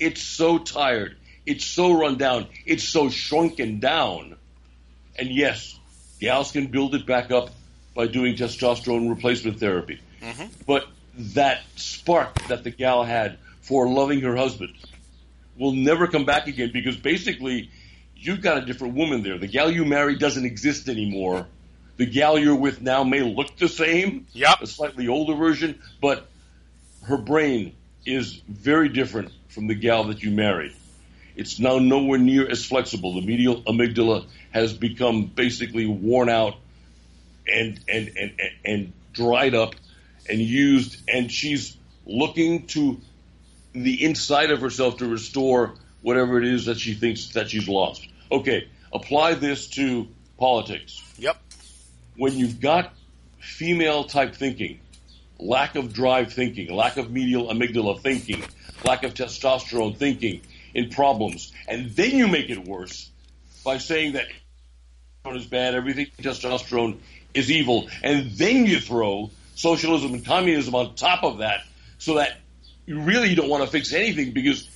It's 0.01 0.21
so 0.21 0.59
tired. 0.59 1.17
It's 1.47 1.65
so 1.65 1.93
run 1.93 2.19
down. 2.19 2.49
It's 2.67 2.83
so 2.83 3.09
shrunken 3.09 3.79
down. 3.79 4.37
And 5.17 5.29
yes, 5.31 5.79
gals 6.21 6.51
can 6.51 6.67
build 6.67 6.97
it 6.97 7.07
back 7.07 7.31
up 7.31 7.51
by 7.95 8.09
doing 8.09 8.35
testosterone 8.35 9.09
replacement 9.09 9.61
therapy. 9.61 10.01
Mm-hmm. 10.21 10.47
But 10.67 10.87
that 11.35 11.63
spark 11.77 12.35
that 12.49 12.65
the 12.65 12.71
gal 12.71 13.05
had 13.05 13.39
for 13.61 13.89
loving 13.89 14.23
her 14.23 14.35
husband 14.35 14.75
will 15.57 15.73
never 15.73 16.07
come 16.07 16.25
back 16.25 16.47
again 16.47 16.71
because 16.73 16.97
basically 16.97 17.71
you've 18.17 18.41
got 18.41 18.59
a 18.59 18.67
different 18.67 18.95
woman 18.95 19.23
there. 19.23 19.39
The 19.39 19.47
gal 19.47 19.71
you 19.71 19.85
married 19.85 20.19
doesn't 20.19 20.45
exist 20.45 20.89
anymore. 20.89 21.47
The 21.97 22.07
gal 22.07 22.39
you're 22.39 22.57
with 22.57 22.83
now 22.83 23.05
may 23.05 23.23
look 23.23 23.57
the 23.57 23.69
same, 23.69 24.27
Yep. 24.33 24.63
a 24.63 24.67
slightly 24.67 25.07
older 25.09 25.35
version, 25.35 25.81
but 26.01 26.27
her 27.05 27.17
brain 27.17 27.75
is 28.05 28.35
very 28.49 28.89
different 28.89 29.31
from 29.49 29.67
the 29.69 29.75
gal 29.75 30.05
that 30.05 30.23
you 30.23 30.31
married. 30.31 30.73
It's 31.37 31.59
now 31.59 31.79
nowhere 31.79 32.19
near 32.19 32.49
as 32.49 32.65
flexible. 32.65 33.15
The 33.15 33.27
medial 33.27 33.63
amygdala 33.63 34.27
has 34.53 34.73
become 34.73 35.27
basically 35.27 35.87
worn 35.87 36.29
out 36.29 36.55
and 37.47 37.81
and 37.89 38.09
and 38.17 38.33
and, 38.39 38.53
and 38.65 38.93
dried 39.13 39.55
up 39.55 39.75
and 40.29 40.41
used, 40.41 40.99
and 41.09 41.31
she's 41.31 41.77
looking 42.07 42.67
to 42.69 43.01
the 43.75 44.05
inside 44.05 44.51
of 44.51 44.61
herself 44.61 44.99
to 44.99 45.07
restore 45.07 45.75
whatever 46.03 46.39
it 46.39 46.45
is 46.45 46.67
that 46.67 46.79
she 46.79 46.95
thinks 46.95 47.29
that 47.29 47.51
she's 47.51 47.69
lost. 47.69 48.07
Okay, 48.31 48.69
apply 48.93 49.35
this 49.35 49.67
to 49.69 50.09
politics 50.39 51.03
Yep. 51.19 51.37
when 52.17 52.37
you've 52.37 52.61
got 52.61 52.93
female 53.41 54.05
type 54.05 54.35
thinking, 54.35 54.81
lack 55.39 55.75
of 55.75 55.93
drive 55.93 56.33
thinking, 56.33 56.73
lack 56.75 56.97
of 56.97 57.11
medial 57.11 57.49
amygdala 57.49 58.01
thinking, 58.01 58.43
lack 58.85 59.03
of 59.03 59.15
testosterone 59.15 59.97
thinking 59.97 60.41
in 60.75 60.91
problems, 60.91 61.53
and 61.69 61.91
then 61.91 62.13
you 62.13 62.29
make 62.29 62.51
it 62.51 62.65
worse 62.65 63.11
by 63.65 63.79
saying 63.79 64.13
that 64.13 64.27
testosterone 65.25 65.37
is 65.37 65.47
bad, 65.47 65.75
everything 65.75 66.07
testosterone 66.19 66.99
is 67.33 67.51
evil, 67.51 67.89
and 68.03 68.31
then 68.33 68.67
you 68.67 68.79
throw 68.79 69.31
socialism 69.57 70.15
and 70.15 70.25
communism 70.25 70.75
on 70.75 70.95
top 70.95 71.25
of 71.25 71.39
that, 71.39 71.63
so 71.99 72.15
that 72.15 72.37
you 72.87 73.01
really 73.01 73.35
don't 73.35 73.49
want 73.49 73.65
to 73.65 73.71
fix 73.71 73.93
anything 73.93 74.33
because 74.33 74.69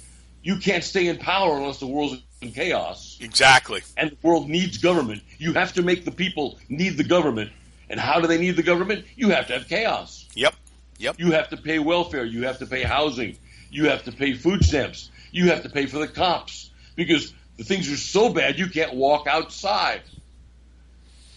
you 0.42 0.58
can't 0.58 0.84
stay 0.84 1.08
in 1.08 1.18
power 1.18 1.56
unless 1.56 1.78
the 1.78 1.86
world's 1.86 2.22
in 2.40 2.52
chaos 2.52 3.18
Exactly. 3.20 3.82
and 3.96 4.10
the 4.10 4.16
world 4.22 4.48
needs 4.48 4.78
government. 4.78 5.22
You 5.38 5.54
have 5.54 5.72
to 5.74 5.82
make 5.82 6.04
the 6.04 6.12
people 6.12 6.58
need 6.68 6.96
the 6.96 7.04
government. 7.04 7.50
And 7.90 7.98
how 7.98 8.20
do 8.20 8.26
they 8.26 8.38
need 8.38 8.56
the 8.56 8.62
government? 8.62 9.06
You 9.16 9.30
have 9.30 9.48
to 9.48 9.54
have 9.54 9.66
chaos. 9.68 10.26
Yep. 10.34 10.54
Yep. 10.98 11.16
You 11.18 11.32
have 11.32 11.48
to 11.50 11.56
pay 11.56 11.78
welfare. 11.78 12.24
You 12.24 12.44
have 12.44 12.58
to 12.58 12.66
pay 12.66 12.82
housing. 12.82 13.36
You 13.70 13.88
have 13.88 14.04
to 14.04 14.12
pay 14.12 14.34
food 14.34 14.64
stamps. 14.64 15.10
You 15.32 15.48
have 15.50 15.62
to 15.62 15.68
pay 15.68 15.86
for 15.86 15.98
the 15.98 16.08
cops 16.08 16.70
because 16.96 17.32
the 17.56 17.64
things 17.64 17.90
are 17.90 17.96
so 17.96 18.32
bad 18.32 18.58
you 18.58 18.68
can't 18.68 18.94
walk 18.94 19.26
outside. 19.26 20.02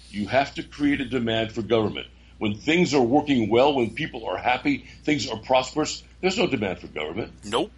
You 0.09 0.27
have 0.27 0.53
to 0.55 0.63
create 0.63 1.01
a 1.01 1.05
demand 1.05 1.51
for 1.51 1.61
government. 1.61 2.07
When 2.37 2.55
things 2.55 2.93
are 2.93 3.01
working 3.01 3.49
well, 3.49 3.73
when 3.75 3.91
people 3.91 4.25
are 4.25 4.37
happy, 4.37 4.85
things 5.03 5.29
are 5.29 5.37
prosperous, 5.37 6.03
there's 6.21 6.37
no 6.37 6.47
demand 6.47 6.79
for 6.79 6.87
government. 6.87 7.31
Nope. 7.43 7.71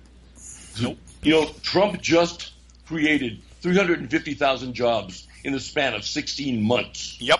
Nope. 0.82 0.98
You 1.22 1.32
know, 1.34 1.50
Trump 1.62 2.02
just 2.02 2.52
created 2.88 3.42
350,000 3.62 4.74
jobs 4.74 5.28
in 5.44 5.54
the 5.54 5.60
span 5.60 5.94
of 5.94 6.04
16 6.04 6.62
months. 6.62 7.20
Yep. 7.22 7.40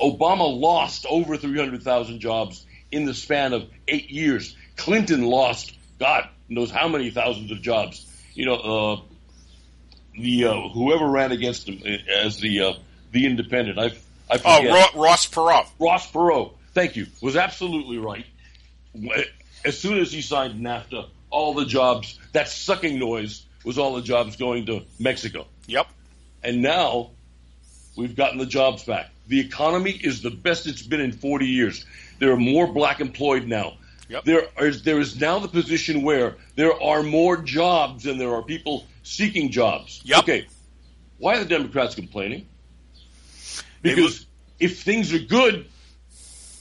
Obama 0.00 0.58
lost 0.60 1.06
over 1.08 1.36
300,000 1.36 2.20
jobs 2.20 2.64
in 2.92 3.04
the 3.04 3.14
span 3.14 3.52
of 3.52 3.68
eight 3.88 4.10
years. 4.10 4.54
Clinton 4.76 5.22
lost, 5.24 5.72
God 5.98 6.28
knows 6.48 6.70
how 6.70 6.86
many 6.88 7.10
thousands 7.10 7.50
of 7.50 7.62
jobs. 7.62 8.04
You 8.34 8.46
know, 8.46 8.54
uh, 8.54 9.00
the 10.18 10.44
uh, 10.46 10.68
whoever 10.68 11.08
ran 11.08 11.32
against 11.32 11.68
him 11.68 11.82
as 12.08 12.38
the 12.38 12.60
uh, 12.60 12.72
the 13.12 13.26
independent, 13.26 13.78
I 13.78 13.86
I 14.30 14.40
Oh, 14.44 14.56
forget. 14.58 14.94
Ro- 14.94 15.02
Ross 15.02 15.26
Perot. 15.26 15.66
Ross 15.78 16.10
Perot, 16.12 16.52
thank 16.74 16.96
you, 16.96 17.06
was 17.22 17.36
absolutely 17.36 17.96
right. 17.98 18.26
As 19.66 19.78
soon 19.78 19.98
as 19.98 20.12
he 20.12 20.22
signed 20.22 20.64
NAFTA, 20.64 21.08
all 21.28 21.54
the 21.54 21.66
jobs, 21.66 22.18
that 22.32 22.48
sucking 22.48 22.98
noise 22.98 23.44
was 23.64 23.78
all 23.78 23.96
the 23.96 24.02
jobs 24.02 24.36
going 24.36 24.66
to 24.66 24.82
Mexico. 25.00 25.46
Yep. 25.66 25.88
And 26.44 26.62
now 26.62 27.10
we've 27.96 28.14
gotten 28.14 28.38
the 28.38 28.46
jobs 28.46 28.84
back. 28.84 29.10
The 29.26 29.40
economy 29.40 29.90
is 29.90 30.22
the 30.22 30.30
best 30.30 30.68
it's 30.68 30.82
been 30.82 31.00
in 31.00 31.10
40 31.10 31.46
years. 31.46 31.84
There 32.20 32.30
are 32.30 32.36
more 32.36 32.72
black 32.72 33.00
employed 33.00 33.48
now. 33.48 33.78
Yep. 34.08 34.24
There 34.24 34.48
is 34.58 34.84
there 34.84 35.00
is 35.00 35.20
now 35.20 35.40
the 35.40 35.48
position 35.48 36.02
where 36.02 36.36
there 36.54 36.80
are 36.80 37.02
more 37.02 37.36
jobs 37.36 38.04
than 38.04 38.18
there 38.18 38.32
are 38.34 38.42
people 38.42 38.86
seeking 39.02 39.50
jobs. 39.50 40.00
Yep. 40.04 40.18
Okay. 40.20 40.46
Why 41.18 41.34
are 41.36 41.38
the 41.40 41.44
Democrats 41.44 41.96
complaining? 41.96 42.46
Because 43.82 44.26
if 44.60 44.82
things 44.82 45.12
are 45.12 45.18
good, 45.18 45.66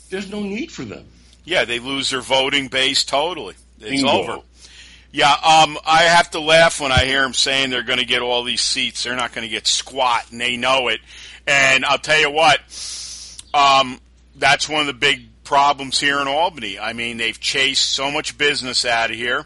there's 0.09 0.31
no 0.31 0.41
need 0.41 0.71
for 0.71 0.85
them. 0.85 1.05
Yeah, 1.45 1.65
they 1.65 1.79
lose 1.79 2.09
their 2.09 2.21
voting 2.21 2.67
base 2.67 3.03
totally. 3.03 3.55
It's 3.79 4.01
Bingo. 4.01 4.09
over. 4.09 4.41
Yeah, 5.11 5.31
um, 5.31 5.77
I 5.85 6.03
have 6.03 6.31
to 6.31 6.41
laugh 6.41 6.81
when 6.81 6.91
I 6.91 7.05
hear 7.05 7.21
them 7.21 7.33
saying 7.33 7.69
they're 7.69 7.83
going 7.83 7.99
to 7.99 8.05
get 8.05 8.21
all 8.21 8.43
these 8.43 8.59
seats. 8.59 9.03
They're 9.03 9.15
not 9.15 9.31
going 9.31 9.47
to 9.47 9.49
get 9.49 9.65
squat, 9.65 10.25
and 10.31 10.41
they 10.41 10.57
know 10.57 10.89
it. 10.89 10.99
And 11.47 11.85
I'll 11.85 11.99
tell 11.99 12.19
you 12.19 12.31
what, 12.31 12.59
um, 13.53 14.01
that's 14.35 14.67
one 14.67 14.81
of 14.81 14.87
the 14.87 14.93
big 14.93 15.43
problems 15.45 15.99
here 15.99 16.19
in 16.19 16.27
Albany. 16.27 16.77
I 16.77 16.91
mean, 16.91 17.15
they've 17.15 17.39
chased 17.39 17.91
so 17.91 18.11
much 18.11 18.37
business 18.37 18.83
out 18.83 19.09
of 19.09 19.15
here. 19.15 19.45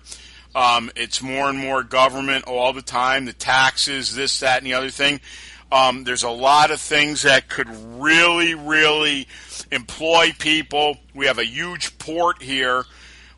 Um, 0.56 0.89
it's 0.95 1.22
more 1.22 1.50
and 1.50 1.60
more 1.60 1.84
government 1.84 2.45
all 2.45 2.74
the 2.74 2.82
time, 2.82 3.26
the 3.26 3.34
taxes, 3.34 4.16
this, 4.16 4.39
that, 4.39 4.58
and 4.58 4.66
the 4.66 4.74
other 4.74 4.89
thing. 4.89 5.22
Um, 5.72 6.04
there's 6.04 6.24
a 6.24 6.32
lot 6.32 6.72
of 6.72 6.82
things 6.82 7.22
that 7.22 7.47
could 7.47 7.70
really, 7.70 8.56
really 8.56 9.28
employ 9.72 10.34
people. 10.40 10.98
We 11.14 11.28
have 11.28 11.40
a 11.40 11.46
huge 11.46 11.98
port 11.98 12.42
here 12.42 12.86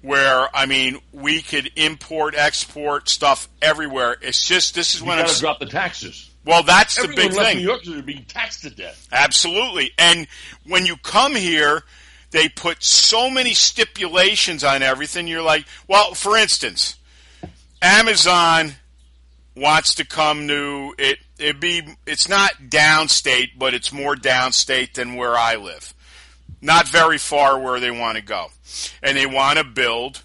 where 0.02 0.48
I 0.56 0.66
mean 0.66 1.00
we 1.12 1.42
could 1.42 1.72
import, 1.76 2.34
export 2.36 3.10
stuff 3.10 3.48
everywhere. 3.62 4.18
It's 4.22 4.46
just 4.46 4.76
this 4.76 4.96
is 4.96 5.02
You 5.02 5.08
when 5.08 5.18
got 5.18 5.28
I'm 5.28 5.34
to 5.34 5.40
drop 5.40 5.60
the 5.60 5.66
taxes. 5.68 6.30
well, 6.46 6.64
that's 6.64 6.96
the 6.96 7.04
Everyone 7.04 7.28
big 7.28 7.34
left 7.38 7.50
thing. 7.50 7.58
New 7.58 7.64
Yorkers 7.64 7.90
are 7.90 8.02
being 8.04 8.26
taxed 8.26 8.62
to 8.64 8.70
death. 8.70 9.08
Absolutely. 9.12 9.92
And 9.98 10.28
when 10.66 10.86
you 10.86 10.98
come 10.98 11.36
here, 11.36 11.84
they 12.32 12.50
put 12.50 12.84
so 12.84 13.30
many 13.30 13.54
stipulations 13.54 14.64
on 14.64 14.82
everything. 14.82 15.28
You're 15.28 15.42
like, 15.44 15.66
well, 15.88 16.14
for 16.14 16.38
instance, 16.38 16.96
Amazon 17.82 18.74
wants 19.56 19.96
to 19.96 20.06
come 20.06 20.48
to 20.48 20.96
it. 20.98 21.20
It 21.38 21.60
be 21.60 21.84
it's 22.08 22.30
not 22.30 22.54
downstate, 22.70 23.58
but 23.58 23.74
it's 23.74 23.92
more 23.92 24.16
downstate 24.16 24.94
than 24.94 25.16
where 25.16 25.36
I 25.36 25.56
live. 25.56 25.94
Not 26.62 26.88
very 26.88 27.18
far 27.18 27.60
where 27.60 27.80
they 27.80 27.92
want 27.92 28.18
to 28.18 28.24
go, 28.24 28.48
and 29.02 29.18
they 29.18 29.26
want 29.26 29.58
to 29.58 29.64
build 29.64 30.24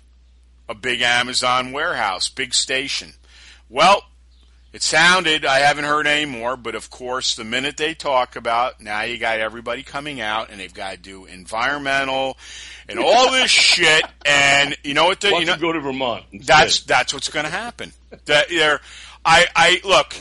a 0.69 0.75
big 0.75 1.01
Amazon 1.01 1.73
warehouse, 1.73 2.29
big 2.29 2.53
station. 2.53 3.15
Well, 3.69 4.03
it 4.77 4.83
sounded, 4.83 5.47
I 5.47 5.61
haven't 5.61 5.85
heard 5.85 6.07
any 6.07 6.27
more, 6.27 6.55
but 6.55 6.75
of 6.75 6.91
course, 6.91 7.35
the 7.35 7.45
minute 7.45 7.79
they 7.79 7.95
talk 7.95 8.37
about, 8.37 8.79
now 8.79 9.05
you 9.05 9.17
got 9.17 9.41
everybody 9.41 9.83
coming 9.83 10.21
out 10.21 10.51
and 10.51 10.61
they've 10.61 10.75
got 10.75 10.91
to 10.91 10.97
do 10.99 11.25
environmental 11.25 12.37
and 12.87 12.99
all 12.99 13.33
this 13.33 13.51
shit. 13.51 14.05
And 14.27 14.77
you 14.85 14.93
know 14.93 15.07
what? 15.07 15.23
The, 15.23 15.31
you 15.31 15.47
know, 15.47 15.57
go 15.57 15.73
to 15.73 15.81
Vermont? 15.81 16.25
instead? 16.31 16.47
that's 16.47 16.81
that's 16.81 17.15
what's 17.15 17.31
going 17.31 17.47
to 17.47 17.51
happen. 17.51 17.93
That 18.27 18.51
there, 18.51 18.81
I 19.25 19.47
I 19.57 19.81
look, 19.83 20.15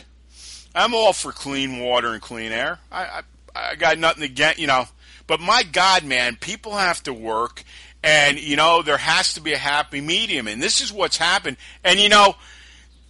I'm 0.74 0.93
all 0.93 1.11
for 1.11 1.34
clean 1.34 1.82
water 1.82 2.13
and 2.13 2.22
clean 2.22 2.53
air. 2.53 2.80
I, 2.89 3.03
I 3.03 3.22
I 3.55 3.76
got 3.76 3.97
nothing 3.97 4.24
against 4.24 4.59
you 4.59 4.68
know, 4.68 4.88
but 5.28 5.39
my 5.39 5.63
God, 5.63 6.03
man, 6.03 6.36
people 6.36 6.73
have 6.73 7.01
to 7.03 7.13
work, 7.13 7.63
and 8.03 8.39
you 8.39 8.55
know 8.55 8.82
there 8.82 8.97
has 8.97 9.34
to 9.34 9.41
be 9.41 9.53
a 9.53 9.57
happy 9.57 10.01
medium, 10.01 10.47
and 10.47 10.61
this 10.61 10.82
is 10.82 10.91
what's 10.93 11.17
happened. 11.17 11.57
And 11.84 11.99
you 11.99 12.09
know, 12.09 12.36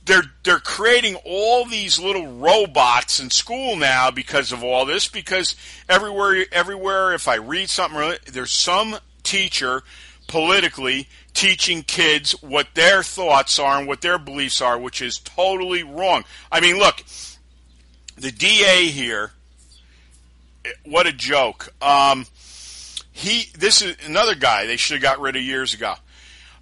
they're 0.05 0.23
they're 0.43 0.59
creating 0.59 1.15
all 1.25 1.65
these 1.65 1.99
little 1.99 2.27
robots 2.37 3.19
in 3.19 3.29
school 3.29 3.75
now 3.75 4.11
because 4.11 4.51
of 4.51 4.63
all 4.63 4.85
this. 4.85 5.07
Because 5.07 5.55
everywhere 5.89 6.45
everywhere, 6.51 7.13
if 7.13 7.27
I 7.27 7.35
read 7.35 7.69
something, 7.69 8.17
there's 8.31 8.51
some 8.51 8.97
teacher 9.23 9.83
politically 10.27 11.07
teaching 11.33 11.83
kids 11.83 12.31
what 12.41 12.67
their 12.73 13.03
thoughts 13.03 13.59
are 13.59 13.77
and 13.77 13.87
what 13.87 14.01
their 14.01 14.17
beliefs 14.17 14.61
are, 14.61 14.79
which 14.79 15.01
is 15.01 15.19
totally 15.19 15.83
wrong. 15.83 16.23
I 16.51 16.61
mean, 16.61 16.77
look, 16.77 17.03
the 18.15 18.31
DA 18.31 18.87
here, 18.87 19.31
what 20.85 21.07
a 21.07 21.11
joke. 21.11 21.73
Um, 21.81 22.25
he, 23.11 23.49
this 23.57 23.81
is 23.81 23.95
another 24.05 24.35
guy 24.35 24.65
they 24.65 24.77
should 24.77 24.95
have 24.95 25.01
got 25.01 25.21
rid 25.21 25.35
of 25.35 25.41
years 25.41 25.73
ago. 25.73 25.95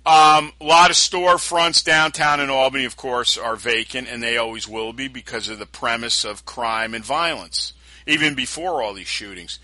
Um, 0.05 0.51
a 0.59 0.65
lot 0.65 0.89
of 0.89 0.97
storefronts 0.97 1.83
downtown 1.83 2.41
in 2.41 2.49
Albany, 2.49 2.83
of 2.83 2.97
course, 2.97 3.37
are 3.37 3.55
vacant, 3.55 4.09
and 4.09 4.21
they 4.21 4.35
always 4.35 4.67
will 4.67 4.91
be 4.91 5.07
because 5.07 5.47
of 5.47 5.59
the 5.59 5.65
premise 5.65 6.25
of 6.25 6.45
crime 6.45 6.93
and 6.93 7.05
violence, 7.05 7.73
even 8.05 8.35
before 8.35 8.83
all 8.83 8.93
these 8.93 9.07
shootings. 9.07 9.59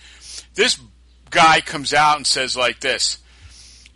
This 0.55 0.79
guy 1.29 1.59
comes 1.59 1.93
out 1.93 2.15
and 2.15 2.25
says 2.25 2.55
like 2.55 2.79
this, 2.79 3.17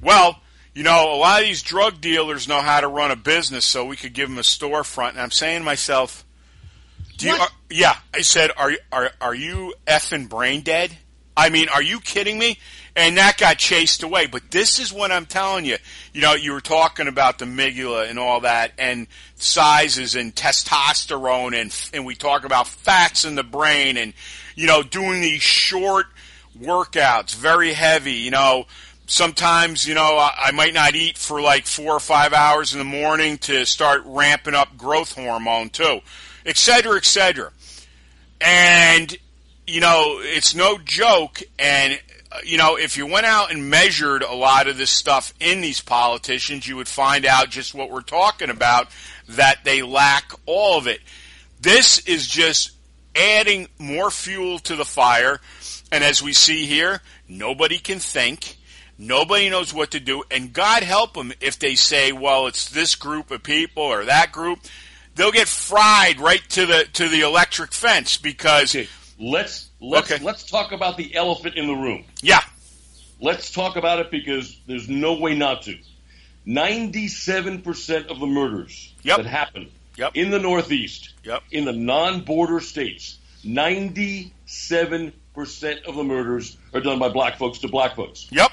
well, 0.02 0.42
you 0.74 0.84
know, 0.84 1.14
a 1.14 1.18
lot 1.18 1.42
of 1.42 1.48
these 1.48 1.62
drug 1.62 2.02
dealers 2.02 2.48
know 2.48 2.62
how 2.62 2.82
to 2.82 2.88
run 2.88 3.12
a 3.12 3.16
business, 3.16 3.64
so 3.64 3.86
we 3.86 3.96
could 3.96 4.14
give 4.14 4.28
them 4.28 4.38
a 4.38 4.42
storefront. 4.42 5.12
And 5.12 5.22
I'm 5.22 5.32
saying 5.32 5.60
to 5.60 5.66
myself, 5.66 6.26
do 7.18 7.28
you, 7.28 7.34
are, 7.34 7.42
uh, 7.42 7.48
yeah, 7.70 7.96
I 8.14 8.22
said, 8.22 8.52
are, 8.58 8.72
are, 8.92 9.12
are 9.22 9.36
you 9.36 9.74
effing 9.88 10.30
brain 10.30 10.62
dead? 10.62 10.92
I 11.36 11.50
mean, 11.50 11.68
are 11.70 11.82
you 11.82 12.00
kidding 12.00 12.38
me? 12.38 12.60
And 12.96 13.18
that 13.18 13.38
got 13.38 13.58
chased 13.58 14.04
away. 14.04 14.28
But 14.28 14.52
this 14.52 14.80
is 14.80 14.94
what 14.94 15.12
I'm 15.12 15.26
telling 15.26 15.66
you. 15.66 15.78
You 16.14 16.22
know, 16.22 16.34
you 16.34 16.54
were 16.54 16.62
talking 16.62 17.08
about 17.08 17.40
the 17.40 17.46
migula 17.46 18.08
and 18.08 18.20
all 18.20 18.42
that, 18.42 18.72
and 18.78 19.08
sizes 19.36 20.14
and 20.14 20.34
testosterone, 20.36 21.60
and 21.60 21.76
and 21.92 22.06
we 22.06 22.14
talk 22.14 22.46
about 22.46 22.68
fats 22.68 23.26
in 23.26 23.34
the 23.34 23.44
brain, 23.44 23.98
and 23.98 24.14
you 24.56 24.68
know, 24.68 24.84
doing 24.84 25.22
these 25.22 25.42
short 25.42 26.06
workouts, 26.60 27.34
very 27.34 27.74
heavy. 27.74 28.14
You 28.14 28.30
know, 28.30 28.66
sometimes 29.08 29.88
you 29.88 29.96
know 29.96 30.18
I, 30.18 30.34
I 30.46 30.52
might 30.52 30.76
not 30.76 30.94
eat 30.94 31.18
for 31.18 31.42
like 31.42 31.66
four 31.66 31.94
or 31.94 32.00
five 32.00 32.32
hours 32.32 32.74
in 32.74 32.80
the 32.80 32.86
morning 32.86 33.40
to 33.40 33.66
start 33.66 34.04
ramping 34.06 34.54
up 34.54 34.78
growth 34.78 35.16
hormone 35.16 35.70
too, 35.70 36.02
et 36.46 36.58
cetera, 36.58 36.98
et 36.98 37.06
cetera. 37.06 37.52
And 38.42 39.16
you 39.66 39.80
know, 39.80 40.20
it's 40.20 40.54
no 40.54 40.78
joke. 40.78 41.42
And, 41.58 42.00
uh, 42.32 42.40
you 42.44 42.58
know, 42.58 42.76
if 42.76 42.98
you 42.98 43.06
went 43.06 43.26
out 43.26 43.50
and 43.50 43.70
measured 43.70 44.22
a 44.22 44.34
lot 44.34 44.68
of 44.68 44.78
this 44.78 44.90
stuff 44.90 45.34
in 45.40 45.62
these 45.62 45.80
politicians, 45.80 46.68
you 46.68 46.76
would 46.76 46.90
find 46.90 47.26
out 47.26 47.50
just 47.50 47.74
what 47.74 47.90
we're 47.90 48.02
talking 48.02 48.50
about, 48.50 48.90
that 49.30 49.64
they 49.64 49.82
lack 49.82 50.34
all 50.46 50.78
of 50.78 50.88
it. 50.88 51.00
This 51.62 52.00
is 52.00 52.28
just 52.28 52.72
adding 53.16 53.70
more 53.80 54.12
fuel 54.12 54.60
to 54.60 54.76
the 54.76 54.84
fire. 54.84 55.40
And 55.94 56.04
as 56.04 56.22
we 56.22 56.34
see 56.34 56.66
here, 56.66 57.02
nobody 57.30 57.78
can 57.78 58.00
think. 58.00 58.58
Nobody 58.98 59.50
knows 59.50 59.74
what 59.74 59.92
to 59.92 60.00
do. 60.02 60.24
And 60.30 60.52
God 60.52 60.84
help 60.84 61.14
them 61.14 61.32
if 61.40 61.58
they 61.58 61.76
say, 61.76 62.12
well, 62.12 62.48
it's 62.48 62.70
this 62.70 62.96
group 62.96 63.32
of 63.32 63.44
people 63.44 63.84
or 63.84 64.04
that 64.06 64.34
group. 64.34 64.60
They'll 65.16 65.32
get 65.32 65.48
fried 65.48 66.20
right 66.20 66.42
to 66.50 66.66
the 66.66 66.86
to 66.94 67.08
the 67.08 67.22
electric 67.22 67.72
fence 67.74 68.18
because 68.18 68.76
Okay, 68.76 68.88
let's 69.20 69.70
let's 69.80 70.12
Okay. 70.12 70.24
let's 70.24 70.44
talk 70.46 70.72
about 70.72 70.98
the 70.98 71.14
elephant 71.16 71.56
in 71.56 71.68
the 71.68 71.76
room. 71.76 72.04
yeah, 72.22 72.42
Let's 73.20 73.52
talk 73.52 73.78
about 73.78 74.00
it 74.00 74.12
because 74.12 74.58
there's 74.68 74.90
no 74.90 75.14
way 75.14 75.34
not 75.36 75.62
to. 75.64 75.78
Ninety-seven 76.46 77.62
percent 77.62 78.08
of 78.08 78.20
the 78.20 78.26
murders 78.28 78.92
Yep. 79.04 79.18
that 79.18 79.26
happen 79.26 79.72
Yep. 79.98 80.12
in 80.16 80.30
the 80.32 80.40
Northeast, 80.40 81.14
Yep. 81.24 81.44
in 81.52 81.66
the 81.66 81.72
non-border 81.72 82.60
states, 82.60 83.18
ninety-seven 83.44 85.14
percent 85.34 85.86
of 85.86 85.96
the 85.96 86.04
murders 86.04 86.58
are 86.74 86.82
done 86.82 87.00
by 87.00 87.10
black 87.10 87.38
folks 87.38 87.60
to 87.60 87.68
black 87.68 87.96
folks. 87.96 88.28
yep, 88.32 88.52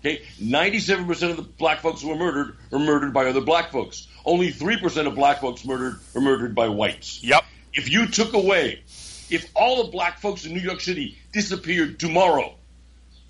Okay, 0.00 0.22
ninety-seven 0.40 1.06
percent 1.06 1.32
of 1.32 1.36
the 1.38 1.42
black 1.42 1.80
folks 1.80 2.02
who 2.02 2.08
were 2.08 2.16
murdered 2.16 2.56
were 2.70 2.78
murdered 2.78 3.12
by 3.12 3.26
other 3.26 3.40
black 3.40 3.72
folks. 3.72 4.06
Only 4.24 4.50
three 4.50 4.76
percent 4.78 5.08
of 5.08 5.14
black 5.14 5.40
folks 5.40 5.64
murdered 5.64 5.98
were 6.14 6.20
murdered 6.20 6.54
by 6.54 6.68
whites. 6.68 7.22
yep, 7.24 7.44
If 7.74 7.90
you 7.90 8.06
took 8.06 8.32
away, 8.34 8.82
if 9.30 9.50
all 9.56 9.84
the 9.84 9.90
black 9.90 10.20
folks 10.20 10.44
in 10.44 10.52
New 10.54 10.60
York 10.60 10.80
City 10.80 11.18
disappeared 11.32 11.98
tomorrow, 11.98 12.54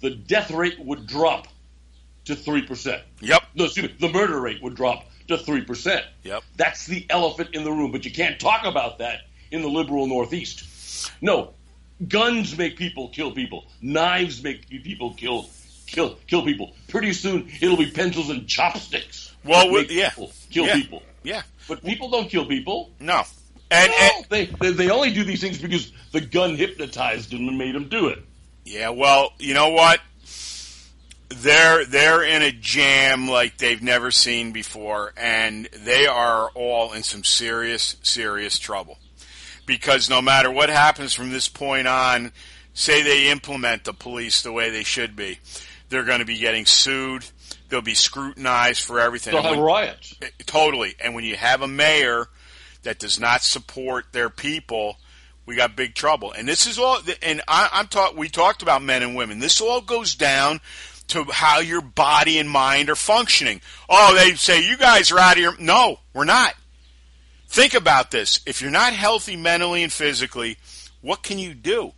the 0.01 0.11
death 0.11 0.51
rate 0.51 0.79
would 0.79 1.07
drop 1.07 1.49
to 2.27 2.35
3%. 2.37 3.01
yep, 3.21 3.43
No, 3.55 3.65
excuse 3.65 3.89
me, 3.89 3.95
the 3.99 4.11
murder 4.13 4.39
rate 4.39 4.63
would 4.63 4.75
drop 4.75 5.07
to 5.29 5.37
3%. 5.39 6.03
Yep. 6.25 6.43
That's 6.57 6.85
the 6.87 7.07
elephant 7.09 7.51
in 7.55 7.65
the 7.65 7.73
room, 7.73 7.91
but 7.91 8.05
you 8.05 8.13
can't 8.13 8.39
talk 8.39 8.65
about 8.67 8.99
that 8.99 9.21
in 9.51 9.63
the 9.63 9.69
liberal 9.69 10.07
Northeast. 10.07 11.11
No, 11.23 11.55
guns 12.07 12.57
make 12.59 12.77
people 12.77 13.09
kill 13.09 13.33
people. 13.33 13.67
Knives 13.81 14.43
make 14.43 14.69
people 14.69 15.15
kill 15.15 15.49
kill 15.91 16.17
kill 16.27 16.43
people. 16.45 16.75
Pretty 16.89 17.13
soon 17.13 17.49
it'll 17.61 17.77
be 17.77 17.91
pencils 17.91 18.31
and 18.31 18.47
chopsticks. 18.47 19.35
Well, 19.45 19.71
we- 19.71 19.89
yeah. 19.89 20.11
people 20.11 20.33
kill 20.51 20.67
Yeah. 20.67 20.75
people. 20.75 21.03
yeah. 21.23 21.43
But 21.69 21.85
people 21.85 22.09
don't 22.11 22.31
kill 22.31 22.47
people. 22.47 22.91
No, 23.01 23.23
and, 23.71 23.91
No, 23.91 23.97
and 24.17 24.25
they, 24.31 24.47
they 24.61 24.71
they 24.73 24.91
only 24.91 25.13
do 25.13 25.25
these 25.25 25.41
things 25.41 25.59
because 25.59 25.93
the 26.13 26.21
gun 26.21 26.57
hypnotized 26.57 27.31
them 27.31 27.47
and 27.49 27.59
made 27.59 27.75
them 27.75 27.89
do 27.89 28.09
it. 28.09 28.19
yeah, 28.65 28.89
well, 28.91 29.33
you 29.39 29.53
know 29.55 29.69
what? 29.71 30.01
They're 31.31 31.85
they're 31.85 32.23
in 32.23 32.41
a 32.43 32.51
jam 32.53 33.29
like 33.29 33.59
they've 33.59 33.83
never 33.83 34.11
seen 34.11 34.53
before, 34.53 35.13
and 35.17 35.67
they 35.85 36.07
are 36.07 36.49
all 36.55 36.93
in 36.95 37.03
some 37.03 37.23
serious 37.23 37.97
serious 38.03 38.59
trouble. 38.59 38.99
Because 39.67 40.09
no 40.09 40.23
matter 40.23 40.51
what 40.51 40.71
happens 40.71 41.13
from 41.13 41.31
this 41.31 41.47
point 41.47 41.87
on, 41.87 42.33
say 42.73 43.03
they 43.03 43.29
implement 43.31 43.85
the 43.85 43.93
police 43.93 44.41
the 44.41 44.53
way 44.53 44.71
they 44.71 44.85
should 44.85 45.15
be, 45.17 45.39
they're 45.89 46.05
going 46.05 46.21
to 46.21 46.25
be 46.25 46.39
getting 46.39 46.67
sued. 46.67 47.25
They'll 47.69 47.81
be 47.83 47.95
scrutinized 47.95 48.83
for 48.83 48.99
everything. 49.01 49.33
They'll 49.33 49.41
And 49.41 49.49
have 49.49 49.57
when- 49.59 49.65
riots. 49.67 50.15
Eh, 50.23 50.29
totally. 50.47 50.95
And 51.01 51.15
when 51.15 51.25
you 51.25 51.37
have 51.37 51.63
a 51.63 51.69
mayor 51.69 52.27
that 52.83 52.99
does 52.99 53.19
not 53.21 53.43
support 53.43 54.07
their 54.13 54.31
people, 54.31 54.97
we 55.47 55.57
got 55.57 55.77
big 55.77 55.95
trouble. 55.95 56.33
And 56.33 56.47
this 56.49 56.67
is 56.67 56.79
all. 56.79 56.99
And 57.23 57.43
I, 57.49 57.69
I'm 57.73 57.87
taught. 57.89 58.17
We 58.17 58.29
talked 58.29 58.63
about 58.63 58.83
men 58.83 59.03
and 59.03 59.17
women. 59.17 59.39
This 59.39 59.61
all 59.61 59.81
goes 59.81 60.15
down 60.15 60.61
to 61.09 61.25
how 61.25 61.61
your 61.61 61.81
body 61.81 62.39
and 62.39 62.49
mind 62.51 62.91
are 62.91 62.95
functioning. 62.97 63.61
Oh, 63.89 64.15
they 64.15 64.35
say 64.35 64.61
you 64.67 64.77
guys 64.77 65.11
are 65.11 65.19
out 65.19 65.37
of 65.37 65.43
your. 65.43 65.59
No, 65.59 66.01
we're 66.13 66.25
not. 66.25 66.55
Think 67.49 67.73
about 67.75 68.11
this. 68.11 68.41
If 68.47 68.61
you're 68.61 68.71
not 68.71 68.93
healthy 68.93 69.37
mentally 69.37 69.83
and 69.83 69.93
physically, 69.93 70.59
what 71.01 71.23
can 71.23 71.39
you 71.39 71.55
do? 71.55 71.71
You 71.71 71.93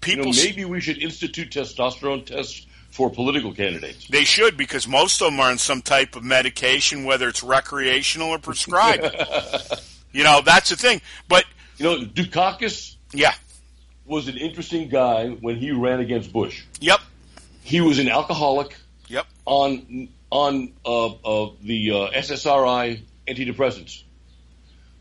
People. 0.00 0.24
know, 0.26 0.32
maybe 0.42 0.64
we 0.64 0.80
should 0.80 0.98
institute 0.98 1.50
testosterone 1.50 2.24
tests 2.26 2.66
for 2.94 3.10
political 3.10 3.52
candidates. 3.52 4.06
They 4.06 4.22
should 4.22 4.56
because 4.56 4.86
most 4.86 5.20
of 5.20 5.26
them 5.26 5.40
are 5.40 5.50
on 5.50 5.58
some 5.58 5.82
type 5.82 6.14
of 6.14 6.22
medication, 6.22 7.04
whether 7.04 7.28
it's 7.28 7.42
recreational 7.42 8.28
or 8.28 8.38
prescribed. 8.38 9.02
you 10.12 10.22
know, 10.22 10.42
that's 10.42 10.70
the 10.70 10.76
thing. 10.76 11.02
But 11.28 11.44
You 11.76 11.84
know, 11.86 11.96
Dukakis 12.06 12.94
yeah, 13.12 13.34
was 14.06 14.28
an 14.28 14.36
interesting 14.36 14.88
guy 14.88 15.30
when 15.30 15.56
he 15.56 15.72
ran 15.72 15.98
against 15.98 16.32
Bush. 16.32 16.62
yep, 16.80 17.00
He 17.64 17.80
was 17.80 17.98
an 17.98 18.08
alcoholic 18.08 18.76
yep. 19.08 19.26
on 19.44 20.08
on 20.30 20.72
uh, 20.86 21.06
uh, 21.06 21.50
the 21.62 21.90
uh, 21.90 21.94
SSRI 22.12 23.00
antidepressants. 23.26 24.04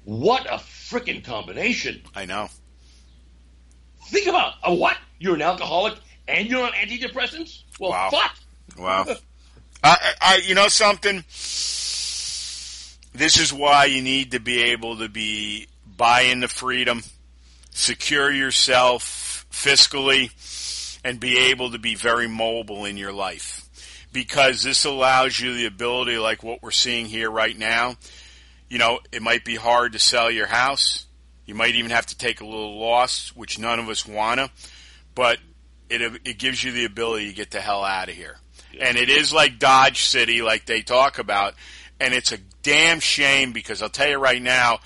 What 0.04 0.48
a 0.48 0.58
freaking 0.58 1.24
combination! 1.24 2.02
I 2.16 2.26
know. 2.26 2.50
Think 4.08 4.26
about 4.26 4.56
a 4.64 4.74
what? 4.74 4.98
You're 5.20 5.36
an 5.36 5.44
alcoholic 5.44 5.94
and 6.28 6.48
you're 6.48 6.64
on 6.64 6.72
antidepressants. 6.74 7.62
Well, 7.80 7.92
Wow. 7.92 8.10
fuck. 8.12 8.36
Wow. 8.78 9.06
I, 9.84 9.98
I, 9.98 10.14
I- 10.22 10.42
you 10.46 10.56
know 10.56 10.68
something. 10.68 11.24
This 13.16 13.38
is 13.38 13.54
why 13.54 13.86
you 13.86 14.02
need 14.02 14.32
to 14.32 14.40
be 14.40 14.62
able 14.72 14.98
to 14.98 15.08
be 15.10 15.68
buy 15.86 16.22
into 16.22 16.48
freedom, 16.48 17.04
secure 17.70 18.32
yourself 18.32 19.46
fiscally, 19.52 20.32
and 21.04 21.20
be 21.20 21.38
able 21.38 21.72
to 21.72 21.78
be 21.78 21.94
very 21.96 22.28
mobile 22.28 22.86
in 22.86 22.98
your 22.98 23.14
life. 23.14 23.60
Because 24.12 24.64
this 24.64 24.86
allows 24.86 25.40
you 25.40 25.54
the 25.54 25.66
ability, 25.68 26.18
like 26.18 26.44
what 26.44 26.62
we're 26.64 26.72
seeing 26.72 27.06
here 27.06 27.30
right 27.30 27.58
now. 27.58 27.98
You 28.70 28.80
know, 28.80 29.00
it 29.12 29.22
might 29.22 29.46
be 29.46 29.56
hard 29.56 29.94
to 29.94 30.00
sell 30.00 30.32
your 30.32 30.48
house. 30.48 31.06
You 31.46 31.54
might 31.56 31.76
even 31.76 31.92
have 31.92 32.08
to 32.08 32.18
take 32.18 32.42
a 32.42 32.46
little 32.46 32.80
loss, 32.80 33.30
which 33.36 33.60
none 33.60 33.80
of 33.80 33.90
us 33.90 34.08
wanna. 34.08 34.50
But 35.14 35.38
it 35.90 36.02
it 36.26 36.38
gives 36.38 36.64
you 36.64 36.72
the 36.72 36.86
ability 36.86 37.30
to 37.30 37.36
get 37.36 37.52
the 37.52 37.62
hell 37.62 37.84
out 37.84 38.10
of 38.10 38.16
here. 38.16 38.38
And 38.80 38.98
it 38.98 39.10
is 39.10 39.32
like 39.32 39.60
Dodge 39.60 40.04
City, 40.04 40.42
like 40.42 40.66
they 40.66 40.82
talk 40.82 41.20
about, 41.20 41.54
and 42.00 42.14
it's 42.14 42.32
a 42.32 42.40
damn 42.64 43.00
shame 43.00 43.54
because 43.54 43.82
I'll 43.82 43.90
tell 43.90 44.10
you 44.10 44.18
right 44.18 44.42
now, 44.42 44.80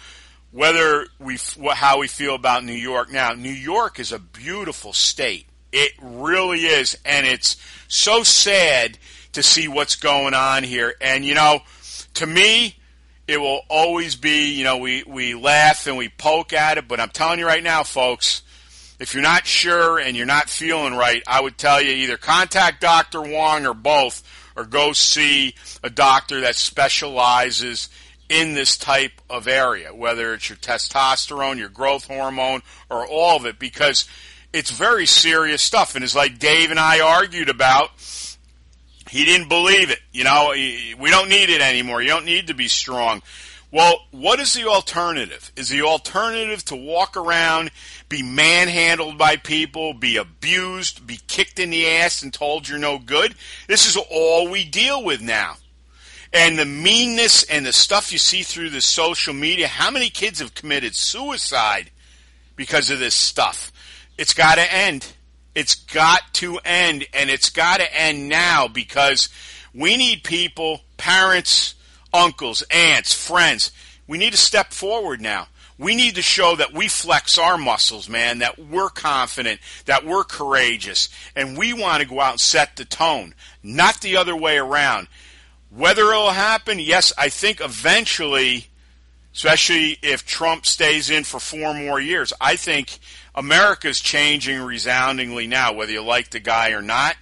whether 0.51 1.07
we 1.19 1.37
how 1.73 1.99
we 1.99 2.07
feel 2.07 2.35
about 2.35 2.63
New 2.63 2.73
York 2.73 3.11
now, 3.11 3.31
New 3.31 3.49
York 3.49 3.99
is 3.99 4.11
a 4.11 4.19
beautiful 4.19 4.93
state. 4.93 5.45
It 5.71 5.91
really 6.01 6.61
is, 6.61 6.97
and 7.05 7.25
it's 7.25 7.57
so 7.87 8.23
sad 8.23 8.97
to 9.33 9.43
see 9.43 9.67
what's 9.67 9.95
going 9.95 10.33
on 10.33 10.63
here. 10.63 10.95
And 10.99 11.23
you 11.23 11.35
know, 11.35 11.61
to 12.15 12.25
me, 12.25 12.75
it 13.27 13.39
will 13.39 13.61
always 13.69 14.15
be, 14.15 14.53
you 14.53 14.63
know, 14.63 14.77
we, 14.77 15.03
we 15.03 15.35
laugh 15.35 15.85
and 15.85 15.97
we 15.97 16.09
poke 16.09 16.53
at 16.53 16.77
it, 16.77 16.87
but 16.87 16.99
I'm 16.99 17.09
telling 17.09 17.39
you 17.39 17.45
right 17.45 17.63
now, 17.63 17.83
folks, 17.83 18.41
if 18.99 19.13
you're 19.13 19.23
not 19.23 19.45
sure 19.45 19.99
and 19.99 20.17
you're 20.17 20.25
not 20.25 20.49
feeling 20.49 20.95
right, 20.95 21.21
I 21.27 21.41
would 21.41 21.57
tell 21.57 21.81
you 21.81 21.91
either 21.91 22.17
contact 22.17 22.81
Dr. 22.81 23.21
Wong 23.21 23.65
or 23.65 23.73
both, 23.73 24.23
or 24.55 24.65
go 24.65 24.91
see 24.91 25.53
a 25.83 25.89
doctor 25.89 26.41
that 26.41 26.55
specializes 26.55 27.89
in 28.29 28.55
this 28.55 28.75
type 28.75 29.21
of 29.29 29.47
area, 29.47 29.93
whether 29.93 30.33
it's 30.33 30.49
your 30.49 30.57
testosterone, 30.57 31.57
your 31.57 31.69
growth 31.69 32.07
hormone, 32.07 32.61
or 32.89 33.07
all 33.07 33.37
of 33.37 33.45
it, 33.45 33.59
because 33.59 34.07
it's 34.51 34.71
very 34.71 35.05
serious 35.05 35.61
stuff. 35.61 35.95
And 35.95 36.03
it's 36.03 36.15
like 36.15 36.39
Dave 36.39 36.71
and 36.71 36.79
I 36.79 36.99
argued 36.99 37.49
about, 37.49 37.91
he 39.09 39.23
didn't 39.23 39.47
believe 39.47 39.91
it. 39.91 39.99
You 40.11 40.23
know, 40.23 40.49
we 40.53 41.09
don't 41.09 41.29
need 41.29 41.49
it 41.49 41.61
anymore. 41.61 42.01
You 42.01 42.09
don't 42.09 42.25
need 42.25 42.47
to 42.47 42.53
be 42.53 42.67
strong. 42.67 43.21
Well, 43.69 44.05
what 44.11 44.39
is 44.39 44.53
the 44.53 44.65
alternative? 44.67 45.51
Is 45.57 45.67
the 45.69 45.81
alternative 45.81 46.63
to 46.65 46.75
walk 46.75 47.17
around, 47.17 47.71
be 48.07 48.23
manhandled 48.23 49.17
by 49.17 49.35
people, 49.35 49.93
be 49.93 50.15
abused, 50.15 51.05
be 51.05 51.19
kicked 51.27 51.59
in 51.59 51.71
the 51.71 51.85
ass 51.85 52.23
and 52.23 52.33
told 52.33 52.69
you're 52.69 52.79
no 52.79 52.97
good? 52.97 53.35
This 53.67 53.85
is 53.85 53.97
all 54.09 54.49
we 54.49 54.63
deal 54.63 55.03
with 55.03 55.21
now. 55.21 55.57
And 56.31 56.57
the 56.57 56.65
meanness 56.65 57.43
and 57.43 57.65
the 57.65 57.73
stuff 57.73 58.11
you 58.11 58.17
see 58.17 58.43
through 58.43 58.69
the 58.69 58.81
social 58.81 59.33
media, 59.33 59.67
how 59.67 59.91
many 59.91 60.09
kids 60.09 60.39
have 60.39 60.53
committed 60.53 60.95
suicide 60.95 61.91
because 62.55 62.89
of 62.89 62.99
this 62.99 63.15
stuff? 63.15 63.71
It's 64.17 64.33
got 64.33 64.55
to 64.55 64.73
end. 64.73 65.13
It's 65.55 65.75
got 65.75 66.21
to 66.35 66.59
end, 66.63 67.05
and 67.13 67.29
it's 67.29 67.49
got 67.49 67.79
to 67.79 67.99
end 67.99 68.29
now 68.29 68.67
because 68.67 69.27
we 69.73 69.97
need 69.97 70.23
people, 70.23 70.81
parents, 70.97 71.75
uncles, 72.13 72.63
aunts, 72.71 73.13
friends. 73.13 73.71
We 74.07 74.17
need 74.17 74.31
to 74.31 74.37
step 74.37 74.71
forward 74.71 75.21
now. 75.21 75.47
We 75.79 75.95
need 75.95 76.15
to 76.15 76.23
show 76.23 76.55
that 76.55 76.73
we 76.73 76.87
flex 76.87 77.37
our 77.37 77.57
muscles, 77.57 78.09
man, 78.09 78.39
that 78.39 78.57
we're 78.57 78.89
confident, 78.89 79.59
that 79.85 80.05
we're 80.05 80.23
courageous, 80.23 81.09
and 81.35 81.57
we 81.57 81.71
want 81.73 82.01
to 82.01 82.09
go 82.09 82.19
out 82.19 82.31
and 82.31 82.39
set 82.39 82.75
the 82.75 82.85
tone, 82.85 83.35
not 83.61 84.01
the 84.01 84.17
other 84.17 84.35
way 84.35 84.57
around. 84.57 85.07
Whether 85.69 86.03
it'll 86.11 86.31
happen, 86.31 86.79
yes, 86.79 87.13
I 87.15 87.29
think 87.29 87.61
eventually, 87.61 88.67
especially 89.35 89.99
if 90.01 90.25
Trump 90.25 90.65
stays 90.65 91.11
in 91.11 91.23
for 91.23 91.39
four 91.39 91.75
more 91.75 91.99
years, 91.99 92.33
I 92.41 92.55
think 92.55 92.97
America's 93.35 93.99
changing 93.99 94.59
resoundingly 94.59 95.45
now, 95.45 95.73
whether 95.73 95.91
you 95.91 96.01
like 96.01 96.31
the 96.31 96.39
guy 96.39 96.71
or 96.71 96.81
not. 96.81 97.15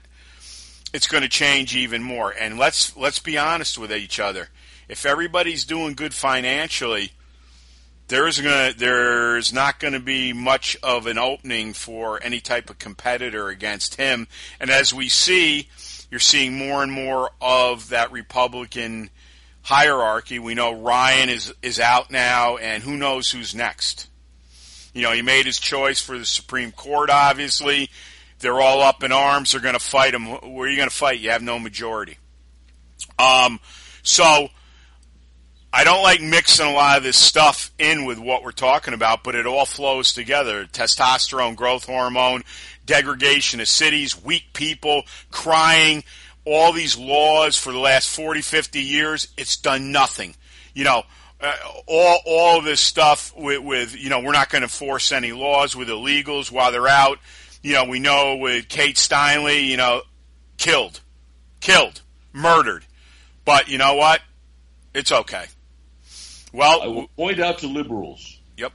It's 0.94 1.08
going 1.08 1.24
to 1.24 1.30
change 1.30 1.76
even 1.76 2.02
more. 2.02 2.32
And 2.32 2.58
let's 2.58 2.96
let's 2.96 3.20
be 3.20 3.38
honest 3.38 3.78
with 3.78 3.92
each 3.92 4.18
other. 4.18 4.48
If 4.88 5.06
everybody's 5.06 5.66
doing 5.66 5.94
good 5.94 6.14
financially, 6.14 7.12
there's 8.08 8.38
to 8.38 8.74
there's 8.78 9.52
not 9.52 9.80
going 9.80 9.94
to 9.94 10.00
be 10.00 10.34
much 10.34 10.78
of 10.84 11.08
an 11.08 11.18
opening 11.18 11.74
for 11.74 12.22
any 12.22 12.40
type 12.40 12.70
of 12.70 12.78
competitor 12.78 13.50
against 13.50 13.96
him. 13.96 14.28
And 14.60 14.70
as 14.70 14.94
we 14.94 15.10
see, 15.10 15.70
you're 16.12 16.20
seeing 16.20 16.58
more 16.58 16.84
and 16.84 16.92
more 16.92 17.32
of 17.42 17.90
that 17.90 18.12
Republican 18.12 19.10
hierarchy. 19.64 20.38
We 20.38 20.54
know 20.54 20.72
Ryan 20.72 21.30
is 21.30 21.54
is 21.62 21.80
out 21.80 22.12
now, 22.12 22.58
and 22.58 22.84
who 22.84 22.96
knows 22.96 23.32
who's 23.32 23.56
next. 23.56 24.08
You 24.94 25.02
know, 25.02 25.12
he 25.12 25.22
made 25.22 25.46
his 25.46 25.60
choice 25.60 26.00
for 26.00 26.18
the 26.18 26.26
Supreme 26.26 26.72
Court. 26.72 27.10
Obviously, 27.10 27.90
they're 28.40 28.62
all 28.62 28.82
up 28.82 29.04
in 29.04 29.12
arms. 29.12 29.52
They're 29.52 29.62
going 29.62 29.74
to 29.74 29.80
fight 29.80 30.14
him. 30.14 30.28
Where 30.28 30.68
are 30.68 30.70
you 30.70 30.78
going 30.78 30.90
to 30.90 30.96
fight? 30.96 31.20
You 31.20 31.32
have 31.32 31.42
no 31.42 31.60
majority. 31.60 32.18
Um, 33.20 33.60
so 34.04 34.50
I 35.78 35.84
don't 35.84 36.04
like 36.04 36.22
mixing 36.22 36.66
a 36.66 36.72
lot 36.72 36.96
of 36.98 37.04
this 37.04 37.18
stuff 37.18 37.70
in 37.78 38.06
with 38.06 38.18
what 38.18 38.44
we're 38.44 38.54
talking 38.54 38.94
about, 38.94 39.26
but 39.26 39.36
it 39.36 39.46
all 39.46 39.66
flows 39.66 40.14
together. 40.14 40.64
Testosterone, 40.64 41.58
growth 41.58 41.86
hormone, 41.86 42.44
degradation 42.86 43.60
of 43.60 43.68
cities, 43.68 44.24
weak 44.24 44.46
people, 44.54 45.04
crying, 45.32 46.06
all 46.46 46.72
these 46.72 46.98
laws 46.98 47.58
for 47.58 47.74
the 47.74 47.80
last 47.80 48.08
40, 48.08 48.40
50 48.40 48.80
years, 48.80 49.28
it's 49.36 49.58
done 49.58 49.92
nothing. 49.92 50.38
You 50.74 50.86
know, 50.86 51.04
uh, 51.42 51.54
all 51.88 52.20
all 52.26 52.62
this 52.62 52.80
stuff 52.80 53.36
with, 53.36 53.60
with 53.60 54.02
you 54.02 54.10
know 54.10 54.22
we're 54.22 54.32
not 54.32 54.50
going 54.50 54.62
to 54.62 54.70
force 54.70 55.12
any 55.12 55.34
laws 55.34 55.76
with 55.76 55.90
illegals 55.90 56.50
while 56.50 56.72
they're 56.72 56.88
out. 56.88 57.20
You 57.62 57.74
know, 57.74 57.84
we 57.84 58.00
know 58.00 58.38
with 58.38 58.70
Kate 58.70 58.96
Steinle, 58.96 59.68
you 59.68 59.76
know, 59.76 60.04
killed, 60.58 61.02
killed, 61.60 62.02
murdered. 62.32 62.86
But 63.44 63.68
you 63.68 63.78
know 63.78 63.96
what? 63.96 64.22
It's 64.94 65.12
okay. 65.12 65.48
Well, 66.56 66.82
I 66.82 66.88
will 66.88 67.08
point 67.18 67.40
out 67.40 67.60
to 67.60 67.68
liberals 67.68 68.40
yep, 68.56 68.72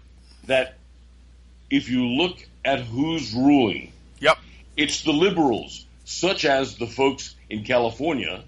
that 0.47 0.75
if 1.71 1.89
you 1.89 2.07
look 2.07 2.37
at 2.65 2.81
who's 2.81 3.33
ruling, 3.33 3.93
yep, 4.19 4.37
it's 4.77 5.03
the 5.03 5.13
liberals, 5.13 5.87
such 6.05 6.45
as 6.45 6.77
the 6.77 6.87
folks 6.87 7.35
in 7.49 7.65
California, 7.65 8.45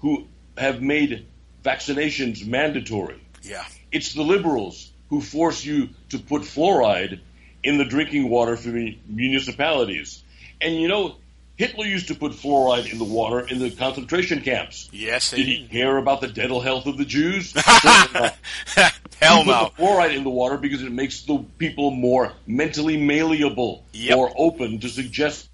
who 0.00 0.26
have 0.56 0.80
made 0.80 1.26
vaccinations 1.62 2.46
mandatory. 2.46 3.20
yeah, 3.42 3.64
It's 3.92 4.14
the 4.14 4.22
liberals 4.22 4.90
who 5.10 5.20
force 5.20 5.64
you 5.64 5.90
to 6.10 6.18
put 6.18 6.42
fluoride 6.42 7.20
in 7.62 7.76
the 7.76 7.84
drinking 7.84 8.30
water 8.30 8.56
for 8.56 8.70
the 8.70 8.96
municipalities. 9.06 10.22
And 10.60 10.74
you 10.74 10.88
know, 10.88 11.16
Hitler 11.58 11.86
used 11.86 12.06
to 12.08 12.14
put 12.14 12.32
fluoride 12.32 12.90
in 12.92 12.98
the 12.98 13.04
water 13.04 13.40
in 13.40 13.58
the 13.58 13.70
concentration 13.70 14.40
camps. 14.42 14.88
yes, 14.92 15.32
Did 15.32 15.44
he 15.46 15.66
care 15.66 15.96
about 15.98 16.20
the 16.20 16.28
dental 16.28 16.60
health 16.60 16.86
of 16.86 16.96
the 16.96 17.04
Jews? 17.04 17.52
Hell 19.20 19.42
He 19.42 19.50
no. 19.50 19.64
put 19.64 19.76
the 19.76 19.82
fluoride 19.82 20.14
in 20.16 20.22
the 20.22 20.30
water 20.30 20.56
because 20.56 20.82
it 20.82 20.92
makes 20.92 21.22
the 21.22 21.38
people 21.58 21.90
more 21.90 22.32
mentally 22.46 22.96
malleable, 22.96 23.84
Yep. 23.92 24.16
more 24.16 24.32
open 24.36 24.78
to 24.78 24.88
suggestion. 24.88 25.48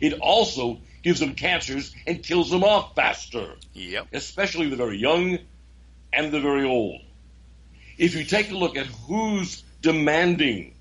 It 0.00 0.14
also 0.20 0.78
gives 1.02 1.20
them 1.20 1.34
cancers 1.34 1.94
and 2.06 2.22
kills 2.22 2.48
them 2.50 2.64
off 2.64 2.94
faster, 2.94 3.54
Yep. 3.74 4.08
especially 4.14 4.70
the 4.70 4.76
very 4.76 4.96
young 4.96 5.38
and 6.10 6.32
the 6.32 6.40
very 6.40 6.64
old. 6.64 7.02
If 7.98 8.14
you 8.14 8.24
take 8.24 8.50
a 8.50 8.54
look 8.54 8.78
at 8.78 8.86
who's 8.86 9.62
demanding 9.82 10.74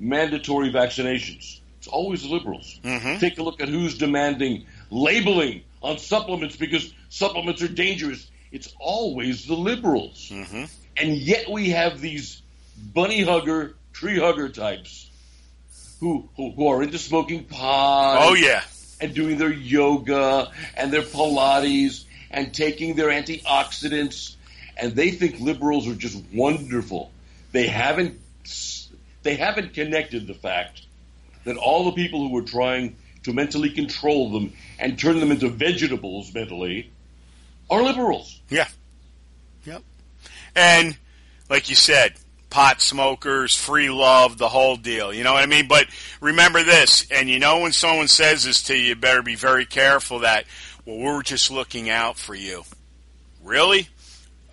mandatory 0.00 0.72
vaccinations, 0.72 1.59
it's 1.80 1.88
always 1.88 2.20
the 2.22 2.28
liberals. 2.28 2.78
Mhm. 2.84 3.18
Take 3.20 3.38
a 3.38 3.42
look 3.42 3.62
at 3.62 3.68
who's 3.70 3.96
demanding 3.96 4.66
labeling 4.90 5.62
on 5.82 5.96
supplements 5.96 6.54
because 6.54 6.92
supplements 7.08 7.62
are 7.62 7.68
dangerous. 7.68 8.26
It's 8.52 8.74
always 8.78 9.46
the 9.46 9.54
liberals. 9.54 10.28
hmm 10.28 10.64
And 10.98 11.16
yet 11.16 11.48
we 11.50 11.70
have 11.70 12.02
these 12.02 12.42
bunny 12.92 13.22
hugger, 13.22 13.76
tree 13.94 14.18
hugger 14.18 14.50
types 14.50 15.08
who 16.00 16.28
who, 16.36 16.50
who 16.50 16.68
are 16.68 16.82
into 16.82 16.98
smoking 16.98 17.44
pot, 17.44 18.18
Oh 18.20 18.34
yeah. 18.34 18.62
and 19.00 19.14
doing 19.14 19.38
their 19.38 19.52
yoga 19.52 20.52
and 20.76 20.92
their 20.92 21.00
Pilates 21.02 22.04
and 22.30 22.52
taking 22.52 22.94
their 22.94 23.08
antioxidants, 23.08 24.34
and 24.76 24.94
they 24.94 25.12
think 25.12 25.40
liberals 25.40 25.88
are 25.88 25.94
just 25.94 26.22
wonderful. 26.34 27.10
They 27.52 27.68
haven't 27.68 28.20
they 29.22 29.36
haven't 29.36 29.72
connected 29.72 30.26
the 30.26 30.34
fact 30.34 30.82
that 31.44 31.56
all 31.56 31.84
the 31.84 31.92
people 31.92 32.28
who 32.28 32.36
are 32.36 32.42
trying 32.42 32.96
to 33.22 33.32
mentally 33.32 33.70
control 33.70 34.30
them 34.30 34.52
and 34.78 34.98
turn 34.98 35.20
them 35.20 35.30
into 35.30 35.48
vegetables 35.48 36.32
mentally 36.34 36.90
are 37.68 37.82
liberals. 37.82 38.40
Yeah. 38.48 38.68
Yep. 39.64 39.82
And 40.56 40.96
like 41.48 41.68
you 41.68 41.76
said, 41.76 42.14
pot 42.48 42.80
smokers, 42.80 43.54
free 43.56 43.90
love, 43.90 44.38
the 44.38 44.48
whole 44.48 44.76
deal. 44.76 45.12
You 45.14 45.24
know 45.24 45.32
what 45.32 45.42
I 45.42 45.46
mean? 45.46 45.68
But 45.68 45.86
remember 46.20 46.62
this, 46.62 47.06
and 47.10 47.28
you 47.28 47.38
know 47.38 47.60
when 47.60 47.72
someone 47.72 48.08
says 48.08 48.44
this 48.44 48.64
to 48.64 48.76
you, 48.76 48.88
you 48.88 48.96
better 48.96 49.22
be 49.22 49.36
very 49.36 49.66
careful 49.66 50.20
that, 50.20 50.44
well, 50.84 50.98
we're 50.98 51.22
just 51.22 51.50
looking 51.50 51.88
out 51.88 52.18
for 52.18 52.34
you. 52.34 52.64
Really? 53.44 53.88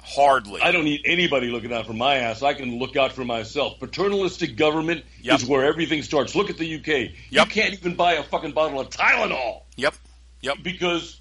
Hardly. 0.07 0.61
I 0.61 0.71
don't 0.71 0.85
need 0.85 1.01
anybody 1.05 1.47
looking 1.47 1.73
out 1.73 1.85
for 1.85 1.93
my 1.93 2.15
ass. 2.15 2.41
I 2.41 2.53
can 2.53 2.79
look 2.79 2.95
out 2.95 3.11
for 3.11 3.25
myself. 3.25 3.77
Paternalistic 3.79 4.55
government 4.55 5.03
Yep. 5.21 5.39
is 5.41 5.45
where 5.45 5.65
everything 5.65 6.01
starts. 6.01 6.33
Look 6.33 6.49
at 6.49 6.57
the 6.57 6.75
UK. 6.75 7.11
You 7.29 7.45
can't 7.45 7.73
even 7.73 7.95
buy 7.95 8.13
a 8.13 8.23
fucking 8.23 8.53
bottle 8.53 8.79
of 8.79 8.89
Tylenol 8.89 9.63
Yep. 9.75 9.95
Yep. 10.41 10.57
because 10.63 11.19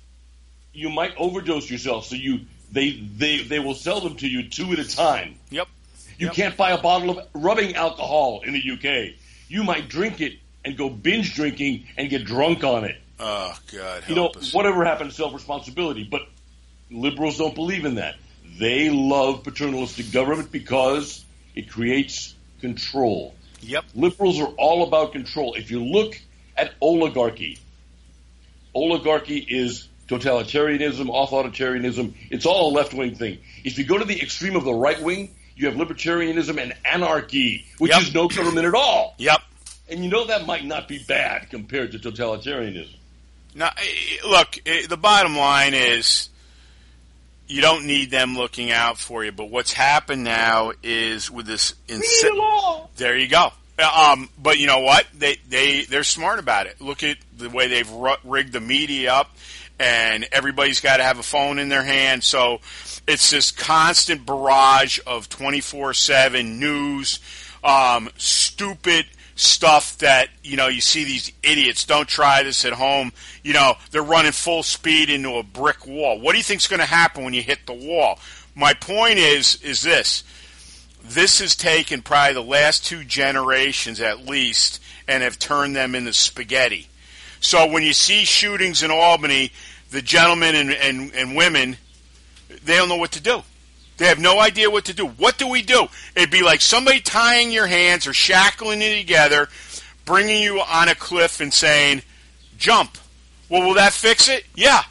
you 0.72 0.88
might 0.88 1.16
overdose 1.16 1.68
yourself. 1.68 2.06
So 2.06 2.14
you 2.14 2.40
they 2.70 2.90
they 2.92 3.42
they 3.42 3.58
will 3.58 3.74
sell 3.74 4.00
them 4.00 4.16
to 4.18 4.28
you 4.28 4.48
two 4.48 4.70
at 4.72 4.78
a 4.78 4.88
time. 4.88 5.34
Yep. 5.50 5.66
You 6.18 6.26
Yep. 6.28 6.34
can't 6.34 6.56
buy 6.56 6.70
a 6.70 6.78
bottle 6.78 7.18
of 7.18 7.26
rubbing 7.34 7.74
alcohol 7.74 8.42
in 8.46 8.52
the 8.52 8.60
UK. 8.72 9.14
You 9.48 9.64
might 9.64 9.88
drink 9.88 10.20
it 10.20 10.34
and 10.64 10.76
go 10.76 10.88
binge 10.88 11.34
drinking 11.34 11.86
and 11.96 12.08
get 12.08 12.24
drunk 12.24 12.62
on 12.62 12.84
it. 12.84 13.00
Oh 13.18 13.52
God, 13.72 14.04
help 14.04 14.08
You 14.08 14.14
know, 14.14 14.28
us. 14.28 14.52
whatever 14.54 14.84
happened 14.84 15.10
to 15.10 15.16
self 15.16 15.34
responsibility, 15.34 16.04
but 16.04 16.22
liberals 16.90 17.38
don't 17.38 17.54
believe 17.54 17.84
in 17.84 17.96
that. 17.96 18.14
They 18.58 18.90
love 18.90 19.44
paternalistic 19.44 20.12
government 20.12 20.50
because 20.50 21.24
it 21.54 21.70
creates 21.70 22.34
control. 22.60 23.34
Yep. 23.60 23.84
Liberals 23.94 24.40
are 24.40 24.48
all 24.58 24.82
about 24.86 25.12
control. 25.12 25.54
If 25.54 25.70
you 25.70 25.82
look 25.84 26.18
at 26.56 26.72
oligarchy, 26.80 27.58
oligarchy 28.74 29.38
is 29.38 29.88
totalitarianism, 30.08 31.06
authoritarianism. 31.06 32.14
It's 32.30 32.46
all 32.46 32.72
a 32.72 32.74
left 32.74 32.94
wing 32.94 33.14
thing. 33.14 33.38
If 33.64 33.78
you 33.78 33.84
go 33.84 33.98
to 33.98 34.04
the 34.04 34.20
extreme 34.20 34.56
of 34.56 34.64
the 34.64 34.74
right 34.74 35.00
wing, 35.02 35.34
you 35.56 35.66
have 35.66 35.76
libertarianism 35.76 36.60
and 36.60 36.74
anarchy, 36.84 37.64
which 37.78 37.92
Yep. 37.92 38.02
is 38.02 38.14
no 38.14 38.28
government 38.28 38.66
at 38.66 38.74
all. 38.74 39.14
Yep. 39.18 39.40
And 39.88 40.04
you 40.04 40.10
know 40.10 40.26
that 40.26 40.46
might 40.46 40.64
not 40.64 40.88
be 40.88 40.98
bad 40.98 41.50
compared 41.50 41.92
to 41.92 41.98
totalitarianism. 41.98 42.94
Now, 43.54 43.70
eh, 43.76 44.26
look, 44.28 44.58
eh, 44.66 44.86
the 44.86 44.96
bottom 44.98 45.36
line 45.36 45.74
is 45.74 46.28
you 47.48 47.60
don't 47.60 47.86
need 47.86 48.10
them 48.10 48.36
looking 48.36 48.70
out 48.70 48.98
for 48.98 49.24
you. 49.24 49.32
But 49.32 49.50
what's 49.50 49.72
happened 49.72 50.24
now 50.24 50.72
is 50.82 51.30
with 51.30 51.46
this. 51.46 51.74
Insi- 51.88 52.02
there 52.96 53.16
you 53.16 53.28
go. 53.28 53.52
Uh, 53.78 54.12
Um, 54.12 54.30
but 54.38 54.58
you 54.58 54.66
know 54.66 54.80
what? 54.80 55.06
They 55.14 55.36
they 55.48 55.82
they're 55.84 56.04
smart 56.04 56.38
about 56.38 56.66
it. 56.66 56.80
Look 56.80 57.02
at 57.02 57.18
the 57.36 57.50
way 57.50 57.68
they've 57.68 57.90
rigged 58.24 58.52
the 58.52 58.60
media 58.60 59.12
up, 59.12 59.36
and 59.78 60.26
everybody's 60.32 60.80
got 60.80 60.96
to 60.96 61.02
have 61.02 61.18
a 61.18 61.22
phone 61.22 61.58
in 61.58 61.68
their 61.68 61.84
hand. 61.84 62.24
So 62.24 62.60
it's 63.06 63.30
this 63.30 63.50
constant 63.50 64.24
barrage 64.24 64.98
of 65.06 65.28
twenty 65.28 65.60
four 65.60 65.92
seven 65.94 66.58
news, 66.58 67.20
um, 67.62 68.08
stupid 68.16 69.06
stuff 69.36 69.98
that 69.98 70.28
you 70.42 70.56
know 70.56 70.66
you 70.66 70.80
see 70.80 71.04
these 71.04 71.30
idiots 71.42 71.84
don't 71.84 72.08
try 72.08 72.42
this 72.42 72.64
at 72.64 72.72
home. 72.72 73.12
You 73.44 73.52
know 73.52 73.74
they're 73.90 74.02
running 74.02 74.32
full 74.32 74.62
speed 74.62 75.08
into 75.10 75.36
a 75.36 75.42
brick 75.42 75.86
wall. 75.86 76.18
What 76.18 76.32
do 76.32 76.38
you 76.38 76.44
think's 76.44 76.66
going 76.66 76.80
to 76.80 76.86
happen 76.86 77.24
when 77.24 77.34
you 77.34 77.42
hit 77.42 77.66
the 77.66 77.74
wall? 77.74 78.18
My 78.54 78.74
point 78.74 79.18
is 79.18 79.62
is 79.62 79.82
this. 79.82 80.24
This 81.04 81.38
has 81.38 81.54
taken 81.54 82.02
probably 82.02 82.34
the 82.34 82.42
last 82.42 82.84
two 82.84 83.04
generations 83.04 84.00
at 84.00 84.26
least 84.26 84.82
and 85.06 85.22
have 85.22 85.38
turned 85.38 85.76
them 85.76 85.94
into 85.94 86.12
spaghetti. 86.12 86.88
So 87.38 87.70
when 87.70 87.84
you 87.84 87.92
see 87.92 88.24
shootings 88.24 88.82
in 88.82 88.90
albany 88.90 89.52
the 89.90 90.02
gentlemen 90.02 90.56
and, 90.56 90.72
and, 90.72 91.14
and 91.14 91.36
women 91.36 91.76
they 92.64 92.76
don't 92.76 92.88
know 92.88 92.96
what 92.96 93.12
to 93.12 93.20
do 93.20 93.42
they 93.96 94.06
have 94.06 94.18
no 94.18 94.38
idea 94.40 94.70
what 94.70 94.86
to 94.86 94.94
do. 94.94 95.06
What 95.06 95.38
do 95.38 95.48
we 95.48 95.62
do? 95.62 95.86
It'd 96.14 96.30
be 96.30 96.42
like 96.42 96.60
somebody 96.60 97.00
tying 97.00 97.50
your 97.50 97.66
hands 97.66 98.06
or 98.06 98.12
shackling 98.12 98.82
you 98.82 98.96
together, 98.96 99.48
bringing 100.04 100.42
you 100.42 100.60
on 100.60 100.88
a 100.88 100.94
cliff 100.94 101.40
and 101.40 101.52
saying, 101.52 102.02
jump. 102.58 102.98
Well, 103.48 103.62
will 103.66 103.74
that 103.74 103.92
fix 103.92 104.28
it? 104.28 104.44
Yeah. 104.54 104.82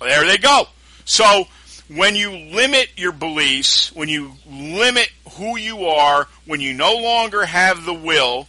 Well, 0.00 0.08
there 0.08 0.26
they 0.26 0.38
go. 0.38 0.64
So 1.04 1.44
when 1.88 2.16
you 2.16 2.30
limit 2.30 2.88
your 2.96 3.12
beliefs, 3.12 3.92
when 3.92 4.08
you 4.08 4.32
limit 4.48 5.10
who 5.32 5.56
you 5.56 5.86
are, 5.86 6.26
when 6.46 6.60
you 6.60 6.72
no 6.72 6.96
longer 6.96 7.44
have 7.44 7.84
the 7.84 7.94
will, 7.94 8.48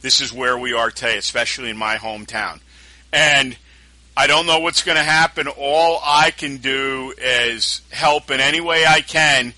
this 0.00 0.20
is 0.20 0.32
where 0.32 0.58
we 0.58 0.72
are 0.72 0.90
today, 0.90 1.16
especially 1.18 1.70
in 1.70 1.76
my 1.76 1.96
hometown. 1.96 2.60
And 3.12 3.56
I 4.14 4.26
don't 4.26 4.46
know 4.46 4.58
what's 4.58 4.82
going 4.82 4.98
to 4.98 5.02
happen. 5.02 5.48
All 5.48 5.98
I 6.04 6.32
can 6.32 6.58
do 6.58 7.14
is 7.16 7.80
help 7.90 8.30
in 8.30 8.40
any 8.40 8.60
way 8.60 8.84
I 8.86 9.00
can, 9.00 9.54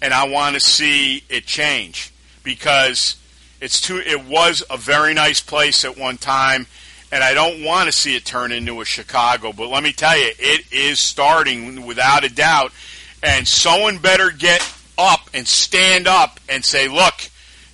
and 0.00 0.14
I 0.14 0.26
want 0.26 0.54
to 0.54 0.60
see 0.60 1.22
it 1.28 1.44
change 1.44 2.10
because 2.42 3.16
it's 3.60 3.80
too. 3.82 3.98
It 3.98 4.24
was 4.24 4.64
a 4.70 4.78
very 4.78 5.12
nice 5.12 5.40
place 5.40 5.84
at 5.84 5.98
one 5.98 6.16
time, 6.16 6.66
and 7.12 7.22
I 7.22 7.34
don't 7.34 7.62
want 7.62 7.86
to 7.86 7.92
see 7.92 8.16
it 8.16 8.24
turn 8.24 8.52
into 8.52 8.80
a 8.80 8.86
Chicago. 8.86 9.52
But 9.52 9.68
let 9.68 9.82
me 9.82 9.92
tell 9.92 10.16
you, 10.16 10.32
it 10.38 10.72
is 10.72 10.98
starting 10.98 11.84
without 11.84 12.24
a 12.24 12.34
doubt, 12.34 12.72
and 13.22 13.46
someone 13.46 13.98
better 13.98 14.30
get 14.30 14.66
up 14.96 15.28
and 15.34 15.46
stand 15.46 16.06
up 16.06 16.40
and 16.48 16.64
say, 16.64 16.88
"Look, 16.88 17.14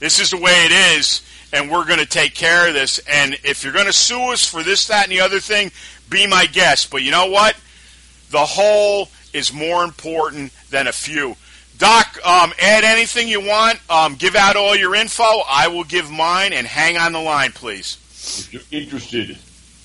this 0.00 0.18
is 0.18 0.30
the 0.30 0.38
way 0.38 0.64
it 0.66 0.72
is." 0.72 1.22
And 1.52 1.68
we're 1.68 1.84
going 1.84 1.98
to 1.98 2.06
take 2.06 2.36
care 2.36 2.68
of 2.68 2.74
this. 2.74 3.00
And 3.08 3.36
if 3.42 3.64
you're 3.64 3.72
going 3.72 3.86
to 3.86 3.92
sue 3.92 4.30
us 4.30 4.46
for 4.46 4.62
this, 4.62 4.86
that, 4.86 5.02
and 5.02 5.12
the 5.12 5.20
other 5.20 5.40
thing, 5.40 5.72
be 6.10 6.26
my 6.26 6.46
guest. 6.46 6.90
But 6.90 7.02
you 7.02 7.10
know 7.10 7.30
what? 7.30 7.56
The 8.30 8.44
whole 8.44 9.08
is 9.32 9.52
more 9.52 9.84
important 9.84 10.52
than 10.70 10.86
a 10.86 10.92
few. 10.92 11.36
Doc, 11.78 12.18
um, 12.26 12.52
add 12.60 12.84
anything 12.84 13.28
you 13.28 13.40
want. 13.40 13.80
Um, 13.88 14.16
give 14.16 14.36
out 14.36 14.56
all 14.56 14.76
your 14.76 14.94
info. 14.94 15.24
I 15.48 15.68
will 15.68 15.84
give 15.84 16.10
mine, 16.10 16.52
and 16.52 16.66
hang 16.66 16.98
on 16.98 17.12
the 17.12 17.20
line, 17.20 17.52
please. 17.52 17.96
If 18.12 18.52
you're 18.52 18.82
interested 18.82 19.38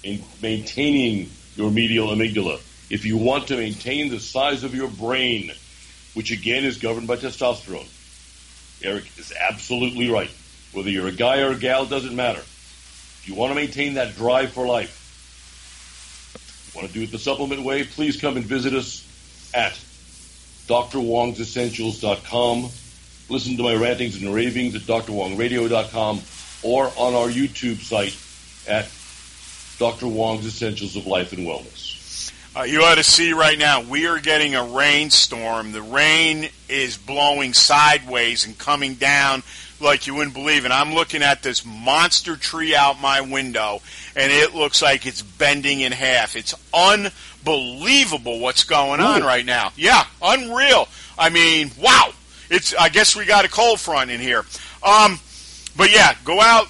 in 0.04 0.22
maintaining 0.42 1.30
your 1.56 1.72
medial 1.72 2.10
amygdala, 2.10 2.60
if 2.90 3.06
you 3.06 3.18
want 3.18 3.48
to 3.48 3.56
maintain 3.56 4.10
the 4.10 4.20
size 4.20 4.64
of 4.64 4.76
your 4.76 4.90
brain, 4.90 5.52
which 6.14 6.32
again 6.32 6.66
is 6.66 6.78
governed 6.78 7.08
by 7.08 7.16
testosterone, 7.16 7.88
Eric 8.84 9.06
is 9.18 9.34
absolutely 9.50 10.10
right. 10.10 10.30
Whether 10.74 10.90
you're 10.90 11.08
a 11.08 11.14
guy 11.14 11.40
or 11.40 11.52
a 11.52 11.58
gal 11.58 11.86
doesn't 11.86 12.16
matter. 12.16 12.42
If 12.42 13.24
you 13.26 13.36
want 13.36 13.52
to 13.52 13.56
maintain 13.56 13.94
that 13.94 14.16
drive 14.16 14.52
for 14.52 14.68
life, 14.68 15.05
want 16.76 16.88
to 16.88 16.94
do 16.94 17.04
it 17.04 17.12
the 17.12 17.20
supplement 17.20 17.64
way, 17.64 17.84
please 17.84 18.20
come 18.20 18.38
and 18.38 18.46
visit 18.46 18.74
us 18.74 19.04
at 19.54 19.74
drwongsessentials.com. 20.68 22.70
Listen 23.30 23.58
to 23.58 23.64
my 23.64 23.76
rantings 23.76 24.20
and 24.22 24.34
ravings 24.34 24.76
at 24.76 24.82
drwongradio.com 24.82 26.22
or 26.64 26.86
on 26.98 27.14
our 27.14 27.28
YouTube 27.28 27.78
site 27.78 28.18
at 28.68 28.90
Dr. 29.78 30.08
Wong's 30.08 30.46
Essentials 30.46 30.96
of 30.96 31.06
Life 31.08 31.34
and 31.34 31.48
Wellness. 31.48 32.32
Uh, 32.58 32.64
you 32.64 32.84
ought 32.84 32.96
to 32.96 33.04
see 33.04 33.34
right 33.34 33.60
now, 33.60 33.82
we 33.82 34.08
are 34.08 34.20
getting 34.20 34.56
a 34.56 34.64
rainstorm. 34.64 35.74
The 35.74 35.82
rain 35.82 36.48
is 36.70 36.98
blowing 36.98 37.54
sideways 37.54 38.46
and 38.46 38.58
coming 38.58 38.94
down 38.94 39.44
like 39.80 40.08
you 40.08 40.16
wouldn't 40.16 40.36
believe. 40.36 40.66
And 40.66 40.74
I'm 40.74 40.94
looking 40.94 41.22
at 41.22 41.44
this 41.44 41.66
monster 41.66 42.36
tree 42.36 42.76
out 42.76 43.00
my 43.00 43.22
window, 43.22 43.82
and 44.16 44.32
it 44.32 44.56
looks 44.56 44.82
like 44.82 45.06
it's 45.06 45.22
bending 45.22 45.82
in 45.82 45.92
half. 45.92 46.36
It's 46.36 46.54
unbelievable 46.74 48.40
what's 48.40 48.64
going 48.64 49.00
on 49.00 49.24
Ooh. 49.24 49.26
right 49.26 49.46
now. 49.46 49.72
Yeah, 49.76 50.04
unreal. 50.22 50.88
I 51.18 51.30
mean, 51.30 51.72
wow. 51.80 52.12
It's. 52.50 52.76
I 52.76 52.90
guess 52.90 53.16
we 53.16 53.26
got 53.26 53.46
a 53.46 53.50
cold 53.50 53.80
front 53.80 54.12
in 54.12 54.20
here. 54.20 54.46
Um, 54.84 55.20
but 55.76 55.92
yeah, 55.92 56.14
go 56.24 56.40
out. 56.42 56.68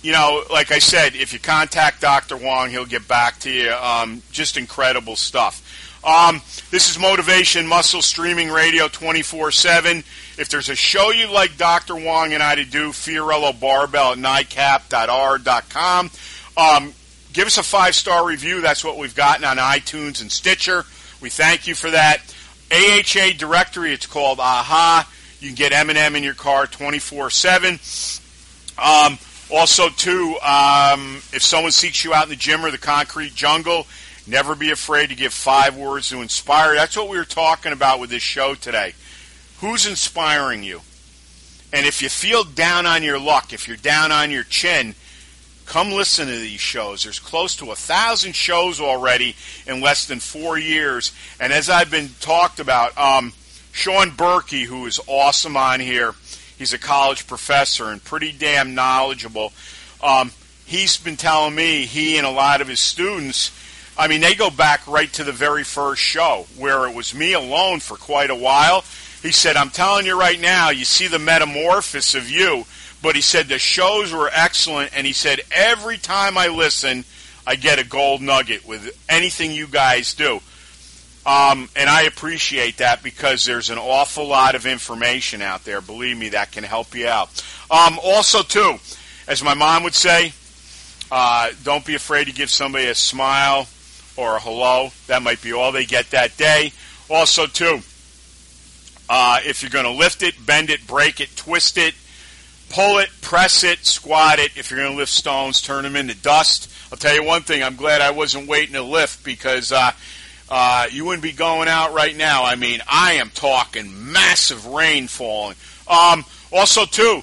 You 0.00 0.12
know, 0.12 0.44
like 0.50 0.70
I 0.70 0.78
said, 0.78 1.16
if 1.16 1.32
you 1.32 1.40
contact 1.40 2.00
Dr. 2.00 2.36
Wong, 2.36 2.70
he'll 2.70 2.86
get 2.86 3.08
back 3.08 3.40
to 3.40 3.50
you. 3.50 3.72
Um, 3.72 4.22
just 4.30 4.56
incredible 4.56 5.16
stuff. 5.16 5.62
Um, 6.04 6.40
this 6.70 6.90
is 6.90 6.98
Motivation 6.98 7.66
Muscle 7.66 8.02
Streaming 8.02 8.50
Radio 8.50 8.88
24 8.88 9.50
7. 9.50 9.98
If 10.38 10.48
there's 10.48 10.68
a 10.68 10.76
show 10.76 11.10
you'd 11.10 11.30
like 11.30 11.56
Dr. 11.56 11.96
Wong 11.96 12.32
and 12.32 12.42
I 12.42 12.54
to 12.54 12.64
do, 12.64 12.90
Fiorillo 12.90 13.58
Barbell 13.58 14.12
at 14.12 14.18
NICAP.R.com. 14.18 16.10
Um, 16.56 16.92
give 17.32 17.46
us 17.46 17.58
a 17.58 17.62
five 17.62 17.94
star 17.94 18.24
review. 18.26 18.60
That's 18.60 18.84
what 18.84 18.96
we've 18.96 19.14
gotten 19.14 19.44
on 19.44 19.56
iTunes 19.56 20.20
and 20.20 20.30
Stitcher. 20.30 20.84
We 21.20 21.30
thank 21.30 21.66
you 21.66 21.74
for 21.74 21.90
that. 21.90 22.18
AHA 22.70 23.38
directory, 23.38 23.92
it's 23.92 24.06
called 24.06 24.38
AHA. 24.40 25.08
You 25.40 25.48
can 25.48 25.56
get 25.56 25.72
M&M 25.72 26.16
in 26.16 26.22
your 26.22 26.34
car 26.34 26.66
24 26.66 27.30
7. 27.30 27.78
Um, 28.78 29.18
Also, 29.50 29.88
too, 29.88 30.36
um, 30.42 31.16
if 31.32 31.42
someone 31.42 31.72
seeks 31.72 32.04
you 32.04 32.12
out 32.12 32.24
in 32.24 32.28
the 32.28 32.36
gym 32.36 32.64
or 32.64 32.70
the 32.70 32.76
concrete 32.76 33.34
jungle, 33.34 33.86
never 34.28 34.54
be 34.54 34.70
afraid 34.70 35.08
to 35.08 35.14
give 35.14 35.32
five 35.32 35.76
words 35.76 36.10
to 36.10 36.20
inspire. 36.20 36.74
That's 36.74 36.96
what 36.96 37.08
we 37.08 37.18
were 37.18 37.24
talking 37.24 37.72
about 37.72 38.00
with 38.00 38.10
this 38.10 38.22
show 38.22 38.54
today. 38.54 38.94
Who's 39.60 39.86
inspiring 39.86 40.62
you? 40.62 40.82
And 41.72 41.84
if 41.86 42.00
you 42.00 42.08
feel 42.08 42.44
down 42.44 42.86
on 42.86 43.02
your 43.02 43.18
luck, 43.18 43.52
if 43.52 43.68
you're 43.68 43.76
down 43.76 44.12
on 44.12 44.30
your 44.30 44.44
chin, 44.44 44.94
come 45.66 45.90
listen 45.90 46.26
to 46.26 46.32
these 46.32 46.60
shows. 46.60 47.04
There's 47.04 47.18
close 47.18 47.56
to 47.56 47.70
a 47.72 47.76
thousand 47.76 48.34
shows 48.34 48.80
already 48.80 49.36
in 49.66 49.80
less 49.80 50.06
than 50.06 50.18
four 50.18 50.58
years. 50.58 51.12
And 51.38 51.52
as 51.52 51.68
I've 51.68 51.90
been 51.90 52.08
talked 52.20 52.58
about, 52.58 52.96
um, 52.96 53.32
Sean 53.72 54.10
Berkey, 54.10 54.64
who 54.64 54.86
is 54.86 54.98
awesome 55.06 55.56
on 55.56 55.80
here, 55.80 56.14
he's 56.56 56.72
a 56.72 56.78
college 56.78 57.26
professor 57.26 57.90
and 57.90 58.02
pretty 58.02 58.32
damn 58.32 58.74
knowledgeable. 58.74 59.52
Um, 60.02 60.32
he's 60.64 60.96
been 60.96 61.16
telling 61.16 61.54
me 61.54 61.84
he 61.84 62.16
and 62.16 62.26
a 62.26 62.30
lot 62.30 62.60
of 62.60 62.68
his 62.68 62.80
students. 62.80 63.52
I 63.98 64.06
mean, 64.06 64.20
they 64.20 64.36
go 64.36 64.48
back 64.48 64.86
right 64.86 65.12
to 65.14 65.24
the 65.24 65.32
very 65.32 65.64
first 65.64 66.00
show 66.00 66.46
where 66.56 66.86
it 66.86 66.94
was 66.94 67.14
me 67.14 67.32
alone 67.32 67.80
for 67.80 67.96
quite 67.96 68.30
a 68.30 68.34
while. 68.34 68.84
He 69.22 69.32
said, 69.32 69.56
I'm 69.56 69.70
telling 69.70 70.06
you 70.06 70.18
right 70.18 70.40
now, 70.40 70.70
you 70.70 70.84
see 70.84 71.08
the 71.08 71.18
metamorphosis 71.18 72.14
of 72.14 72.30
you. 72.30 72.64
But 73.02 73.16
he 73.16 73.20
said 73.20 73.46
the 73.46 73.58
shows 73.58 74.12
were 74.12 74.30
excellent, 74.32 74.96
and 74.96 75.06
he 75.06 75.12
said 75.12 75.40
every 75.52 75.98
time 75.98 76.36
I 76.36 76.48
listen, 76.48 77.04
I 77.46 77.56
get 77.56 77.78
a 77.78 77.86
gold 77.86 78.22
nugget 78.22 78.66
with 78.66 78.90
anything 79.08 79.52
you 79.52 79.66
guys 79.66 80.14
do. 80.14 80.40
Um, 81.26 81.68
and 81.76 81.90
I 81.90 82.02
appreciate 82.02 82.78
that 82.78 83.02
because 83.02 83.44
there's 83.44 83.70
an 83.70 83.78
awful 83.78 84.26
lot 84.26 84.54
of 84.54 84.66
information 84.66 85.42
out 85.42 85.64
there. 85.64 85.80
Believe 85.80 86.16
me, 86.16 86.30
that 86.30 86.52
can 86.52 86.64
help 86.64 86.94
you 86.94 87.06
out. 87.06 87.28
Um, 87.70 87.98
also, 88.02 88.42
too, 88.42 88.76
as 89.26 89.42
my 89.42 89.54
mom 89.54 89.82
would 89.84 89.94
say, 89.94 90.32
uh, 91.10 91.50
don't 91.64 91.84
be 91.84 91.94
afraid 91.94 92.26
to 92.26 92.32
give 92.32 92.50
somebody 92.50 92.86
a 92.86 92.94
smile 92.94 93.66
or 94.18 94.36
a 94.36 94.40
hello. 94.40 94.90
That 95.06 95.22
might 95.22 95.40
be 95.40 95.52
all 95.52 95.70
they 95.70 95.86
get 95.86 96.10
that 96.10 96.36
day. 96.36 96.72
Also, 97.08 97.46
too, 97.46 97.78
uh, 99.08 99.38
if 99.46 99.62
you're 99.62 99.70
going 99.70 99.84
to 99.84 99.92
lift 99.92 100.22
it, 100.22 100.34
bend 100.44 100.70
it, 100.70 100.86
break 100.86 101.20
it, 101.20 101.34
twist 101.36 101.78
it, 101.78 101.94
pull 102.68 102.98
it, 102.98 103.08
press 103.22 103.62
it, 103.62 103.86
squat 103.86 104.40
it. 104.40 104.56
If 104.56 104.70
you're 104.70 104.80
going 104.80 104.92
to 104.92 104.98
lift 104.98 105.12
stones, 105.12 105.62
turn 105.62 105.84
them 105.84 105.96
into 105.96 106.16
dust. 106.16 106.70
I'll 106.90 106.98
tell 106.98 107.14
you 107.14 107.24
one 107.24 107.42
thing. 107.42 107.62
I'm 107.62 107.76
glad 107.76 108.00
I 108.00 108.10
wasn't 108.10 108.48
waiting 108.48 108.74
to 108.74 108.82
lift 108.82 109.24
because 109.24 109.70
uh, 109.70 109.92
uh, 110.50 110.88
you 110.90 111.04
wouldn't 111.04 111.22
be 111.22 111.32
going 111.32 111.68
out 111.68 111.94
right 111.94 112.16
now. 112.16 112.44
I 112.44 112.56
mean, 112.56 112.80
I 112.90 113.14
am 113.14 113.30
talking 113.30 114.12
massive 114.12 114.66
rain 114.66 115.06
falling. 115.06 115.56
Um, 115.86 116.24
also, 116.52 116.84
too, 116.84 117.22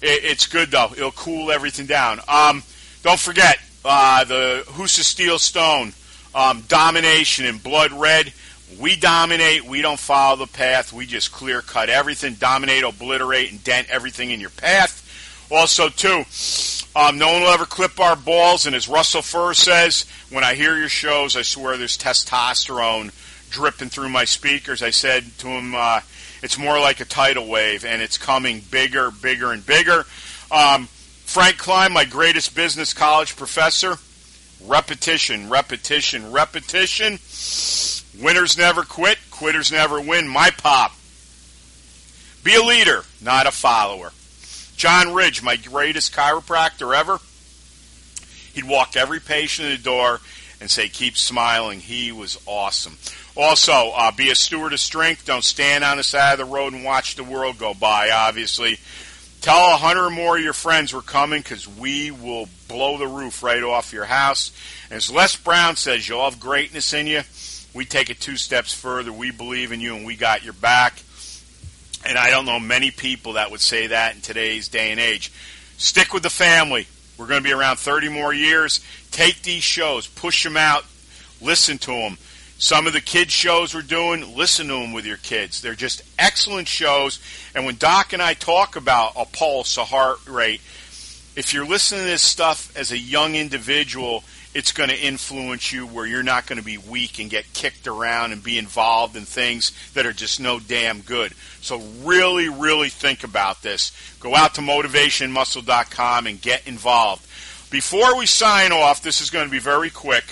it, 0.00 0.24
it's 0.24 0.46
good 0.46 0.70
though. 0.70 0.92
It'll 0.92 1.10
cool 1.10 1.50
everything 1.50 1.86
down. 1.86 2.20
Um, 2.28 2.62
don't 3.02 3.18
forget 3.18 3.58
uh, 3.84 4.24
the 4.24 4.64
Husafell 4.68 5.40
Stone 5.40 5.92
um, 6.36 6.62
domination 6.68 7.46
in 7.46 7.56
blood 7.58 7.92
red. 7.92 8.32
We 8.78 8.94
dominate. 8.94 9.64
We 9.64 9.80
don't 9.80 9.98
follow 9.98 10.36
the 10.36 10.46
path. 10.46 10.92
We 10.92 11.06
just 11.06 11.32
clear 11.32 11.62
cut 11.62 11.88
everything, 11.88 12.34
dominate, 12.34 12.84
obliterate, 12.84 13.50
and 13.50 13.64
dent 13.64 13.88
everything 13.90 14.30
in 14.30 14.40
your 14.40 14.50
path. 14.50 15.02
Also, 15.50 15.88
too, 15.88 16.24
um, 16.94 17.18
no 17.18 17.32
one 17.32 17.42
will 17.42 17.48
ever 17.48 17.64
clip 17.64 17.98
our 17.98 18.16
balls. 18.16 18.66
And 18.66 18.76
as 18.76 18.88
Russell 18.88 19.22
Furr 19.22 19.54
says, 19.54 20.04
when 20.30 20.44
I 20.44 20.54
hear 20.54 20.76
your 20.76 20.88
shows, 20.88 21.36
I 21.36 21.42
swear 21.42 21.76
there's 21.76 21.96
testosterone 21.96 23.12
dripping 23.50 23.88
through 23.88 24.10
my 24.10 24.24
speakers. 24.24 24.82
I 24.82 24.90
said 24.90 25.24
to 25.38 25.46
him, 25.46 25.74
uh, 25.74 26.00
it's 26.42 26.58
more 26.58 26.78
like 26.78 27.00
a 27.00 27.04
tidal 27.04 27.48
wave, 27.48 27.84
and 27.84 28.02
it's 28.02 28.18
coming 28.18 28.60
bigger, 28.70 29.10
bigger, 29.10 29.52
and 29.52 29.64
bigger. 29.64 30.04
Um, 30.50 30.88
Frank 31.24 31.56
Klein, 31.58 31.92
my 31.92 32.04
greatest 32.04 32.54
business 32.54 32.92
college 32.92 33.36
professor, 33.36 33.96
repetition, 34.64 35.48
repetition, 35.48 36.32
repetition. 36.32 37.18
Winners 38.22 38.56
never 38.56 38.82
quit, 38.82 39.18
quitters 39.30 39.70
never 39.70 40.00
win. 40.00 40.26
My 40.28 40.50
pop. 40.50 40.92
Be 42.42 42.54
a 42.54 42.62
leader, 42.62 43.04
not 43.20 43.46
a 43.46 43.50
follower. 43.50 44.12
John 44.76 45.14
Ridge, 45.14 45.42
my 45.42 45.56
greatest 45.56 46.14
chiropractor 46.14 46.96
ever. 46.96 47.18
He'd 48.54 48.68
walk 48.68 48.96
every 48.96 49.20
patient 49.20 49.68
in 49.68 49.76
the 49.76 49.82
door 49.82 50.20
and 50.60 50.70
say, 50.70 50.88
Keep 50.88 51.16
smiling. 51.16 51.80
He 51.80 52.12
was 52.12 52.38
awesome. 52.46 52.96
Also, 53.36 53.92
uh, 53.94 54.12
be 54.12 54.30
a 54.30 54.34
steward 54.34 54.72
of 54.72 54.80
strength. 54.80 55.26
Don't 55.26 55.44
stand 55.44 55.84
on 55.84 55.98
the 55.98 56.02
side 56.02 56.32
of 56.32 56.38
the 56.38 56.54
road 56.54 56.72
and 56.72 56.84
watch 56.84 57.16
the 57.16 57.24
world 57.24 57.58
go 57.58 57.74
by, 57.74 58.10
obviously. 58.10 58.78
Tell 59.46 59.74
a 59.74 59.76
hundred 59.76 60.06
or 60.06 60.10
more 60.10 60.36
of 60.36 60.42
your 60.42 60.52
friends 60.52 60.92
we're 60.92 61.02
coming 61.02 61.40
because 61.40 61.68
we 61.68 62.10
will 62.10 62.48
blow 62.66 62.98
the 62.98 63.06
roof 63.06 63.44
right 63.44 63.62
off 63.62 63.92
your 63.92 64.04
house. 64.04 64.50
And 64.90 64.96
as 64.96 65.08
Les 65.08 65.36
Brown 65.36 65.76
says, 65.76 66.08
you'll 66.08 66.28
have 66.28 66.40
greatness 66.40 66.92
in 66.92 67.06
you. 67.06 67.20
We 67.72 67.84
take 67.84 68.10
it 68.10 68.18
two 68.18 68.36
steps 68.36 68.74
further. 68.74 69.12
We 69.12 69.30
believe 69.30 69.70
in 69.70 69.80
you 69.80 69.94
and 69.94 70.04
we 70.04 70.16
got 70.16 70.42
your 70.42 70.52
back. 70.54 71.00
And 72.04 72.18
I 72.18 72.30
don't 72.30 72.44
know 72.44 72.58
many 72.58 72.90
people 72.90 73.34
that 73.34 73.52
would 73.52 73.60
say 73.60 73.86
that 73.86 74.16
in 74.16 74.20
today's 74.20 74.66
day 74.66 74.90
and 74.90 74.98
age. 74.98 75.30
Stick 75.78 76.12
with 76.12 76.24
the 76.24 76.28
family. 76.28 76.88
We're 77.16 77.28
going 77.28 77.40
to 77.40 77.48
be 77.48 77.54
around 77.54 77.76
30 77.76 78.08
more 78.08 78.34
years. 78.34 78.84
Take 79.12 79.42
these 79.42 79.62
shows, 79.62 80.08
push 80.08 80.42
them 80.42 80.56
out, 80.56 80.84
listen 81.40 81.78
to 81.78 81.92
them. 81.92 82.18
Some 82.58 82.86
of 82.86 82.94
the 82.94 83.02
kids' 83.02 83.32
shows 83.32 83.74
we're 83.74 83.82
doing, 83.82 84.34
listen 84.34 84.68
to 84.68 84.74
them 84.74 84.92
with 84.92 85.04
your 85.04 85.18
kids. 85.18 85.60
They're 85.60 85.74
just 85.74 86.02
excellent 86.18 86.68
shows. 86.68 87.20
And 87.54 87.66
when 87.66 87.76
Doc 87.76 88.14
and 88.14 88.22
I 88.22 88.32
talk 88.34 88.76
about 88.76 89.12
a 89.14 89.26
pulse, 89.26 89.76
a 89.76 89.84
heart 89.84 90.26
rate, 90.26 90.62
if 91.36 91.52
you're 91.52 91.66
listening 91.66 92.00
to 92.02 92.06
this 92.06 92.22
stuff 92.22 92.74
as 92.74 92.92
a 92.92 92.98
young 92.98 93.34
individual, 93.34 94.24
it's 94.54 94.72
going 94.72 94.88
to 94.88 94.98
influence 94.98 95.70
you 95.70 95.86
where 95.86 96.06
you're 96.06 96.22
not 96.22 96.46
going 96.46 96.58
to 96.58 96.64
be 96.64 96.78
weak 96.78 97.18
and 97.18 97.28
get 97.28 97.52
kicked 97.52 97.86
around 97.86 98.32
and 98.32 98.42
be 98.42 98.56
involved 98.56 99.14
in 99.16 99.26
things 99.26 99.70
that 99.92 100.06
are 100.06 100.14
just 100.14 100.40
no 100.40 100.58
damn 100.58 101.02
good. 101.02 101.34
So 101.60 101.82
really, 102.02 102.48
really 102.48 102.88
think 102.88 103.22
about 103.22 103.60
this. 103.60 103.92
Go 104.18 104.34
out 104.34 104.54
to 104.54 104.62
motivationmuscle.com 104.62 106.26
and 106.26 106.40
get 106.40 106.66
involved. 106.66 107.26
Before 107.70 108.16
we 108.16 108.24
sign 108.24 108.72
off, 108.72 109.02
this 109.02 109.20
is 109.20 109.28
going 109.28 109.44
to 109.44 109.52
be 109.52 109.58
very 109.58 109.90
quick. 109.90 110.24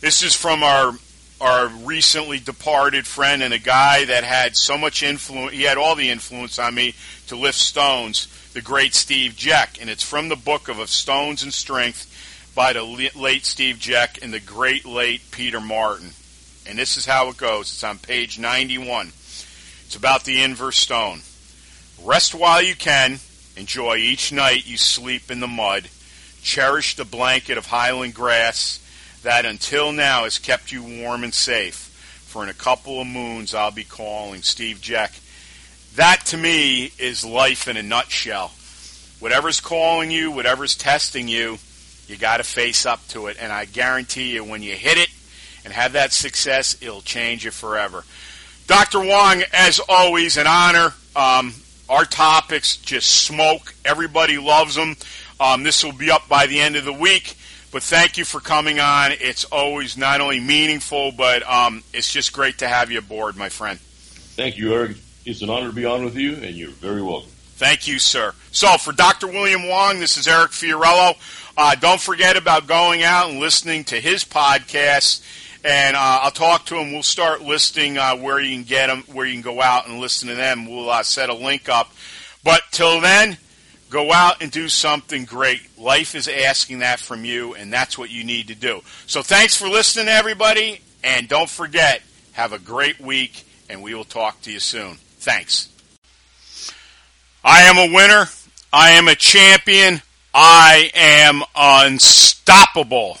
This 0.00 0.22
is 0.22 0.34
from 0.34 0.62
our 0.62 0.92
our 1.40 1.68
recently 1.68 2.38
departed 2.38 3.06
friend 3.06 3.42
and 3.42 3.54
a 3.54 3.58
guy 3.58 4.04
that 4.04 4.24
had 4.24 4.56
so 4.56 4.76
much 4.76 5.02
influence. 5.02 5.52
He 5.52 5.62
had 5.62 5.76
all 5.76 5.94
the 5.94 6.10
influence 6.10 6.58
on 6.58 6.74
me 6.74 6.94
to 7.28 7.36
lift 7.36 7.58
stones. 7.58 8.26
The 8.54 8.60
great 8.60 8.94
Steve 8.94 9.34
Jeck, 9.36 9.80
and 9.80 9.90
it's 9.90 10.02
from 10.02 10.28
the 10.28 10.36
book 10.36 10.68
of, 10.68 10.78
of 10.78 10.88
Stones 10.88 11.42
and 11.42 11.52
Strength 11.52 12.52
by 12.54 12.72
the 12.72 12.82
late 12.82 13.44
Steve 13.44 13.78
Jeck 13.78 14.22
and 14.22 14.32
the 14.32 14.40
great 14.40 14.84
late 14.84 15.20
Peter 15.30 15.60
Martin. 15.60 16.10
And 16.68 16.78
this 16.78 16.96
is 16.96 17.06
how 17.06 17.28
it 17.28 17.36
goes. 17.36 17.72
It's 17.72 17.84
on 17.84 17.98
page 17.98 18.38
91. 18.38 19.08
It's 19.08 19.96
about 19.96 20.24
the 20.24 20.42
inverse 20.42 20.76
stone. 20.76 21.20
Rest 22.04 22.34
while 22.34 22.62
you 22.62 22.74
can. 22.74 23.18
Enjoy 23.56 23.96
each 23.96 24.32
night 24.32 24.66
you 24.66 24.76
sleep 24.76 25.30
in 25.30 25.40
the 25.40 25.48
mud. 25.48 25.88
Cherish 26.42 26.94
the 26.96 27.04
blanket 27.04 27.58
of 27.58 27.66
highland 27.66 28.14
grass 28.14 28.80
that 29.22 29.44
until 29.44 29.92
now 29.92 30.24
has 30.24 30.38
kept 30.38 30.72
you 30.72 30.82
warm 30.82 31.24
and 31.24 31.34
safe. 31.34 31.84
For 32.26 32.42
in 32.42 32.48
a 32.48 32.54
couple 32.54 33.00
of 33.00 33.06
moons 33.06 33.54
I'll 33.54 33.70
be 33.70 33.84
calling 33.84 34.42
Steve 34.42 34.80
Jeck. 34.80 35.12
That 35.96 36.26
to 36.26 36.36
me 36.36 36.92
is 36.98 37.24
life 37.24 37.66
in 37.66 37.76
a 37.76 37.82
nutshell. 37.82 38.52
Whatever's 39.18 39.60
calling 39.60 40.10
you, 40.10 40.30
whatever's 40.30 40.76
testing 40.76 41.26
you, 41.26 41.58
you 42.06 42.16
got 42.16 42.36
to 42.38 42.44
face 42.44 42.86
up 42.86 43.06
to 43.08 43.26
it. 43.26 43.36
And 43.40 43.52
I 43.52 43.64
guarantee 43.64 44.34
you, 44.34 44.44
when 44.44 44.62
you 44.62 44.74
hit 44.74 44.96
it 44.96 45.08
and 45.64 45.72
have 45.72 45.92
that 45.92 46.12
success, 46.12 46.76
it'll 46.80 47.02
change 47.02 47.44
you 47.44 47.50
forever. 47.50 48.04
Dr. 48.66 49.00
Wong, 49.00 49.42
as 49.52 49.80
always, 49.88 50.36
an 50.36 50.46
honor. 50.46 50.94
Um, 51.16 51.54
our 51.88 52.04
topics 52.04 52.76
just 52.76 53.10
smoke. 53.10 53.74
Everybody 53.84 54.38
loves 54.38 54.74
them. 54.74 54.96
Um, 55.40 55.62
this 55.62 55.82
will 55.82 55.92
be 55.92 56.10
up 56.10 56.28
by 56.28 56.46
the 56.46 56.60
end 56.60 56.76
of 56.76 56.84
the 56.84 56.92
week. 56.92 57.36
But 57.70 57.82
thank 57.82 58.16
you 58.16 58.24
for 58.24 58.40
coming 58.40 58.80
on. 58.80 59.12
It's 59.12 59.44
always 59.44 59.96
not 59.96 60.20
only 60.20 60.40
meaningful, 60.40 61.12
but 61.12 61.42
um, 61.48 61.82
it's 61.92 62.10
just 62.10 62.32
great 62.32 62.58
to 62.58 62.68
have 62.68 62.90
you 62.90 62.98
aboard, 62.98 63.36
my 63.36 63.50
friend. 63.50 63.78
Thank 63.78 64.56
you, 64.56 64.72
Eric. 64.72 64.96
It's 65.26 65.42
an 65.42 65.50
honor 65.50 65.68
to 65.68 65.74
be 65.74 65.84
on 65.84 66.04
with 66.04 66.16
you, 66.16 66.34
and 66.34 66.54
you're 66.56 66.70
very 66.70 67.02
welcome. 67.02 67.30
Thank 67.56 67.86
you, 67.86 67.98
sir. 67.98 68.32
So, 68.52 68.78
for 68.78 68.92
Dr. 68.92 69.26
William 69.26 69.68
Wong, 69.68 70.00
this 70.00 70.16
is 70.16 70.26
Eric 70.26 70.52
Fiorillo. 70.52 71.16
Uh, 71.56 71.74
don't 71.74 72.00
forget 72.00 72.36
about 72.36 72.66
going 72.68 73.02
out 73.02 73.30
and 73.30 73.40
listening 73.40 73.84
to 73.84 74.00
his 74.00 74.24
podcast. 74.24 75.24
And 75.64 75.96
uh, 75.96 76.20
I'll 76.22 76.30
talk 76.30 76.66
to 76.66 76.76
him. 76.76 76.92
We'll 76.92 77.02
start 77.02 77.42
listing 77.42 77.98
uh, 77.98 78.16
where 78.16 78.40
you 78.40 78.54
can 78.54 78.64
get 78.64 78.86
them, 78.86 79.02
where 79.12 79.26
you 79.26 79.32
can 79.34 79.42
go 79.42 79.60
out 79.60 79.88
and 79.88 79.98
listen 79.98 80.28
to 80.28 80.36
them. 80.36 80.66
We'll 80.66 80.88
uh, 80.88 81.02
set 81.02 81.30
a 81.30 81.34
link 81.34 81.68
up. 81.68 81.92
But 82.44 82.62
till 82.70 83.00
then, 83.00 83.38
go 83.90 84.12
out 84.12 84.42
and 84.42 84.50
do 84.50 84.68
something 84.68 85.24
great. 85.24 85.60
Life 85.78 86.14
is 86.14 86.28
asking 86.28 86.80
that 86.80 87.00
from 87.00 87.24
you, 87.24 87.54
and 87.54 87.72
that's 87.72 87.96
what 87.98 88.10
you 88.10 88.24
need 88.24 88.48
to 88.48 88.54
do. 88.54 88.80
So 89.06 89.22
thanks 89.22 89.56
for 89.56 89.68
listening, 89.68 90.08
everybody. 90.08 90.80
And 91.02 91.28
don't 91.28 91.48
forget, 91.48 92.02
have 92.32 92.52
a 92.52 92.58
great 92.58 93.00
week, 93.00 93.44
and 93.68 93.82
we 93.82 93.94
will 93.94 94.04
talk 94.04 94.40
to 94.42 94.52
you 94.52 94.60
soon. 94.60 94.96
Thanks. 95.18 95.68
I 97.44 97.62
am 97.62 97.78
a 97.78 97.94
winner. 97.94 98.26
I 98.72 98.90
am 98.90 99.08
a 99.08 99.14
champion. 99.14 100.02
I 100.34 100.90
am 100.94 101.42
unstoppable. 101.56 103.18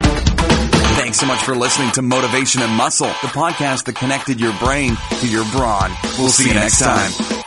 Thanks 0.00 1.18
so 1.18 1.26
much 1.26 1.42
for 1.42 1.54
listening 1.54 1.90
to 1.92 2.02
Motivation 2.02 2.62
and 2.62 2.72
Muscle, 2.72 3.06
the 3.06 3.28
podcast 3.28 3.84
that 3.84 3.96
connected 3.96 4.40
your 4.40 4.52
brain 4.58 4.96
to 5.20 5.28
your 5.28 5.44
brawn. 5.52 5.92
We'll 6.18 6.30
see 6.30 6.48
you 6.48 6.54
next 6.54 6.80
time. 6.80 7.44